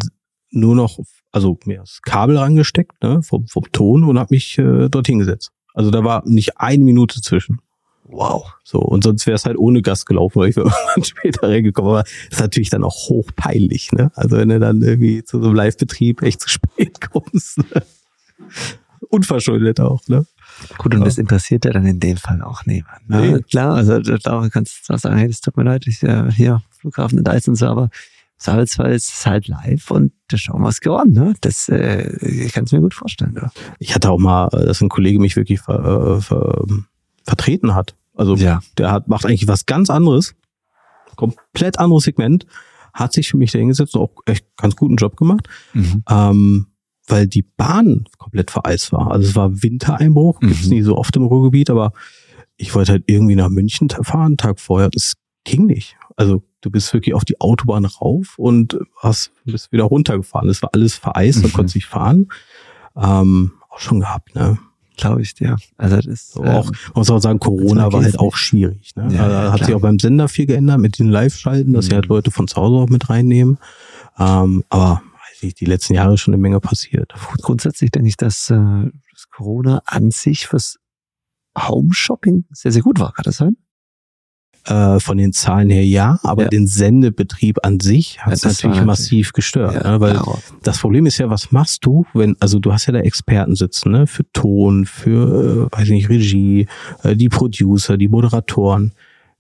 nur 0.52 0.76
noch, 0.76 1.00
also 1.32 1.58
mir 1.66 1.80
das 1.80 2.02
Kabel 2.02 2.38
rangesteckt, 2.38 3.02
ne, 3.02 3.24
vom, 3.24 3.48
vom 3.48 3.64
Ton 3.72 4.04
und 4.04 4.20
habe 4.20 4.34
mich 4.34 4.58
äh, 4.58 4.90
dorthin 4.90 5.20
gesetzt. 5.20 5.52
Also 5.74 5.90
da 5.90 6.04
war 6.04 6.24
nicht 6.26 6.60
eine 6.60 6.84
Minute 6.84 7.22
zwischen. 7.22 7.60
Wow. 8.06 8.54
So, 8.64 8.80
und 8.80 9.04
sonst 9.04 9.26
wäre 9.26 9.36
es 9.36 9.46
halt 9.46 9.58
ohne 9.58 9.82
Gast 9.82 10.06
gelaufen, 10.06 10.40
weil 10.40 10.50
ich 10.50 10.56
wäre 10.56 10.68
irgendwann 10.88 11.04
später 11.04 11.48
reingekommen. 11.48 11.92
Aber 11.92 12.04
das 12.04 12.12
ist 12.32 12.42
natürlich 12.42 12.70
dann 12.70 12.84
auch 12.84 13.10
hochpeinlich, 13.10 13.92
ne? 13.92 14.12
Also 14.16 14.38
wenn 14.38 14.50
du 14.50 14.60
dann 14.60 14.82
irgendwie 14.82 15.24
zu 15.24 15.40
so 15.40 15.48
einem 15.48 15.56
Live-Betrieb 15.56 16.22
echt 16.22 16.42
zu 16.42 16.50
spät 16.50 17.00
kommst. 17.12 17.58
Ne? 17.58 17.84
Unverschuldet 19.10 19.80
auch, 19.80 20.02
ne? 20.08 20.26
Gut, 20.78 20.94
und 20.94 21.02
ja. 21.02 21.06
das 21.06 21.18
interessiert 21.18 21.66
ja 21.66 21.72
dann 21.72 21.86
in 21.86 22.00
dem 22.00 22.18
Fall 22.18 22.42
auch 22.42 22.66
niemand. 22.66 23.10
Ne? 23.10 23.22
Nee. 23.22 23.42
Klar, 23.44 23.76
also 23.76 24.00
da 24.00 24.50
kannst 24.50 24.80
du 24.80 24.84
zwar 24.84 24.98
sagen, 25.00 25.18
hey, 25.18 25.28
das 25.28 25.42
tut 25.42 25.58
mir 25.58 25.64
leid, 25.64 25.86
ich 25.88 26.04
äh, 26.04 26.32
hier 26.32 26.62
Flughafen 26.80 27.18
in 27.18 27.24
Dyson 27.24 27.56
so, 27.56 27.66
aber 27.66 27.90
Zweifelsfall 28.38 28.92
ist 28.92 29.10
es 29.10 29.26
halt 29.26 29.48
live 29.48 29.90
und 29.90 30.12
da 30.28 30.38
schauen 30.38 30.62
wir 30.62 30.70
es 30.70 30.82
gewonnen. 30.82 31.14
Ne? 31.14 31.34
Das 31.42 31.70
äh, 31.70 32.14
ich 32.22 32.52
kann 32.52 32.66
es 32.66 32.72
mir 32.74 32.82
gut 32.82 32.94
vorstellen. 32.94 33.34
Ja. 33.36 33.52
Ich 33.80 33.96
hatte 33.96 34.12
auch 34.12 34.20
mal, 34.20 34.50
dass 34.50 34.82
ein 34.82 34.90
Kollege 34.90 35.18
mich 35.18 35.38
wirklich 35.38 35.62
ver, 35.62 36.18
äh, 36.18 36.22
ver, 36.22 36.66
vertreten 37.24 37.76
hat. 37.76 37.96
Also 38.16 38.36
ja. 38.36 38.62
der 38.78 38.92
hat, 38.92 39.08
macht 39.08 39.26
eigentlich 39.26 39.48
was 39.48 39.66
ganz 39.66 39.90
anderes, 39.90 40.36
komplett 41.16 41.80
anderes 41.80 42.04
Segment, 42.04 42.46
hat 42.94 43.14
sich 43.14 43.30
für 43.30 43.38
mich 43.38 43.52
da 43.52 43.60
hingesetzt 43.60 43.96
und 43.96 44.02
auch 44.02 44.12
echt 44.26 44.46
ganz 44.58 44.76
guten 44.76 44.98
Job 44.98 45.18
gemacht, 45.18 45.48
mhm. 45.74 46.04
ähm, 46.10 46.68
weil 47.08 47.28
die 47.28 47.42
Bahn 47.42 48.06
komplett 48.18 48.52
vereist 48.52 48.92
war. 48.92 49.12
Also 49.12 49.28
es 49.28 49.36
war 49.36 49.64
Wintereinbruch, 49.64 50.40
mhm. 50.42 50.48
gibt's 50.48 50.68
nie 50.68 50.84
so 50.84 50.98
oft 50.98 51.16
im 51.16 51.24
Ruhrgebiet, 51.24 51.70
aber 51.70 51.92
ich 52.56 52.76
wollte 52.76 52.92
halt 52.94 53.04
irgendwie 53.08 53.36
nach 53.36 53.50
München 53.50 53.90
fahren, 53.90 54.38
Tag 54.38 54.60
vorher. 54.60 54.90
Das 54.90 55.14
ging 55.44 55.66
nicht. 55.66 55.96
Also 56.16 56.44
du 56.62 56.70
bist 56.70 56.94
wirklich 56.94 57.16
auf 57.16 57.26
die 57.26 57.42
Autobahn 57.42 57.86
rauf 57.86 58.38
und 58.38 58.78
hast 59.00 59.32
bist 59.46 59.72
wieder 59.72 59.84
runtergefahren. 59.84 60.50
Es 60.50 60.62
war 60.62 60.70
alles 60.74 60.96
vereist, 60.96 61.40
mhm. 61.40 61.44
da 61.44 61.50
konntest 61.50 61.76
nicht 61.76 61.88
fahren. 61.88 62.28
Ähm, 62.96 63.54
auch 63.70 63.80
schon 63.80 64.02
gehabt, 64.02 64.36
ne? 64.36 64.60
Glaube 64.98 65.22
ich 65.22 65.34
dir. 65.34 65.58
Also 65.78 65.96
das 65.98 66.06
ist, 66.06 66.32
so 66.34 66.44
auch, 66.44 66.66
ähm, 66.66 66.72
man 66.88 66.94
muss 66.96 67.10
auch 67.10 67.20
sagen, 67.20 67.40
Corona 67.40 67.92
war 67.92 68.04
halt 68.04 68.20
auch 68.20 68.36
schwierig. 68.36 68.96
Ne? 68.96 69.14
Ja, 69.14 69.24
also, 69.24 69.36
ja, 69.36 69.52
hat 69.52 69.56
klar. 69.56 69.68
sich 69.68 69.76
auch 69.76 69.82
beim 69.82 70.00
Sender 70.00 70.28
viel 70.28 70.46
geändert 70.46 70.80
mit 70.80 71.00
den 71.00 71.10
Live-Schalten, 71.10 71.74
dass 71.74 71.86
mhm. 71.86 71.90
sie 71.90 71.96
halt 71.96 72.06
Leute 72.08 72.32
von 72.32 72.48
zu 72.48 72.56
Hause 72.58 72.76
auch 72.76 72.90
mit 72.90 73.10
reinnehmen. 73.10 73.58
Ähm, 74.18 74.64
aber 74.70 75.02
weiß 75.30 75.44
ich, 75.44 75.56
die 75.56 75.66
letzten 75.66 75.94
Jahre 75.94 76.14
ist 76.14 76.22
schon 76.22 76.34
eine 76.34 76.42
Menge 76.42 76.60
passiert. 76.60 77.14
Grundsätzlich 77.42 77.92
denke 77.92 78.10
ich, 78.10 78.18
dass, 78.18 78.50
äh, 78.50 78.56
dass 78.56 79.30
Corona 79.30 79.82
an 79.86 80.12
sich 80.12 80.48
fürs 80.48 80.80
Home-Shopping 81.58 82.46
sehr, 82.52 82.72
sehr 82.72 82.82
gut 82.82 83.00
war. 83.00 83.14
Kann 83.14 83.24
das 83.24 83.38
sein? 83.38 83.58
Äh, 84.66 85.02
von 85.02 85.18
den 85.18 85.34
Zahlen 85.34 85.70
her 85.70 85.86
ja, 85.86 86.20
aber 86.24 86.44
ja. 86.44 86.48
den 86.48 86.68
Sendebetrieb 86.68 87.58
an 87.66 87.82
sich 87.82 88.22
hat 88.22 88.32
es 88.32 88.46
natürlich 88.46 88.82
massiv 88.86 89.34
gestört. 89.34 89.76
Ja, 89.76 89.92
ne? 89.92 90.00
Weil 90.00 90.14
genau. 90.14 90.40
das 90.62 90.80
Problem 90.80 91.06
ist 91.06 91.18
ja, 91.18 91.30
was 91.30 91.52
machst 91.52 91.86
du, 91.86 92.06
wenn, 92.14 92.38
also 92.40 92.60
du 92.60 92.72
hast 92.72 92.86
ja 92.86 92.94
da 92.94 93.00
Experten 93.00 93.58
sitzen, 93.58 93.92
ne, 93.92 94.08
für 94.08 94.24
Ton, 94.32 94.86
für, 94.86 95.70
äh, 95.70 95.78
weiß 95.78 95.84
ich 95.84 95.90
nicht, 95.90 96.10
Regie, 96.10 96.68
äh, 97.04 97.14
die 97.18 97.28
Producer, 97.28 97.98
die 97.98 98.08
Moderatoren. 98.08 98.94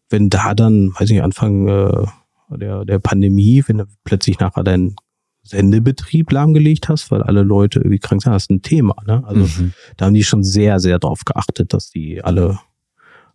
Wenn 0.09 0.29
da 0.29 0.53
dann, 0.53 0.89
weiß 0.89 1.03
ich 1.03 1.11
nicht, 1.11 1.23
Anfang 1.23 1.69
äh, 1.69 2.05
der, 2.49 2.83
der 2.83 2.99
Pandemie, 2.99 3.63
wenn 3.65 3.77
du 3.77 3.85
plötzlich 4.03 4.39
nachher 4.39 4.65
deinen 4.65 4.97
Sendebetrieb 5.43 6.33
lahmgelegt 6.33 6.89
hast, 6.89 7.11
weil 7.11 7.23
alle 7.23 7.43
Leute 7.43 7.79
irgendwie 7.79 7.99
krank 7.99 8.23
sind, 8.23 8.33
hast 8.33 8.49
ein 8.49 8.61
Thema. 8.61 8.95
Ne? 9.05 9.23
Also 9.25 9.41
mhm. 9.41 9.71
da 9.95 10.05
haben 10.05 10.13
die 10.13 10.23
schon 10.25 10.43
sehr, 10.43 10.81
sehr 10.81 10.99
drauf 10.99 11.23
geachtet, 11.23 11.73
dass 11.73 11.89
die 11.89 12.21
alle 12.21 12.59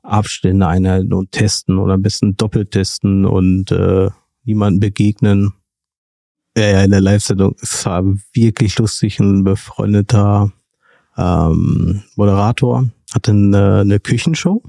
Abstände 0.02 0.66
einhalten 0.66 1.12
und 1.12 1.32
testen 1.32 1.78
oder 1.78 1.94
ein 1.94 2.02
bisschen 2.02 2.36
doppelt 2.36 2.70
testen 2.70 3.24
und 3.24 3.70
äh, 3.72 4.08
niemanden 4.44 4.80
begegnen. 4.80 5.52
Ja, 6.56 6.66
ja, 6.66 6.82
in 6.82 6.90
der 6.90 7.00
Live-Sendung, 7.00 7.54
es 7.60 7.84
war 7.86 8.02
wirklich 8.32 8.78
lustig, 8.78 9.20
ein 9.20 9.44
befreundeter 9.44 10.52
ähm, 11.16 12.02
Moderator 12.16 12.88
hatte 13.12 13.32
eine, 13.32 13.80
eine 13.80 14.00
Küchenshow. 14.00 14.62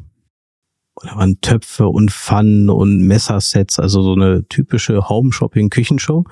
Und 0.96 1.10
da 1.10 1.16
waren 1.16 1.40
Töpfe 1.42 1.88
und 1.88 2.12
Pfannen 2.12 2.70
und 2.70 3.08
Messersets, 3.08 3.80
also 3.80 4.02
so 4.02 4.14
eine 4.14 4.48
typische 4.50 5.08
Home-Shopping-Küchenshow. 5.08 6.26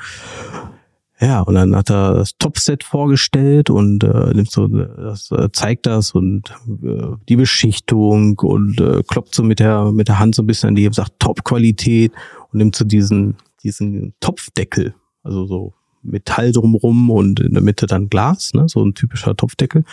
Ja, 1.19 1.41
und 1.41 1.55
dann 1.55 1.75
hat 1.75 1.89
er 1.89 2.13
das 2.13 2.37
Topset 2.37 2.83
vorgestellt 2.83 3.71
und 3.71 4.03
äh, 4.03 4.33
nimmt 4.33 4.51
so, 4.51 4.67
das, 4.67 5.31
äh, 5.31 5.49
zeigt 5.51 5.87
das 5.87 6.11
und 6.11 6.53
äh, 6.83 7.15
die 7.27 7.35
Beschichtung 7.35 8.37
und 8.37 8.79
äh, 8.79 9.01
kloppt 9.01 9.33
so 9.33 9.41
mit 9.41 9.59
der 9.59 9.91
mit 9.91 10.09
der 10.09 10.19
Hand 10.19 10.35
so 10.35 10.43
ein 10.43 10.47
bisschen 10.47 10.69
an 10.69 10.75
die 10.75 10.85
und 10.85 10.93
sagt 10.93 11.19
Top-Qualität 11.19 12.11
und 12.51 12.59
nimmt 12.59 12.75
so 12.75 12.85
diesen 12.85 13.35
diesen 13.63 14.13
Topfdeckel, 14.19 14.93
also 15.23 15.47
so 15.47 15.73
Metall 16.03 16.51
drumrum 16.51 17.09
und 17.09 17.39
in 17.39 17.53
der 17.53 17.63
Mitte 17.63 17.87
dann 17.87 18.09
Glas, 18.09 18.53
ne, 18.53 18.65
so 18.67 18.83
ein 18.83 18.93
typischer 18.93 19.35
Topfdeckel 19.35 19.85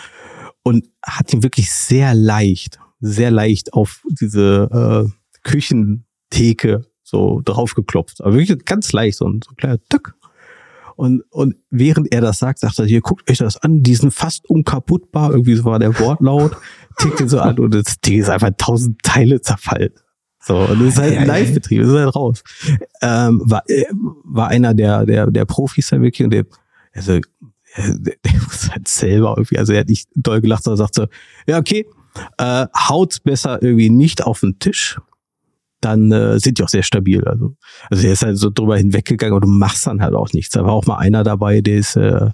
und 0.61 0.87
hat 1.03 1.33
ihn 1.33 1.43
wirklich 1.43 1.71
sehr 1.71 2.13
leicht, 2.13 2.79
sehr 2.99 3.31
leicht 3.31 3.73
auf 3.73 4.03
diese 4.09 5.07
äh, 5.09 5.39
Küchen 5.43 6.05
Theke 6.29 6.85
so 7.03 7.41
draufgeklopft. 7.45 8.21
Aber 8.21 8.33
wirklich 8.33 8.65
ganz 8.65 8.91
leicht, 8.91 9.17
so 9.17 9.27
ein, 9.27 9.41
so 9.43 9.51
ein 9.51 9.55
kleiner 9.55 9.79
Tück. 9.89 10.15
Und, 10.95 11.23
und 11.29 11.55
während 11.69 12.13
er 12.13 12.21
das 12.21 12.39
sagt, 12.39 12.59
sagt 12.59 12.79
er, 12.79 12.85
hier, 12.85 13.01
guckt 13.01 13.29
euch 13.29 13.39
das 13.39 13.57
an, 13.57 13.83
die 13.83 13.95
sind 13.95 14.13
fast 14.13 14.49
unkaputtbar, 14.49 15.31
irgendwie 15.31 15.55
so 15.55 15.65
war 15.65 15.79
der 15.79 15.99
Wortlaut, 15.99 16.55
tickt 16.97 17.19
ihn 17.19 17.29
so 17.29 17.39
an 17.39 17.59
und 17.59 17.73
das 17.73 17.99
Ding 17.99 18.19
ist 18.19 18.29
einfach 18.29 18.51
tausend 18.57 19.01
Teile 19.03 19.41
zerfallen. 19.41 19.91
So, 20.39 20.57
und 20.57 20.79
das 20.79 20.89
ist 20.89 20.97
halt 20.99 21.17
ein 21.17 21.27
Live-Betrieb, 21.27 21.81
das 21.81 21.89
ist 21.89 21.95
halt 21.95 22.15
raus. 22.15 22.43
Ähm, 23.01 23.41
war, 23.43 23.63
äh, 23.67 23.85
war 24.23 24.49
einer 24.49 24.73
der, 24.73 25.05
der, 25.05 25.31
der 25.31 25.45
Profis 25.45 25.89
da 25.89 25.99
wirklich 25.99 26.23
und 26.23 26.31
der, 26.31 26.45
also, 26.93 27.19
der, 27.77 28.15
der 28.23 28.33
muss 28.43 28.71
halt 28.71 28.87
selber 28.87 29.33
irgendwie, 29.37 29.57
also 29.57 29.73
er 29.73 29.81
hat 29.81 29.89
nicht 29.89 30.07
doll 30.15 30.41
gelacht, 30.41 30.63
sondern 30.63 30.77
sagt 30.77 30.95
so, 30.95 31.07
ja, 31.47 31.57
okay, 31.57 31.87
äh, 32.37 32.67
haut's 32.73 33.19
besser 33.19 33.61
irgendwie 33.61 33.89
nicht 33.89 34.23
auf 34.23 34.41
den 34.41 34.59
Tisch, 34.59 34.99
dann 35.81 36.11
äh, 36.11 36.39
sind 36.39 36.57
die 36.57 36.63
auch 36.63 36.69
sehr 36.69 36.83
stabil. 36.83 37.23
Also, 37.25 37.55
also 37.89 38.07
er 38.07 38.13
ist 38.13 38.23
halt 38.23 38.37
so 38.37 38.49
drüber 38.49 38.77
hinweggegangen 38.77 39.35
und 39.35 39.43
du 39.43 39.47
machst 39.47 39.87
dann 39.87 40.01
halt 40.01 40.15
auch 40.15 40.31
nichts. 40.33 40.51
Da 40.51 40.63
war 40.63 40.73
auch 40.73 40.85
mal 40.85 40.97
einer 40.97 41.23
dabei, 41.23 41.61
der 41.61 41.75
ist, 41.75 41.95
äh, 41.95 42.31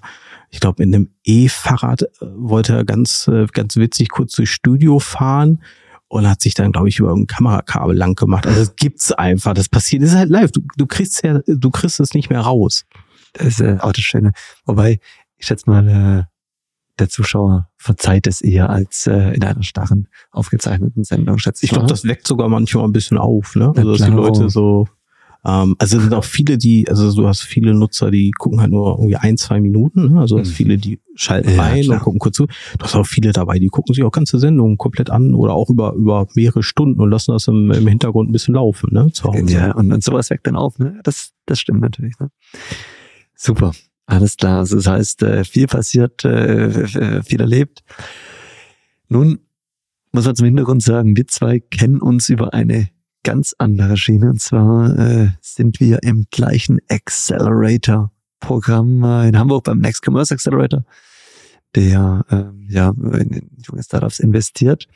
ich 0.50 0.60
glaube, 0.60 0.84
in 0.84 0.94
einem 0.94 1.10
E-Fahrrad 1.24 2.04
äh, 2.04 2.08
wollte 2.36 2.74
er 2.74 2.86
ganz, 2.86 3.28
äh, 3.28 3.46
ganz 3.52 3.76
witzig 3.76 4.10
kurz 4.10 4.34
durchs 4.34 4.52
Studio 4.52 5.00
fahren 5.00 5.62
und 6.08 6.28
hat 6.28 6.42
sich 6.42 6.54
dann, 6.54 6.72
glaube 6.72 6.89
ich, 6.89 7.00
über 7.00 7.14
ein 7.14 7.28
Kamerakabel 7.28 7.96
lang 7.96 8.16
gemacht. 8.16 8.46
Also 8.46 8.60
das 8.60 8.76
gibt's 8.76 9.12
einfach, 9.12 9.54
das 9.54 9.70
passiert, 9.70 10.04
das 10.04 10.10
ist 10.12 10.18
halt 10.18 10.30
live. 10.30 10.52
Du, 10.52 10.62
du 10.78 10.86
kriegst 10.86 11.24
ja, 11.24 11.39
du 11.48 11.70
kriegst 11.72 12.00
es 12.00 12.14
nicht 12.14 12.30
mehr 12.30 12.42
raus. 12.42 12.86
Das 13.34 13.48
ist 13.48 13.62
äh, 13.62 13.78
auch 13.80 13.94
das 13.94 14.04
Schöne. 14.04 14.34
Wobei, 14.66 15.00
ich 15.38 15.48
schätze 15.48 15.70
mal, 15.70 15.88
äh, 15.88 16.30
der 17.02 17.10
Zuschauer 17.10 17.68
verzeiht 17.78 18.28
es 18.28 18.41
eher 18.41 18.70
als 18.70 19.08
äh, 19.08 19.34
in 19.34 19.43
einer 19.43 19.64
starren, 19.64 20.08
aufgezeichneten 20.32 21.04
Sendung, 21.04 21.38
schätze 21.38 21.66
ich. 21.66 21.72
Ich 21.72 21.74
glaube, 21.74 21.88
das 21.88 22.06
weckt 22.06 22.28
sogar 22.28 22.47
manchmal 22.47 22.86
ein 22.86 22.93
bisschen 22.93 23.18
auf, 23.18 23.56
ne? 23.56 23.74
Also, 23.76 23.91
dass 23.91 24.06
die 24.06 24.12
Leute 24.12 24.49
so, 24.49 24.88
ähm, 25.43 25.76
also 25.80 25.97
es 25.97 26.04
sind 26.04 26.14
auch 26.14 26.24
viele, 26.24 26.58
die, 26.58 26.88
also 26.88 27.14
du 27.14 27.28
hast 27.28 27.41
viele 27.41 27.74
Nutzer, 27.74 28.12
die 28.12 28.32
gucken 28.32 28.62
halt 28.62 28.72
nur 28.72 28.97
irgendwie 28.99 29.16
ein, 29.16 29.38
zwei 29.38 29.60
Minuten, 29.60 30.14
ne? 30.14 30.20
Also 30.22 30.38
mhm. 30.38 30.45
viele, 30.45 30.78
die 30.78 30.99
schalten 31.16 31.49
ja, 31.49 31.62
rein 31.62 31.84
klar. 31.84 31.97
und 31.97 32.04
gucken 32.04 32.20
kurz 32.20 32.38
zu. 32.38 32.45
Du 32.45 32.84
hast 32.84 32.95
auch 32.95 33.06
viele 33.06 33.32
dabei, 33.32 33.58
die 33.58 33.68
gucken 33.68 33.93
sich 33.93 34.04
auch 34.04 34.12
ganze 34.12 34.39
Sendungen 34.39 34.78
komplett 34.78 35.10
an 35.10 35.34
oder 35.34 35.54
auch 35.54 35.70
über, 35.70 35.93
über 35.93 36.28
mehrere 36.36 36.64
Stunden 36.64 37.02
und 37.02 37.10
lassen 37.10 37.32
das 37.32 37.47
im, 37.47 37.72
im 37.72 37.88
Hintergrund 37.88 38.30
ein 38.30 38.34
bisschen 38.34 38.54
laufen, 38.54 38.89
ne? 38.93 39.12
Zu 39.12 39.26
Hause. 39.26 39.54
Ja, 39.54 39.72
und, 39.74 39.91
und 39.91 40.04
sowas 40.04 40.30
weckt 40.30 40.45
dann 40.45 40.56
auf, 40.56 40.78
ne? 40.78 40.99
Das, 41.04 41.32
das 41.47 41.60
stimmt 41.60 41.82
natürlich, 41.82 42.14
ne? 42.20 42.30
Super. 43.36 43.72
Alles 44.12 44.36
klar. 44.36 44.59
Also 44.59 44.76
das 44.76 44.88
heißt, 44.88 45.24
äh, 45.24 45.45
viel 45.45 45.68
passiert, 45.68 46.26
äh, 46.26 47.24
viel 47.24 47.39
erlebt. 47.39 47.82
Nun 49.07 49.39
muss 50.12 50.26
man 50.26 50.36
zum 50.36 50.47
Hintergrund 50.47 50.84
sagen, 50.84 51.16
wir 51.16 51.28
zwei 51.28 51.62
kennen 51.62 52.01
uns 52.01 52.28
über 52.28 52.53
eine 52.53 52.89
ganz 53.24 53.55
andere 53.57 53.95
Schiene. 53.95 54.32
Und 54.32 54.41
zwar 54.41 54.99
äh, 54.99 55.30
sind 55.39 55.80
wir 55.80 56.03
im 56.03 56.26
gleichen 56.30 56.80
Accelerator-Programm 56.89 59.30
in 59.30 59.39
Hamburg 59.39 59.64
beim 59.64 59.80
Next 59.80 60.05
Commerce 60.05 60.34
Accelerator, 60.34 60.84
der 61.74 62.26
äh, 62.30 62.43
ja 62.68 62.89
in 62.89 63.49
junge 63.66 63.82
Startups 63.82 64.20
investiert. 64.20 64.89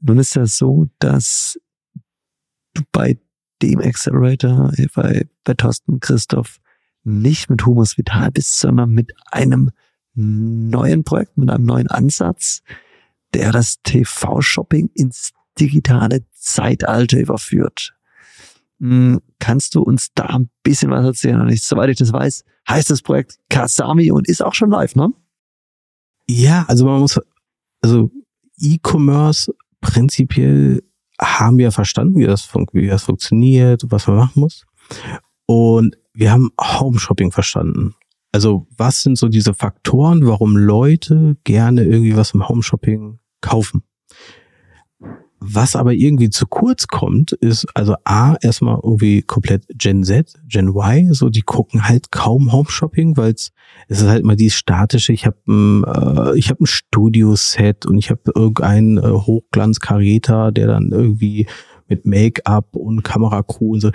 Nun 0.00 0.20
ist 0.20 0.36
das 0.36 0.56
so, 0.56 0.86
dass 1.00 1.58
du 2.74 2.82
bei 2.92 3.18
dem 3.60 3.80
Accelerator, 3.80 4.70
bei, 4.94 5.26
bei 5.42 5.54
Thorsten 5.54 5.98
Christoph, 5.98 6.60
nicht 7.06 7.48
mit 7.48 7.64
Humus 7.64 7.96
Vital 7.96 8.30
bist, 8.30 8.58
sondern 8.58 8.90
mit 8.90 9.12
einem 9.30 9.70
neuen 10.14 11.04
Projekt, 11.04 11.38
mit 11.38 11.50
einem 11.50 11.64
neuen 11.64 11.88
Ansatz, 11.88 12.62
der 13.34 13.52
das 13.52 13.80
TV-Shopping 13.82 14.90
ins 14.94 15.32
digitale 15.58 16.24
Zeitalter 16.32 17.18
überführt. 17.18 17.94
Hm, 18.80 19.20
kannst 19.38 19.74
du 19.74 19.82
uns 19.82 20.12
da 20.14 20.24
ein 20.26 20.50
bisschen 20.62 20.90
was 20.90 21.04
erzählen? 21.04 21.40
Und 21.40 21.50
ich, 21.50 21.62
soweit 21.62 21.90
ich 21.90 21.96
das 21.96 22.12
weiß, 22.12 22.44
heißt 22.68 22.90
das 22.90 23.02
Projekt 23.02 23.38
Kasami 23.48 24.10
und 24.10 24.28
ist 24.28 24.42
auch 24.42 24.54
schon 24.54 24.70
live, 24.70 24.96
ne? 24.96 25.10
Ja, 26.28 26.64
also 26.68 26.86
man 26.86 27.00
muss, 27.00 27.20
also 27.82 28.10
E-Commerce 28.58 29.54
prinzipiell 29.80 30.82
haben 31.20 31.58
wir 31.58 31.72
verstanden, 31.72 32.18
wie 32.18 32.26
das, 32.26 32.48
wie 32.72 32.88
das 32.88 33.04
funktioniert, 33.04 33.84
was 33.88 34.06
man 34.06 34.16
machen 34.16 34.40
muss. 34.40 34.66
Und 35.46 35.96
wir 36.16 36.32
haben 36.32 36.50
Home 36.60 36.98
Shopping 36.98 37.30
verstanden. 37.30 37.94
Also 38.32 38.66
was 38.76 39.02
sind 39.02 39.18
so 39.18 39.28
diese 39.28 39.54
Faktoren, 39.54 40.26
warum 40.26 40.56
Leute 40.56 41.36
gerne 41.44 41.84
irgendwie 41.84 42.16
was 42.16 42.32
im 42.32 42.48
Home 42.48 42.62
Shopping 42.62 43.18
kaufen? 43.40 43.82
Was 45.38 45.76
aber 45.76 45.92
irgendwie 45.92 46.30
zu 46.30 46.46
kurz 46.46 46.88
kommt, 46.88 47.32
ist 47.32 47.66
also 47.74 47.94
A, 48.04 48.36
erstmal 48.40 48.80
irgendwie 48.82 49.20
komplett 49.20 49.66
Gen 49.74 50.02
Z, 50.02 50.32
Gen 50.48 50.68
Y, 50.68 51.12
so 51.12 51.28
die 51.28 51.42
gucken 51.42 51.86
halt 51.86 52.10
kaum 52.10 52.52
Home 52.52 52.70
Shopping, 52.70 53.16
weil 53.18 53.32
es 53.32 53.52
ist 53.88 54.02
halt 54.02 54.24
mal 54.24 54.36
die 54.36 54.50
statische, 54.50 55.12
ich 55.12 55.26
habe 55.26 55.36
ein, 55.46 55.84
äh, 55.84 56.38
ich 56.38 56.48
habe 56.48 56.64
ein 56.64 56.66
Studio-Set 56.66 57.84
und 57.84 57.98
ich 57.98 58.10
habe 58.10 58.22
irgendeinen 58.34 58.96
äh, 58.96 59.02
Hochglanzkaräter, 59.02 60.52
der 60.52 60.66
dann 60.66 60.90
irgendwie 60.90 61.46
mit 61.88 62.06
Make-up 62.06 62.74
und 62.74 63.02
Kameracrew 63.02 63.74
und 63.74 63.80
so 63.80 63.90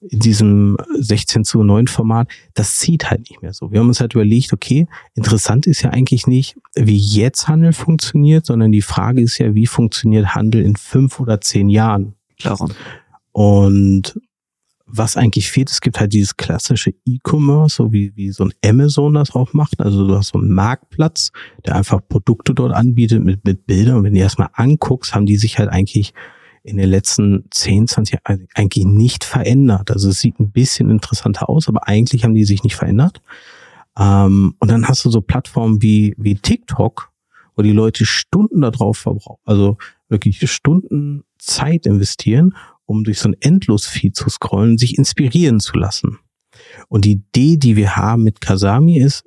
in 0.00 0.18
diesem 0.18 0.76
16 0.98 1.44
zu 1.44 1.62
9 1.62 1.86
Format, 1.86 2.28
das 2.54 2.76
zieht 2.76 3.10
halt 3.10 3.28
nicht 3.30 3.42
mehr 3.42 3.52
so. 3.52 3.70
Wir 3.70 3.80
haben 3.80 3.88
uns 3.88 4.00
halt 4.00 4.14
überlegt, 4.14 4.52
okay, 4.52 4.86
interessant 5.14 5.66
ist 5.66 5.82
ja 5.82 5.90
eigentlich 5.90 6.26
nicht, 6.26 6.56
wie 6.74 6.96
jetzt 6.96 7.48
Handel 7.48 7.72
funktioniert, 7.72 8.46
sondern 8.46 8.72
die 8.72 8.82
Frage 8.82 9.20
ist 9.22 9.38
ja, 9.38 9.54
wie 9.54 9.66
funktioniert 9.66 10.34
Handel 10.34 10.62
in 10.62 10.76
fünf 10.76 11.20
oder 11.20 11.40
zehn 11.40 11.68
Jahren? 11.68 12.14
Klar. 12.38 12.68
Und 13.32 14.20
was 14.92 15.16
eigentlich 15.16 15.50
fehlt, 15.50 15.70
es 15.70 15.80
gibt 15.80 16.00
halt 16.00 16.12
dieses 16.12 16.36
klassische 16.36 16.92
E-Commerce, 17.06 17.76
so 17.76 17.92
wie, 17.92 18.12
wie 18.16 18.30
so 18.30 18.44
ein 18.44 18.52
Amazon 18.64 19.14
das 19.14 19.34
auch 19.34 19.52
macht. 19.52 19.80
Also 19.80 20.06
du 20.06 20.16
hast 20.16 20.28
so 20.28 20.38
einen 20.38 20.50
Marktplatz, 20.50 21.30
der 21.64 21.76
einfach 21.76 22.00
Produkte 22.08 22.54
dort 22.54 22.72
anbietet 22.72 23.22
mit, 23.22 23.44
mit 23.44 23.66
Bildern. 23.66 23.98
Und 23.98 24.04
wenn 24.04 24.14
du 24.14 24.20
erstmal 24.20 24.50
anguckst, 24.52 25.14
haben 25.14 25.26
die 25.26 25.36
sich 25.36 25.58
halt 25.58 25.68
eigentlich 25.68 26.12
in 26.62 26.76
den 26.76 26.88
letzten 26.88 27.44
10, 27.50 27.88
20 27.88 28.20
Jahren 28.26 28.46
eigentlich 28.54 28.84
nicht 28.84 29.24
verändert. 29.24 29.90
Also 29.90 30.10
es 30.10 30.20
sieht 30.20 30.38
ein 30.40 30.52
bisschen 30.52 30.90
interessanter 30.90 31.48
aus, 31.48 31.68
aber 31.68 31.88
eigentlich 31.88 32.24
haben 32.24 32.34
die 32.34 32.44
sich 32.44 32.62
nicht 32.62 32.76
verändert. 32.76 33.22
Ähm, 33.98 34.54
und 34.58 34.70
dann 34.70 34.86
hast 34.86 35.04
du 35.04 35.10
so 35.10 35.20
Plattformen 35.20 35.82
wie, 35.82 36.14
wie 36.18 36.34
TikTok, 36.34 37.10
wo 37.56 37.62
die 37.62 37.72
Leute 37.72 38.04
Stunden 38.04 38.60
darauf 38.60 38.98
verbrauchen, 38.98 39.42
also 39.44 39.78
wirklich 40.08 40.50
Stunden 40.50 41.24
Zeit 41.38 41.86
investieren, 41.86 42.54
um 42.84 43.04
durch 43.04 43.20
so 43.20 43.28
ein 43.28 43.36
Endlos-Feed 43.40 44.14
zu 44.16 44.28
scrollen, 44.28 44.78
sich 44.78 44.98
inspirieren 44.98 45.60
zu 45.60 45.76
lassen. 45.76 46.18
Und 46.88 47.04
die 47.04 47.12
Idee, 47.12 47.56
die 47.56 47.76
wir 47.76 47.96
haben 47.96 48.24
mit 48.24 48.40
Kasami 48.40 48.98
ist, 48.98 49.24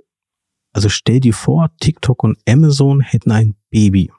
also 0.73 0.89
stell 0.89 1.19
dir 1.19 1.33
vor, 1.33 1.69
TikTok 1.79 2.23
und 2.23 2.37
Amazon 2.47 2.99
hätten 3.01 3.31
ein 3.31 3.55
Baby. 3.69 4.11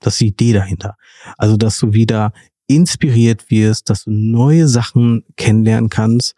Das 0.00 0.14
ist 0.14 0.20
die 0.20 0.26
Idee 0.28 0.52
dahinter. 0.52 0.96
Also, 1.38 1.56
dass 1.56 1.78
du 1.78 1.94
wieder 1.94 2.32
inspiriert 2.66 3.50
wirst, 3.50 3.90
dass 3.90 4.04
du 4.04 4.10
neue 4.10 4.68
Sachen 4.68 5.24
kennenlernen 5.36 5.90
kannst. 5.90 6.34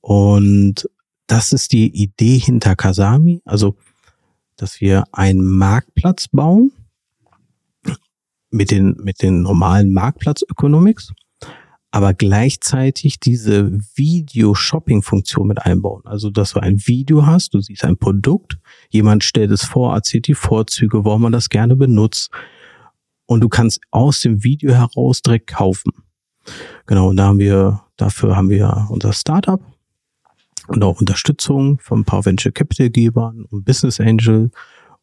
Und 0.00 0.88
das 1.26 1.52
ist 1.52 1.72
die 1.72 1.88
Idee 1.88 2.38
hinter 2.38 2.76
Kasami. 2.76 3.40
Also, 3.44 3.76
dass 4.56 4.80
wir 4.80 5.04
einen 5.12 5.44
Marktplatz 5.44 6.28
bauen 6.28 6.72
mit 8.50 8.70
den, 8.70 8.96
mit 9.02 9.22
den 9.22 9.42
normalen 9.42 9.92
Marktplatz-Economics, 9.92 11.12
aber 11.90 12.14
gleichzeitig 12.14 13.18
diese 13.18 13.72
Video-Shopping-Funktion 13.96 15.46
mit 15.46 15.62
einbauen. 15.62 16.02
Also, 16.04 16.30
dass 16.30 16.52
du 16.52 16.60
ein 16.60 16.78
Video 16.86 17.26
hast, 17.26 17.54
du 17.54 17.60
siehst 17.60 17.84
ein 17.84 17.96
Produkt, 17.96 18.58
jemand 18.90 19.24
stellt 19.24 19.50
es 19.50 19.64
vor, 19.64 19.94
erzählt 19.94 20.28
die 20.28 20.34
Vorzüge, 20.34 21.04
warum 21.04 21.22
man 21.22 21.32
das 21.32 21.48
gerne 21.48 21.74
benutzt, 21.74 22.30
und 23.26 23.40
du 23.40 23.48
kannst 23.48 23.80
aus 23.90 24.20
dem 24.20 24.44
Video 24.44 24.72
heraus 24.74 25.22
direkt 25.22 25.48
kaufen. 25.48 25.92
Genau, 26.86 27.08
und 27.08 27.16
da 27.16 27.26
haben 27.26 27.38
wir, 27.38 27.82
dafür 27.96 28.36
haben 28.36 28.50
wir 28.50 28.86
unser 28.90 29.12
Startup 29.12 29.60
und 30.68 30.82
auch 30.82 31.00
Unterstützung 31.00 31.78
von 31.80 32.00
ein 32.00 32.04
paar 32.04 32.24
Venture 32.24 32.52
Capital 32.52 32.90
Gebern 32.90 33.44
und 33.50 33.64
Business 33.64 34.00
Angel 34.00 34.50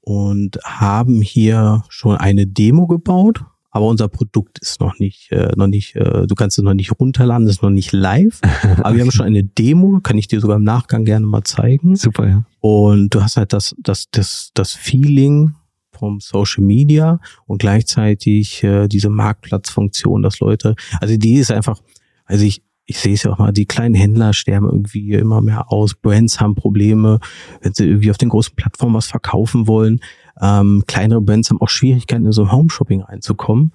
und 0.01 0.57
haben 0.63 1.21
hier 1.21 1.83
schon 1.89 2.17
eine 2.17 2.47
Demo 2.47 2.87
gebaut, 2.87 3.43
aber 3.71 3.85
unser 3.85 4.09
Produkt 4.09 4.59
ist 4.59 4.81
noch 4.81 4.99
nicht, 4.99 5.31
äh, 5.31 5.53
noch 5.55 5.67
nicht, 5.67 5.95
äh, 5.95 6.27
du 6.27 6.35
kannst 6.35 6.57
es 6.57 6.63
noch 6.63 6.73
nicht 6.73 6.99
runterladen, 6.99 7.47
ist 7.47 7.63
noch 7.63 7.69
nicht 7.69 7.93
live. 7.93 8.39
aber 8.77 8.95
wir 8.95 9.01
haben 9.01 9.11
schon 9.11 9.25
eine 9.25 9.43
Demo, 9.43 9.99
kann 10.01 10.17
ich 10.17 10.27
dir 10.27 10.41
sogar 10.41 10.57
im 10.57 10.63
Nachgang 10.63 11.05
gerne 11.05 11.25
mal 11.25 11.43
zeigen. 11.43 11.95
Super, 11.95 12.27
ja. 12.27 12.43
Und 12.59 13.15
du 13.15 13.23
hast 13.23 13.37
halt 13.37 13.53
das, 13.53 13.75
das, 13.79 14.09
das, 14.11 14.51
das 14.53 14.73
Feeling 14.73 15.55
vom 16.01 16.19
Social 16.19 16.63
Media 16.63 17.19
und 17.45 17.59
gleichzeitig 17.59 18.63
äh, 18.63 18.87
diese 18.87 19.09
Marktplatzfunktion, 19.09 20.23
dass 20.23 20.39
Leute, 20.39 20.75
also 20.99 21.15
die 21.15 21.35
ist 21.35 21.51
einfach, 21.51 21.79
also 22.25 22.43
ich, 22.43 22.63
ich 22.85 22.97
sehe 22.97 23.13
es 23.13 23.21
ja 23.21 23.31
auch 23.31 23.37
mal, 23.37 23.53
die 23.53 23.67
kleinen 23.67 23.93
Händler 23.93 24.33
sterben 24.33 24.65
irgendwie 24.65 25.11
immer 25.11 25.41
mehr 25.41 25.71
aus, 25.71 25.93
Brands 25.93 26.39
haben 26.39 26.55
Probleme, 26.55 27.19
wenn 27.61 27.73
sie 27.75 27.85
irgendwie 27.85 28.09
auf 28.09 28.17
den 28.17 28.29
großen 28.29 28.55
Plattformen 28.55 28.95
was 28.95 29.07
verkaufen 29.07 29.67
wollen. 29.67 29.99
Ähm, 30.41 30.83
kleinere 30.87 31.21
Brands 31.21 31.51
haben 31.51 31.61
auch 31.61 31.69
Schwierigkeiten, 31.69 32.25
in 32.25 32.31
so 32.31 32.51
Home-Shopping 32.51 33.01
reinzukommen. 33.01 33.73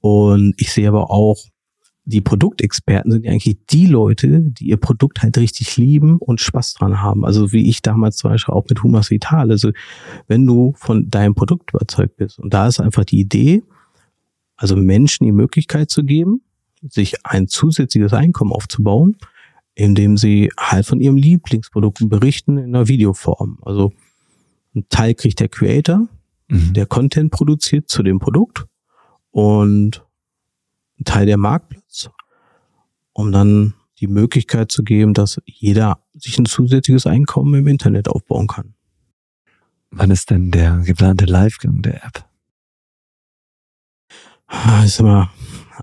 Und 0.00 0.54
ich 0.56 0.72
sehe 0.72 0.88
aber 0.88 1.12
auch, 1.12 1.38
die 2.08 2.22
Produktexperten 2.22 3.12
sind 3.12 3.26
ja 3.26 3.32
eigentlich 3.32 3.58
die 3.68 3.84
Leute, 3.84 4.40
die 4.40 4.68
ihr 4.68 4.78
Produkt 4.78 5.22
halt 5.22 5.36
richtig 5.36 5.76
lieben 5.76 6.16
und 6.16 6.40
Spaß 6.40 6.72
dran 6.72 7.02
haben. 7.02 7.26
Also 7.26 7.52
wie 7.52 7.68
ich 7.68 7.82
damals 7.82 8.16
zum 8.16 8.30
Beispiel 8.30 8.54
auch 8.54 8.64
mit 8.66 8.82
Humas 8.82 9.10
Vital. 9.10 9.50
Also 9.50 9.72
wenn 10.26 10.46
du 10.46 10.72
von 10.78 11.10
deinem 11.10 11.34
Produkt 11.34 11.74
überzeugt 11.74 12.16
bist 12.16 12.38
und 12.38 12.54
da 12.54 12.66
ist 12.66 12.80
einfach 12.80 13.04
die 13.04 13.20
Idee, 13.20 13.62
also 14.56 14.74
Menschen 14.74 15.26
die 15.26 15.32
Möglichkeit 15.32 15.90
zu 15.90 16.02
geben, 16.02 16.40
sich 16.80 17.26
ein 17.26 17.46
zusätzliches 17.46 18.14
Einkommen 18.14 18.52
aufzubauen, 18.52 19.18
indem 19.74 20.16
sie 20.16 20.50
halt 20.58 20.86
von 20.86 21.00
ihrem 21.00 21.18
Lieblingsprodukten 21.18 22.08
berichten 22.08 22.56
in 22.56 22.74
einer 22.74 22.88
Videoform. 22.88 23.58
Also 23.60 23.92
ein 24.74 24.86
Teil 24.88 25.12
kriegt 25.12 25.40
der 25.40 25.48
Creator, 25.48 26.08
mhm. 26.48 26.72
der 26.72 26.86
Content 26.86 27.32
produziert 27.32 27.90
zu 27.90 28.02
dem 28.02 28.18
Produkt 28.18 28.64
und 29.30 30.02
ein 30.98 31.04
Teil 31.04 31.26
der 31.26 31.36
Marktplatz, 31.36 31.77
um 33.18 33.32
dann 33.32 33.74
die 33.98 34.06
Möglichkeit 34.06 34.70
zu 34.70 34.84
geben, 34.84 35.12
dass 35.12 35.40
jeder 35.44 35.98
sich 36.14 36.38
ein 36.38 36.46
zusätzliches 36.46 37.04
Einkommen 37.04 37.52
im 37.54 37.66
Internet 37.66 38.08
aufbauen 38.08 38.46
kann. 38.46 38.74
Wann 39.90 40.12
ist 40.12 40.30
denn 40.30 40.52
der 40.52 40.78
geplante 40.78 41.24
Livegang 41.24 41.82
der 41.82 42.04
App? 42.04 42.24
Ah, 44.46 44.84
ist 44.84 45.00
immer, 45.00 45.32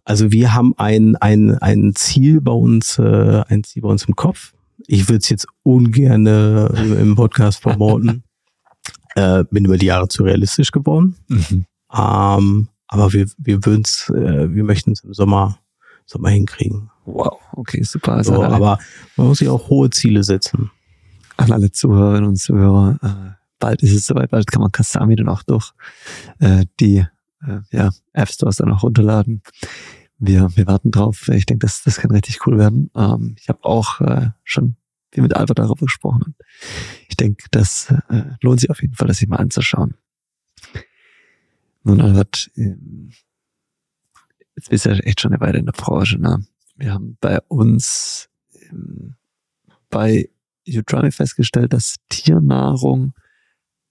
also 0.06 0.32
wir 0.32 0.54
haben 0.54 0.76
ein, 0.78 1.18
ein, 1.18 1.58
ein 1.58 1.94
Ziel 1.94 2.40
bei 2.40 2.54
uns, 2.54 2.98
äh, 3.00 3.44
ein 3.50 3.66
Ziel 3.66 3.82
bei 3.82 3.90
uns 3.90 4.06
im 4.06 4.16
Kopf. 4.16 4.54
Ich 4.88 5.10
würde 5.10 5.18
es 5.18 5.28
jetzt 5.28 5.48
ungern 5.64 6.26
äh, 6.28 6.68
im 7.02 7.16
Podcast 7.16 7.62
promoten. 7.62 8.24
äh, 9.16 9.44
bin 9.52 9.66
über 9.66 9.78
die 9.78 9.88
Jahre 9.88 10.08
zu 10.08 10.24
realistisch 10.24 10.72
geworden. 10.72 11.18
Mhm. 11.28 11.66
Ähm, 11.94 12.70
aber 12.88 13.12
wir, 13.12 13.28
wir 13.38 13.66
würden 13.66 13.82
es, 13.84 14.10
äh, 14.10 14.54
wir 14.54 14.64
möchten 14.64 14.94
es 14.94 15.04
im 15.04 15.14
Sommer, 15.14 15.60
Sommer 16.06 16.30
hinkriegen. 16.30 16.92
Wow, 17.06 17.40
okay, 17.54 17.84
super. 17.84 18.24
So, 18.24 18.44
aber 18.44 18.80
man 19.16 19.28
muss 19.28 19.40
sich 19.40 19.50
auch 19.50 19.70
hohe 19.70 19.90
Ziele 19.90 20.24
setzen. 20.24 20.72
An 21.38 21.52
alle 21.52 21.72
Zuhörerinnen 21.72 22.30
und 22.30 22.38
Zuhörer, 22.38 22.98
äh, 23.02 23.36
bald 23.60 23.84
ist 23.84 23.94
es 23.94 24.08
soweit, 24.08 24.32
bald 24.32 24.48
kann 24.48 24.62
man 24.62 24.72
Kasami 24.72 25.16
dann 25.16 25.30
auch 25.30 25.44
durch 25.44 25.74
äh, 26.40 26.66
die 26.80 27.06
äh, 27.46 27.60
ja, 27.72 27.92
App 28.14 28.30
Stores 28.30 28.58
dann 28.58 28.72
auch 28.72 28.84
runterladen. 28.84 29.42
Wir, 30.18 30.50
wir 30.56 30.66
warten 30.66 30.92
drauf. 30.92 31.28
Ich 31.30 31.46
denke, 31.46 31.66
das, 31.66 31.84
das 31.84 31.98
kann 31.98 32.12
richtig 32.12 32.48
cool 32.48 32.58
werden. 32.58 32.90
Ähm, 32.96 33.36
ich 33.38 33.50
habe 33.50 33.64
auch 33.64 34.02
äh, 34.02 34.30
schon 34.44 34.78
viel 35.12 35.24
mit 35.24 35.36
Albert 35.36 35.60
darüber 35.60 35.86
gesprochen. 35.86 36.24
Und 36.24 36.36
ich 37.10 37.18
denke, 37.18 37.46
das 37.52 37.94
äh, 38.10 38.24
lohnt 38.42 38.62
sich 38.62 38.70
auf 38.70 38.82
jeden 38.82 38.96
Fall, 38.96 39.08
das 39.08 39.18
sich 39.18 39.28
mal 39.28 39.38
anzuschauen. 39.38 39.96
Nun, 41.84 42.02
Albert, 42.02 42.50
ähm, 42.56 43.12
jetzt 44.56 44.70
bist 44.70 44.86
du 44.86 44.90
ja 44.90 44.96
echt 44.98 45.22
schon 45.22 45.34
eine 45.34 45.42
Weile 45.42 45.60
in 45.60 45.66
der 45.66 45.74
Branche. 45.74 46.18
Ne? 46.18 46.46
Wir 46.76 46.94
haben 46.94 47.18
bei 47.22 47.40
uns 47.48 48.30
ähm, 48.70 49.16
bei 49.90 50.30
Utrami 50.68 51.12
festgestellt, 51.12 51.74
dass 51.74 51.96
Tiernahrung 52.10 53.14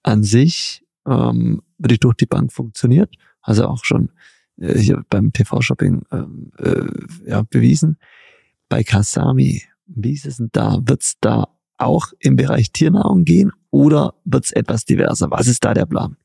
an 0.03 0.23
sich 0.23 0.85
ähm, 1.07 1.63
wirklich 1.79 2.01
durch 2.01 2.17
die 2.17 2.27
Bank 2.27 2.53
funktioniert. 2.53 3.15
Also 3.41 3.67
auch 3.67 3.85
schon 3.85 4.11
äh, 4.59 4.79
hier 4.79 5.05
beim 5.09 5.33
TV-Shopping 5.33 6.03
ähm, 6.13 6.51
äh, 6.59 7.31
ja, 7.31 7.43
bewiesen. 7.43 7.99
Bei 8.69 8.83
Kasami, 8.83 9.63
wie 9.87 10.13
ist 10.13 10.27
es 10.27 10.37
denn 10.37 10.51
da? 10.53 10.79
Wird 10.85 11.03
es 11.03 11.15
da 11.21 11.49
auch 11.79 12.13
im 12.19 12.37
Bereich 12.37 12.73
Tiernahrung 12.73 13.25
gehen 13.25 13.53
oder 13.71 14.15
wird 14.25 14.47
es 14.47 14.53
etwas 14.53 14.85
diverser? 14.85 15.31
Was 15.31 15.47
ist 15.47 15.65
da 15.65 15.75
der 15.75 15.87
Plan? 15.87 16.17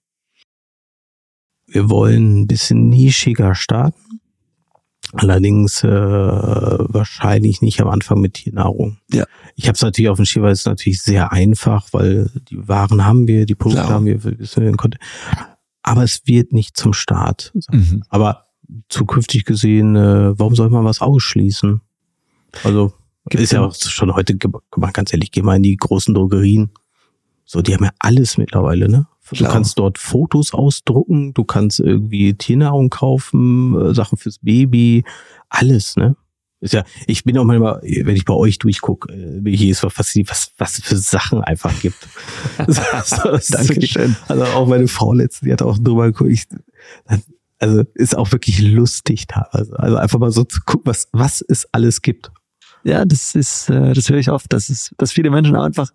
wir 1.72 1.90
wollen 1.90 2.42
ein 2.42 2.48
bisschen 2.48 2.90
nischiger 2.90 3.56
starten. 3.56 4.19
Allerdings 5.14 5.84
äh, 5.84 5.90
wahrscheinlich 5.90 7.62
nicht 7.62 7.82
am 7.82 7.88
Anfang 7.88 8.22
mit 8.22 8.36
Tiernahrung. 8.36 8.98
Ja. 9.12 9.26
Ich 9.56 9.68
habe 9.68 9.76
es 9.76 9.82
natürlich 9.82 10.10
auf 10.10 10.18
dem 10.18 10.26
Schirm, 10.26 10.44
weil 10.44 10.52
es 10.52 10.66
natürlich 10.66 11.02
sehr 11.02 11.32
einfach, 11.32 11.88
weil 11.92 12.30
die 12.50 12.68
Waren 12.68 13.06
haben 13.06 13.28
wir, 13.28 13.46
die 13.46 13.56
Produkte 13.56 13.84
Klar. 13.84 13.96
haben 13.96 14.06
wir, 14.06 14.24
wir 14.24 14.38
wissen 14.38 14.64
den 14.64 14.78
Content. 14.78 15.04
Aber 15.82 16.04
es 16.04 16.22
wird 16.26 16.54
nicht 16.54 16.78
zum 16.78 16.94
Start. 16.94 17.52
Mhm. 17.72 18.04
Aber 18.10 18.46
zukünftig 18.90 19.46
gesehen, 19.46 19.96
äh, 19.96 20.38
warum 20.38 20.56
soll 20.56 20.70
man 20.70 20.86
was 20.86 21.02
ausschließen? 21.02 21.82
Also 22.64 22.94
Gibt 23.30 23.44
ist 23.44 23.52
ja 23.52 23.62
auch 23.62 23.76
schon 23.76 24.14
heute, 24.16 24.38
man 24.76 24.94
ganz 24.94 25.14
ehrlich, 25.14 25.32
geh 25.32 25.42
mal 25.42 25.56
in 25.56 25.64
die 25.64 25.76
großen 25.76 26.14
Drogerien. 26.14 26.72
So, 27.46 27.62
die 27.62 27.74
haben 27.74 27.84
ja 27.84 27.92
alles 28.00 28.38
mittlerweile, 28.38 28.90
ne? 28.90 29.08
Du 29.32 29.46
kannst 29.46 29.80
dort 29.80 29.98
Fotos 29.98 30.54
ausdrucken, 30.54 31.34
du 31.34 31.44
kannst 31.44 31.80
irgendwie 31.80 32.34
Tiernahrung 32.34 32.90
kaufen, 32.90 33.80
äh, 33.80 33.94
Sachen 33.94 34.18
fürs 34.18 34.40
Baby, 34.40 35.04
alles, 35.50 35.96
ne? 35.96 36.16
Ist 36.62 36.74
ja, 36.74 36.84
ich 37.08 37.24
bin 37.24 37.38
auch 37.38 37.46
manchmal, 37.46 37.80
wenn 37.82 38.16
ich 38.18 38.26
bei 38.26 38.34
euch 38.34 38.60
durchgucke, 38.60 39.14
äh, 39.14 39.56
hier 39.56 39.72
ist 39.72 39.80
so 39.80 39.90
fasziniert, 39.90 40.30
was, 40.30 40.52
was 40.58 40.82
für 40.82 40.98
Sachen 40.98 41.42
einfach 41.42 41.80
gibt. 41.80 42.08
Dankeschön. 42.58 44.16
Also 44.28 44.44
auch 44.44 44.68
meine 44.68 44.88
Frau 44.90 45.14
letztens, 45.14 45.48
die 45.48 45.54
hat 45.54 45.62
auch 45.62 45.78
drüber 45.78 46.08
geguckt, 46.08 46.32
ich, 46.32 46.48
also 47.60 47.84
ist 47.94 48.18
auch 48.18 48.32
wirklich 48.34 48.60
lustig 48.62 49.28
teilweise. 49.28 49.80
Also 49.80 49.96
einfach 49.96 50.20
mal 50.20 50.32
so 50.32 50.44
zu 50.44 50.60
gucken, 50.66 50.86
was, 50.86 51.08
was 51.14 51.42
es 51.48 51.66
alles 51.72 52.02
gibt. 52.02 52.30
Ja, 52.84 53.06
das 53.06 53.36
ist, 53.36 53.70
äh, 53.70 53.94
das 53.94 54.10
höre 54.10 54.18
ich 54.18 54.30
oft, 54.30 54.52
dass 54.52 54.70
es, 54.70 54.94
dass 54.98 55.14
viele 55.14 55.30
Menschen 55.30 55.56
einfach 55.56 55.92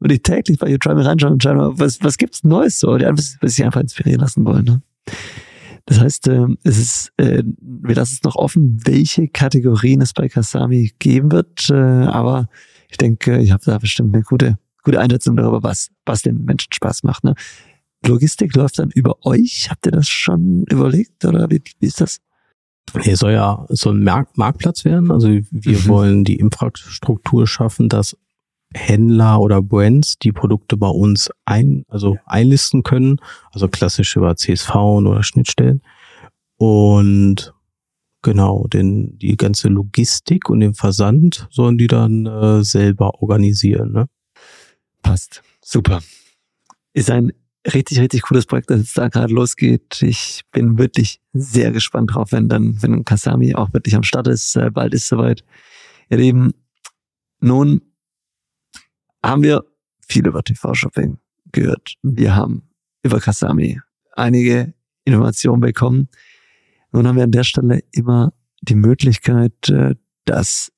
würde 0.00 0.14
ich 0.14 0.22
täglich 0.22 0.58
bei 0.58 0.68
YouTribe 0.68 1.04
reinschauen 1.04 1.34
und 1.34 1.42
schauen, 1.42 1.78
was, 1.78 1.98
was 2.02 2.18
gibt's 2.18 2.44
Neues 2.44 2.80
so, 2.80 2.96
die 2.96 3.06
einfach, 3.06 3.24
sich 3.42 3.64
einfach 3.64 3.80
inspirieren 3.80 4.20
lassen 4.20 4.44
wollen. 4.44 4.64
Ne? 4.64 4.82
Das 5.86 6.00
heißt, 6.00 6.28
äh, 6.28 6.46
es 6.64 6.78
ist, 6.78 7.12
äh, 7.16 7.42
wir 7.60 7.94
lassen 7.94 8.14
es 8.14 8.22
noch 8.22 8.36
offen, 8.36 8.80
welche 8.84 9.28
Kategorien 9.28 10.00
es 10.00 10.12
bei 10.12 10.28
Kasami 10.28 10.92
geben 10.98 11.32
wird, 11.32 11.70
äh, 11.70 11.74
aber 11.74 12.48
ich 12.88 12.98
denke, 12.98 13.38
ich 13.38 13.52
habe 13.52 13.62
da 13.64 13.78
bestimmt 13.78 14.14
eine 14.14 14.22
gute, 14.22 14.58
gute 14.82 15.00
Einschätzung 15.00 15.36
darüber, 15.36 15.62
was, 15.62 15.90
was 16.04 16.22
den 16.22 16.44
Menschen 16.44 16.72
Spaß 16.72 17.02
macht. 17.02 17.24
Ne? 17.24 17.34
Logistik 18.04 18.54
läuft 18.54 18.78
dann 18.78 18.90
über 18.90 19.24
euch. 19.24 19.68
Habt 19.70 19.86
ihr 19.86 19.92
das 19.92 20.08
schon 20.08 20.64
überlegt 20.64 21.24
oder 21.24 21.50
wie, 21.50 21.62
wie 21.80 21.86
ist 21.86 22.00
das? 22.00 22.18
Hier 23.00 23.16
soll 23.16 23.32
ja 23.32 23.66
so 23.68 23.90
ein 23.90 24.04
Markt, 24.04 24.38
Marktplatz 24.38 24.84
werden. 24.84 25.10
Also 25.10 25.28
wir 25.28 25.78
mhm. 25.78 25.88
wollen 25.88 26.24
die 26.24 26.36
Infrastruktur 26.36 27.46
schaffen, 27.46 27.88
dass 27.88 28.16
Händler 28.74 29.40
oder 29.40 29.62
Brands 29.62 30.18
die 30.18 30.32
Produkte 30.32 30.76
bei 30.76 30.88
uns 30.88 31.30
ein, 31.44 31.84
also 31.88 32.18
einlisten 32.26 32.82
können, 32.82 33.20
also 33.52 33.68
klassisch 33.68 34.16
über 34.16 34.36
CSV 34.36 34.74
oder 34.74 35.22
Schnittstellen. 35.22 35.82
Und 36.56 37.54
genau, 38.22 38.66
denn 38.66 39.18
die 39.18 39.36
ganze 39.36 39.68
Logistik 39.68 40.50
und 40.50 40.60
den 40.60 40.74
Versand 40.74 41.46
sollen 41.50 41.78
die 41.78 41.86
dann 41.86 42.26
äh, 42.26 42.64
selber 42.64 43.22
organisieren. 43.22 43.92
Ne? 43.92 44.08
Passt. 45.02 45.42
Super. 45.62 46.00
Ist 46.92 47.10
ein 47.10 47.32
richtig, 47.72 48.00
richtig 48.00 48.22
cooles 48.22 48.46
Projekt, 48.46 48.70
das 48.70 48.80
jetzt 48.80 48.98
da 48.98 49.08
gerade 49.08 49.32
losgeht. 49.32 50.02
Ich 50.02 50.42
bin 50.52 50.78
wirklich 50.78 51.20
sehr 51.32 51.72
gespannt 51.72 52.14
drauf, 52.14 52.32
wenn 52.32 52.48
dann, 52.48 52.80
wenn 52.82 53.04
Kasami 53.04 53.54
auch 53.54 53.72
wirklich 53.72 53.94
am 53.94 54.02
Start 54.02 54.28
ist. 54.28 54.56
Äh, 54.56 54.70
bald 54.70 54.94
ist 54.94 55.08
soweit. 55.08 55.44
Ihr 56.08 56.18
Lieben, 56.18 56.52
nun 57.40 57.82
haben 59.24 59.42
wir 59.42 59.64
viel 60.06 60.26
über 60.26 60.42
TV-Shopping 60.42 61.18
gehört. 61.52 61.94
Wir 62.02 62.34
haben 62.34 62.68
über 63.02 63.20
Kasami 63.20 63.80
einige 64.12 64.74
Informationen 65.04 65.60
bekommen. 65.60 66.08
Nun 66.92 67.06
haben 67.06 67.16
wir 67.16 67.24
an 67.24 67.32
der 67.32 67.44
Stelle 67.44 67.80
immer 67.92 68.32
die 68.62 68.74
Möglichkeit, 68.74 69.68
äh, 69.68 69.94
dass 70.24 70.72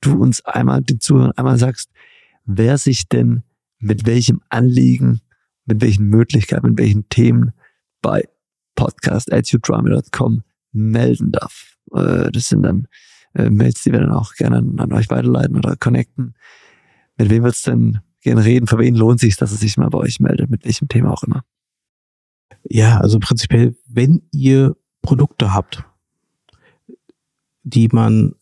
du 0.00 0.20
uns 0.20 0.44
einmal, 0.44 0.82
den 0.82 1.00
Zuhörern 1.00 1.32
einmal 1.32 1.58
sagst, 1.58 1.90
wer 2.44 2.78
sich 2.78 3.08
denn 3.08 3.42
mit 3.78 4.06
welchem 4.06 4.40
Anliegen, 4.48 5.20
mit 5.64 5.80
welchen 5.80 6.06
Möglichkeiten, 6.06 6.70
mit 6.70 6.78
welchen 6.78 7.08
Themen 7.08 7.52
bei 8.00 8.28
podcast.youdrama.com 8.74 10.42
melden 10.72 11.32
darf. 11.32 11.76
Äh, 11.92 12.30
das 12.30 12.48
sind 12.48 12.62
dann 12.62 12.88
äh, 13.34 13.50
Mails, 13.50 13.82
die 13.82 13.92
wir 13.92 14.00
dann 14.00 14.12
auch 14.12 14.34
gerne 14.34 14.58
an 14.58 14.92
euch 14.92 15.10
weiterleiten 15.10 15.56
oder 15.56 15.76
connecten. 15.76 16.34
Mit 17.16 17.30
wem 17.30 17.42
wird's 17.44 17.62
denn 17.62 18.00
gerne 18.20 18.44
reden? 18.44 18.66
Für 18.66 18.78
wen 18.78 18.94
lohnt 18.94 19.20
sich, 19.20 19.36
dass 19.36 19.52
er 19.52 19.58
sich 19.58 19.76
mal 19.76 19.90
bei 19.90 19.98
euch 19.98 20.20
meldet? 20.20 20.50
Mit 20.50 20.64
welchem 20.64 20.88
Thema 20.88 21.12
auch 21.12 21.22
immer? 21.22 21.44
Ja, 22.64 22.98
also 22.98 23.18
prinzipiell, 23.18 23.76
wenn 23.86 24.22
ihr 24.30 24.76
Produkte 25.02 25.52
habt, 25.52 25.84
die 27.64 27.88
man, 27.88 28.34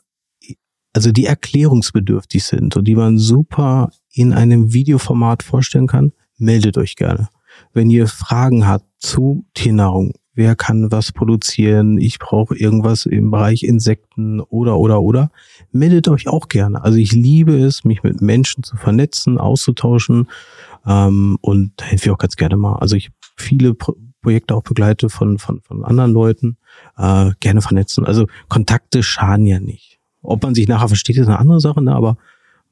also 0.92 1.12
die 1.12 1.26
erklärungsbedürftig 1.26 2.44
sind 2.44 2.76
und 2.76 2.86
die 2.86 2.96
man 2.96 3.18
super 3.18 3.90
in 4.12 4.32
einem 4.32 4.72
Videoformat 4.72 5.42
vorstellen 5.42 5.86
kann, 5.86 6.12
meldet 6.36 6.78
euch 6.78 6.96
gerne. 6.96 7.28
Wenn 7.72 7.90
ihr 7.90 8.06
Fragen 8.06 8.66
habt 8.66 8.86
zu 8.98 9.46
Tiernahrung, 9.54 10.12
wer 10.35 10.55
kann 10.55 10.91
was 10.91 11.12
produzieren, 11.12 11.99
ich 11.99 12.18
brauche 12.18 12.57
irgendwas 12.57 13.07
im 13.07 13.31
Bereich 13.31 13.62
Insekten 13.62 14.41
oder 14.41 14.78
oder 14.78 15.03
oder, 15.03 15.31
meldet 15.72 16.09
euch 16.09 16.28
auch 16.28 16.49
gerne. 16.49 16.83
Also 16.83 16.99
ich 16.99 17.12
liebe 17.12 17.57
es, 17.57 17.85
mich 17.85 18.03
mit 18.03 18.20
Menschen 18.20 18.62
zu 18.62 18.76
vernetzen, 18.76 19.39
auszutauschen 19.39 20.28
ähm, 20.87 21.39
und 21.41 21.72
da 21.76 21.87
helfe 21.87 22.07
ich 22.07 22.11
auch 22.11 22.18
ganz 22.18 22.37
gerne 22.37 22.57
mal. 22.57 22.76
Also 22.76 22.97
ich 22.97 23.11
viele 23.37 23.74
Pro 23.74 23.97
Projekte 24.22 24.55
auch 24.55 24.62
begleite 24.62 25.09
von, 25.09 25.39
von, 25.39 25.62
von 25.62 25.83
anderen 25.83 26.12
Leuten, 26.12 26.59
äh, 26.99 27.31
gerne 27.41 27.62
vernetzen. 27.62 28.05
Also 28.05 28.26
Kontakte 28.49 29.03
schaden 29.03 29.47
ja 29.47 29.61
nicht. 29.61 29.99
Ob 30.22 30.43
man 30.43 30.55
sich 30.55 30.68
nachher 30.68 30.89
versteht, 30.89 31.16
ist 31.16 31.26
eine 31.26 31.39
andere 31.39 31.61
Sache, 31.61 31.83
ne? 31.83 31.95
aber 31.95 32.18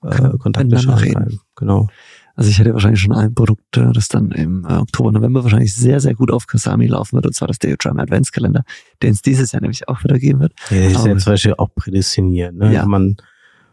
äh, 0.02 0.36
Kontakte 0.36 0.78
schaden. 0.78 1.40
Genau. 1.56 1.88
Also 2.38 2.50
ich 2.50 2.60
hätte 2.60 2.72
wahrscheinlich 2.72 3.00
schon 3.00 3.12
ein 3.12 3.34
Produkt, 3.34 3.76
äh, 3.76 3.90
das 3.92 4.06
dann 4.06 4.30
im 4.30 4.64
äh, 4.64 4.74
Oktober, 4.74 5.10
November 5.10 5.42
wahrscheinlich 5.42 5.74
sehr, 5.74 5.98
sehr 5.98 6.14
gut 6.14 6.30
auf 6.30 6.46
Kasami 6.46 6.86
laufen 6.86 7.16
wird, 7.16 7.26
und 7.26 7.34
zwar 7.34 7.48
das 7.48 7.58
Daydrum 7.58 7.98
Adventskalender, 7.98 8.62
den 9.02 9.10
es 9.10 9.22
dieses 9.22 9.50
Jahr 9.50 9.60
nämlich 9.60 9.88
auch 9.88 10.04
wieder 10.04 10.20
geben 10.20 10.38
wird. 10.38 10.52
Ja, 10.70 10.84
das 10.84 11.00
ist 11.00 11.06
ja 11.06 11.16
zum 11.16 11.32
Beispiel 11.32 11.54
auch 11.58 11.74
prädestiniert. 11.74 12.54
Ne? 12.54 12.72
Ja. 12.72 12.86
Man 12.86 13.16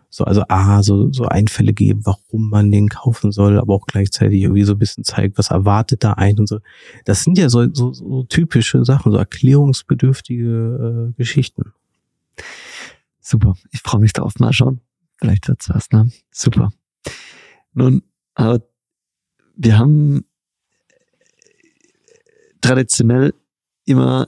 so, 0.09 0.23
also 0.23 0.41
A, 0.47 0.81
so, 0.81 1.13
so 1.13 1.25
Einfälle 1.25 1.73
geben, 1.73 2.01
warum 2.05 2.49
man 2.49 2.71
den 2.71 2.89
kaufen 2.89 3.31
soll, 3.31 3.59
aber 3.59 3.75
auch 3.75 3.85
gleichzeitig 3.85 4.41
irgendwie 4.41 4.63
so 4.63 4.71
ein 4.71 4.79
bisschen 4.79 5.03
zeigt, 5.03 5.37
was 5.37 5.51
erwartet 5.51 6.03
da 6.03 6.13
ein 6.13 6.39
und 6.39 6.47
so. 6.47 6.57
Das 7.03 7.23
sind 7.23 7.37
ja 7.37 7.49
so, 7.49 7.71
so, 7.71 7.93
so 7.93 8.23
typische 8.23 8.83
Sachen, 8.83 9.11
so 9.11 9.19
erklärungsbedürftige 9.19 11.11
äh, 11.11 11.17
Geschichten. 11.17 11.71
Super. 13.21 13.55
Ich 13.71 13.81
freue 13.81 14.01
mich 14.01 14.13
darauf. 14.13 14.39
Mal 14.39 14.53
schauen. 14.53 14.81
Vielleicht 15.17 15.47
wird's 15.49 15.69
was, 15.69 15.91
ne? 15.91 16.09
Super. 16.31 16.71
Nun, 17.75 18.01
aber 18.35 18.61
wir 19.55 19.79
haben 19.79 20.25
traditionell 22.61 23.33
immer 23.85 24.27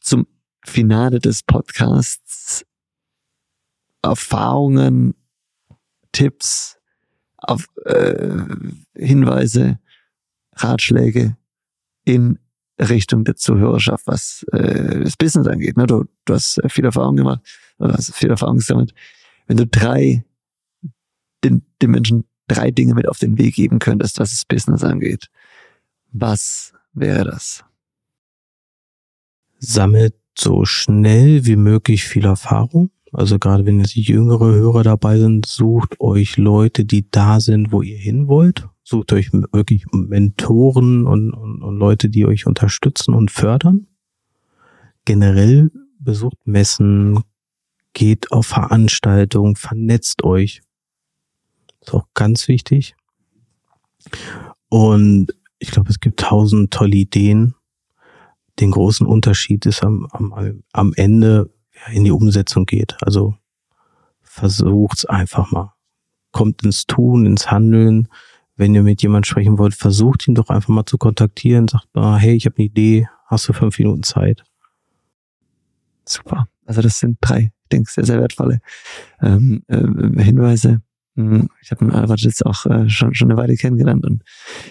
zum 0.00 0.26
Finale 0.64 1.20
des 1.20 1.42
Podcasts 1.42 2.64
Erfahrungen, 4.02 5.14
Tipps, 6.12 6.78
auf, 7.38 7.66
äh, 7.84 8.44
Hinweise, 8.94 9.78
Ratschläge 10.54 11.36
in 12.04 12.38
Richtung 12.80 13.24
der 13.24 13.36
Zuhörerschaft, 13.36 14.06
was 14.06 14.44
äh, 14.52 15.00
das 15.00 15.16
Business 15.16 15.46
angeht. 15.46 15.76
Ne? 15.76 15.86
Du, 15.86 16.04
du 16.24 16.34
hast 16.34 16.60
viel 16.68 16.84
Erfahrung 16.84 17.16
gemacht, 17.16 17.40
du 17.78 17.86
hast 17.86 18.14
viel 18.14 18.30
Erfahrung 18.30 18.58
gesammelt. 18.58 18.94
Wenn 19.46 19.56
du 19.56 19.66
drei 19.66 20.24
den, 21.42 21.66
den 21.82 21.90
Menschen 21.90 22.24
drei 22.48 22.70
Dinge 22.70 22.94
mit 22.94 23.08
auf 23.08 23.18
den 23.18 23.38
Weg 23.38 23.54
geben 23.54 23.78
könntest, 23.78 24.18
was 24.18 24.30
das 24.30 24.44
Business 24.44 24.84
angeht, 24.84 25.28
was 26.12 26.72
wäre 26.92 27.24
das? 27.24 27.64
Sammelt 29.58 30.14
so 30.38 30.64
schnell 30.64 31.46
wie 31.46 31.56
möglich 31.56 32.04
viel 32.04 32.26
Erfahrung. 32.26 32.90
Also 33.12 33.38
gerade 33.38 33.64
wenn 33.64 33.80
jetzt 33.80 33.94
jüngere 33.94 34.52
Hörer 34.52 34.82
dabei 34.82 35.18
sind, 35.18 35.46
sucht 35.46 36.00
euch 36.00 36.36
Leute, 36.36 36.84
die 36.84 37.10
da 37.10 37.40
sind, 37.40 37.72
wo 37.72 37.82
ihr 37.82 37.96
hin 37.96 38.28
wollt. 38.28 38.68
Sucht 38.82 39.12
euch 39.12 39.32
wirklich 39.32 39.86
Mentoren 39.92 41.06
und, 41.06 41.32
und, 41.32 41.62
und 41.62 41.76
Leute, 41.76 42.08
die 42.08 42.26
euch 42.26 42.46
unterstützen 42.46 43.14
und 43.14 43.30
fördern. 43.30 43.86
Generell 45.04 45.70
besucht 45.98 46.36
Messen, 46.44 47.22
geht 47.94 48.30
auf 48.30 48.46
Veranstaltungen, 48.46 49.56
vernetzt 49.56 50.22
euch. 50.22 50.60
Ist 51.86 51.94
auch 51.94 52.06
ganz 52.14 52.48
wichtig. 52.48 52.96
Und 54.68 55.32
ich 55.58 55.70
glaube, 55.70 55.90
es 55.90 56.00
gibt 56.00 56.20
tausend 56.20 56.72
tolle 56.72 56.96
Ideen. 56.96 57.54
Den 58.58 58.72
großen 58.72 59.06
Unterschied 59.06 59.66
ist 59.66 59.82
am, 59.84 60.06
am, 60.10 60.62
am 60.72 60.92
Ende, 60.96 61.50
wer 61.72 61.94
in 61.94 62.04
die 62.04 62.10
Umsetzung 62.10 62.66
geht. 62.66 62.96
Also 63.02 63.36
versucht's 64.22 65.04
einfach 65.04 65.50
mal. 65.50 65.74
Kommt 66.32 66.64
ins 66.64 66.86
Tun, 66.86 67.24
ins 67.24 67.50
Handeln. 67.50 68.08
Wenn 68.56 68.74
ihr 68.74 68.82
mit 68.82 69.02
jemandem 69.02 69.24
sprechen 69.24 69.58
wollt, 69.58 69.74
versucht 69.74 70.26
ihn 70.26 70.34
doch 70.34 70.48
einfach 70.48 70.68
mal 70.68 70.86
zu 70.86 70.98
kontaktieren. 70.98 71.68
Sagt 71.68 71.94
mal, 71.94 72.18
hey, 72.18 72.34
ich 72.34 72.46
habe 72.46 72.56
eine 72.58 72.66
Idee, 72.66 73.08
hast 73.26 73.48
du 73.48 73.52
fünf 73.52 73.78
Minuten 73.78 74.02
Zeit? 74.02 74.44
Super. 76.06 76.48
Also 76.64 76.82
das 76.82 76.98
sind 76.98 77.18
drei, 77.20 77.52
ich 77.62 77.68
denke, 77.70 77.90
sehr, 77.90 78.04
sehr 78.04 78.20
wertvolle 78.20 78.60
ähm, 79.20 79.62
äh, 79.68 80.22
Hinweise. 80.22 80.80
Hm, 81.16 81.48
ich 81.62 81.70
habe 81.70 81.92
Albert 81.94 82.20
jetzt 82.20 82.44
auch 82.44 82.66
äh, 82.66 82.88
schon, 82.90 83.14
schon 83.14 83.30
eine 83.30 83.40
Weile 83.40 83.56
kennengelernt 83.56 84.04
und 84.04 84.22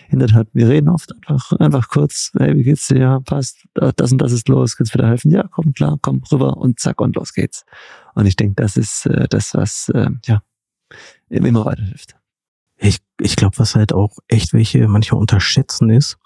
in 0.10 0.20
der 0.20 0.28
Tat, 0.28 0.48
wir 0.54 0.70
reden 0.70 0.90
oft 0.90 1.12
einfach, 1.16 1.52
einfach 1.54 1.90
kurz, 1.90 2.32
hey, 2.38 2.56
wie 2.56 2.64
geht's 2.64 2.88
dir? 2.88 3.00
Ja, 3.00 3.20
passt, 3.20 3.66
das 3.74 4.12
und 4.12 4.20
das 4.20 4.32
ist 4.32 4.48
los, 4.48 4.78
kannst 4.78 4.94
du 4.94 5.00
wieder 5.00 5.08
helfen? 5.08 5.32
Ja, 5.32 5.48
komm, 5.50 5.74
klar, 5.74 5.98
komm 6.02 6.22
rüber 6.32 6.58
und 6.58 6.80
zack 6.80 7.02
und 7.02 7.16
los 7.16 7.34
geht's. 7.34 7.66
Und 8.14 8.28
ich 8.28 8.36
denke, 8.36 8.62
das 8.62 8.78
ist 8.78 9.08
äh, 9.08 9.28
das, 9.28 9.56
was 9.56 9.90
äh, 9.90 10.10
ja 10.26 10.44
immer 11.30 11.66
weiterhilft. 11.66 12.16
Ich, 12.78 13.00
ich 13.20 13.36
glaube, 13.36 13.58
was 13.58 13.76
halt 13.76 13.92
auch 13.92 14.20
echt 14.28 14.54
welche 14.54 14.88
manchmal 14.88 15.22
unterschätzen 15.22 15.90
ist, 15.90 16.18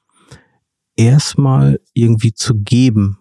erstmal 0.98 1.80
irgendwie 1.94 2.34
zu 2.34 2.56
geben, 2.56 3.20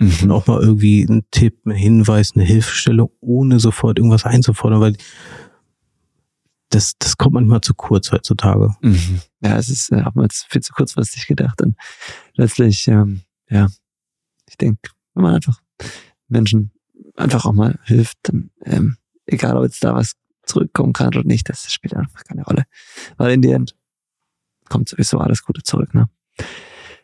mhm. 0.00 0.12
und 0.22 0.30
auch 0.32 0.46
mal 0.46 0.60
irgendwie 0.60 1.06
einen 1.08 1.24
Tipp, 1.30 1.58
einen 1.64 1.76
Hinweis, 1.76 2.32
eine 2.34 2.44
Hilfestellung, 2.44 3.10
ohne 3.20 3.60
sofort 3.60 3.98
irgendwas 3.98 4.24
einzufordern, 4.24 4.80
weil 4.80 4.96
das, 6.70 6.96
das 6.98 7.16
kommt 7.16 7.34
manchmal 7.34 7.60
zu 7.60 7.74
kurz 7.74 8.10
heutzutage. 8.12 8.74
Mhm. 8.80 9.20
Ja, 9.42 9.58
es 9.58 9.68
ist 9.68 9.90
äh, 9.92 10.02
oftmals 10.06 10.46
viel 10.48 10.62
zu 10.62 10.72
kurzfristig 10.72 11.26
gedacht. 11.26 11.60
Und 11.60 11.76
letztlich, 12.34 12.88
ähm, 12.88 13.22
ja, 13.48 13.68
ich 14.48 14.56
denke, 14.56 14.90
wenn 15.14 15.24
man 15.24 15.34
einfach 15.34 15.60
Menschen 16.28 16.72
einfach 17.16 17.44
auch 17.44 17.52
mal 17.52 17.78
hilft, 17.84 18.18
dann, 18.22 18.50
ähm, 18.64 18.96
egal 19.26 19.56
ob 19.56 19.64
jetzt 19.64 19.82
da 19.82 19.94
was 19.94 20.14
zurückkommen 20.44 20.92
kann 20.92 21.08
oder 21.08 21.24
nicht, 21.24 21.48
das 21.48 21.72
spielt 21.72 21.94
einfach 21.94 22.24
keine 22.24 22.44
Rolle. 22.44 22.64
Weil 23.16 23.32
in 23.32 23.42
die 23.42 23.50
End 23.50 23.76
kommt 24.68 24.88
sowieso 24.88 25.18
alles 25.18 25.44
Gute 25.44 25.62
zurück. 25.62 25.92
Ne? 25.92 26.08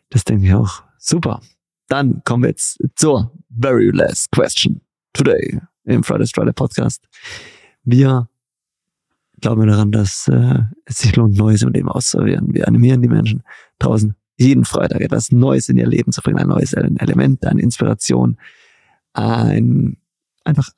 Das 0.09 0.23
denke 0.23 0.47
ich 0.47 0.53
auch. 0.53 0.83
Super. 0.97 1.41
Dann 1.89 2.23
kommen 2.23 2.43
wir 2.43 2.49
jetzt 2.49 2.79
zur 2.95 3.31
very 3.49 3.89
last 3.91 4.31
question 4.31 4.81
today 5.13 5.61
im 5.83 6.03
Friday 6.03 6.27
Friday 6.27 6.53
Podcast. 6.53 7.07
Wir 7.83 8.29
glauben 9.41 9.61
wir 9.61 9.67
daran, 9.67 9.91
dass 9.91 10.27
äh, 10.27 10.59
es 10.85 10.97
sich 10.97 11.15
lohnt, 11.15 11.37
Neues 11.37 11.61
im 11.61 11.71
Leben 11.71 11.89
auszuprobieren. 11.89 12.53
Wir 12.53 12.67
animieren 12.67 13.01
die 13.01 13.07
Menschen 13.07 13.43
draußen 13.79 14.15
jeden 14.37 14.65
Freitag 14.65 15.01
etwas 15.01 15.31
Neues 15.31 15.69
in 15.69 15.77
ihr 15.77 15.87
Leben 15.87 16.11
zu 16.11 16.21
bringen, 16.21 16.37
ein 16.37 16.47
neues 16.47 16.73
Element, 16.73 17.45
eine 17.45 17.61
Inspiration, 17.61 18.37
ein 19.13 19.97
einfach 20.43 20.69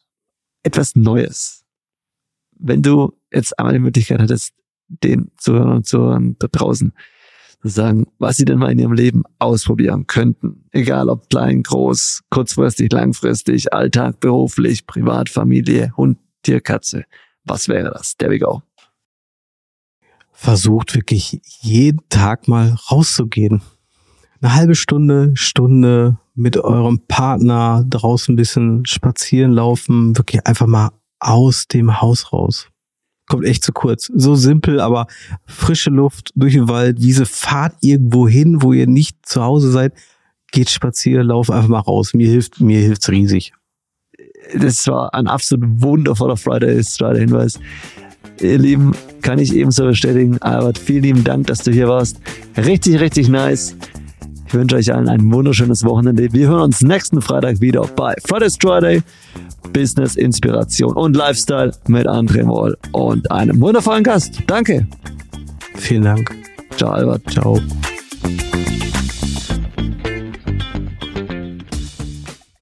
etwas 0.63 0.95
Neues. 0.95 1.65
Wenn 2.57 2.81
du 2.81 3.13
jetzt 3.31 3.57
einmal 3.59 3.73
die 3.73 3.79
Möglichkeit 3.79 4.21
hättest, 4.21 4.53
den 4.87 5.31
Zuhörern 5.37 5.77
und 5.77 5.85
Zuhörern 5.85 6.35
da 6.39 6.47
draußen 6.47 6.93
zu 7.61 7.67
sagen, 7.67 8.07
was 8.17 8.37
sie 8.37 8.45
denn 8.45 8.59
mal 8.59 8.71
in 8.71 8.79
ihrem 8.79 8.93
Leben 8.93 9.23
ausprobieren 9.37 10.07
könnten. 10.07 10.65
Egal 10.71 11.09
ob 11.09 11.29
klein, 11.29 11.63
groß, 11.63 12.23
kurzfristig, 12.29 12.91
langfristig, 12.91 13.73
Alltag, 13.73 14.19
beruflich, 14.19 14.87
Privat, 14.87 15.29
Familie, 15.29 15.93
Hund, 15.97 16.17
Tier, 16.43 16.61
Katze. 16.61 17.03
Was 17.49 17.67
wäre 17.67 17.91
das? 17.91 18.15
There 18.15 18.31
we 18.31 18.37
go. 18.37 18.61
Versucht 20.31 20.95
wirklich 20.95 21.41
jeden 21.61 22.01
Tag 22.09 22.47
mal 22.47 22.77
rauszugehen. 22.91 23.61
Eine 24.39 24.53
halbe 24.53 24.75
Stunde, 24.75 25.31
Stunde 25.33 26.17
mit 26.35 26.57
eurem 26.57 26.99
Partner 27.07 27.83
draußen 27.89 28.33
ein 28.33 28.37
bisschen 28.37 28.85
spazieren 28.85 29.51
laufen, 29.51 30.15
wirklich 30.15 30.45
einfach 30.45 30.67
mal 30.67 30.91
aus 31.19 31.67
dem 31.67 31.99
Haus 31.99 32.31
raus. 32.31 32.69
Kommt 33.27 33.45
echt 33.45 33.63
zu 33.63 33.73
kurz. 33.73 34.11
So 34.13 34.35
simpel, 34.35 34.79
aber 34.79 35.07
frische 35.45 35.89
Luft 35.89 36.31
durch 36.35 36.53
den 36.53 36.69
Wald, 36.69 37.01
Wiese, 37.01 37.25
fahrt 37.25 37.75
irgendwo 37.81 38.27
hin, 38.27 38.61
wo 38.61 38.73
ihr 38.73 38.87
nicht 38.87 39.25
zu 39.25 39.43
Hause 39.43 39.71
seid, 39.71 39.93
geht 40.51 40.69
spazieren, 40.69 41.27
lauft 41.27 41.49
einfach 41.49 41.67
mal 41.67 41.79
raus. 41.79 42.13
Mir 42.13 42.29
hilft, 42.29 42.61
mir 42.61 42.79
hilft's 42.79 43.09
riesig 43.09 43.53
das 44.55 44.87
war 44.87 45.13
ein 45.13 45.27
absolut 45.27 45.81
wundervoller 45.81 46.37
Friday 46.37 46.83
Friday 46.83 47.21
Hinweis. 47.21 47.59
Ihr 48.41 48.57
Lieben, 48.57 48.93
kann 49.21 49.39
ich 49.39 49.53
ebenso 49.53 49.85
bestätigen. 49.85 50.41
Albert, 50.41 50.77
vielen 50.77 51.03
lieben 51.03 51.23
Dank, 51.23 51.47
dass 51.47 51.59
du 51.59 51.71
hier 51.71 51.87
warst. 51.87 52.17
Richtig, 52.57 52.99
richtig 52.99 53.27
nice. 53.27 53.75
Ich 54.47 54.53
wünsche 54.53 54.77
euch 54.77 54.93
allen 54.93 55.07
ein 55.07 55.31
wunderschönes 55.31 55.83
Wochenende. 55.83 56.31
Wir 56.33 56.47
hören 56.47 56.61
uns 56.61 56.81
nächsten 56.81 57.21
Freitag 57.21 57.61
wieder 57.61 57.85
bei 57.95 58.15
Friday's 58.25 58.57
Friday. 58.59 59.03
Business, 59.73 60.15
Inspiration 60.15 60.93
und 60.93 61.15
Lifestyle 61.15 61.71
mit 61.87 62.07
André 62.07 62.43
Moll 62.43 62.75
und 62.91 63.29
einem 63.29 63.59
wundervollen 63.61 64.03
Gast. 64.03 64.41
Danke. 64.47 64.87
Vielen 65.75 66.03
Dank. 66.03 66.35
Ciao, 66.77 66.91
Albert. 66.91 67.29
Ciao. 67.29 67.59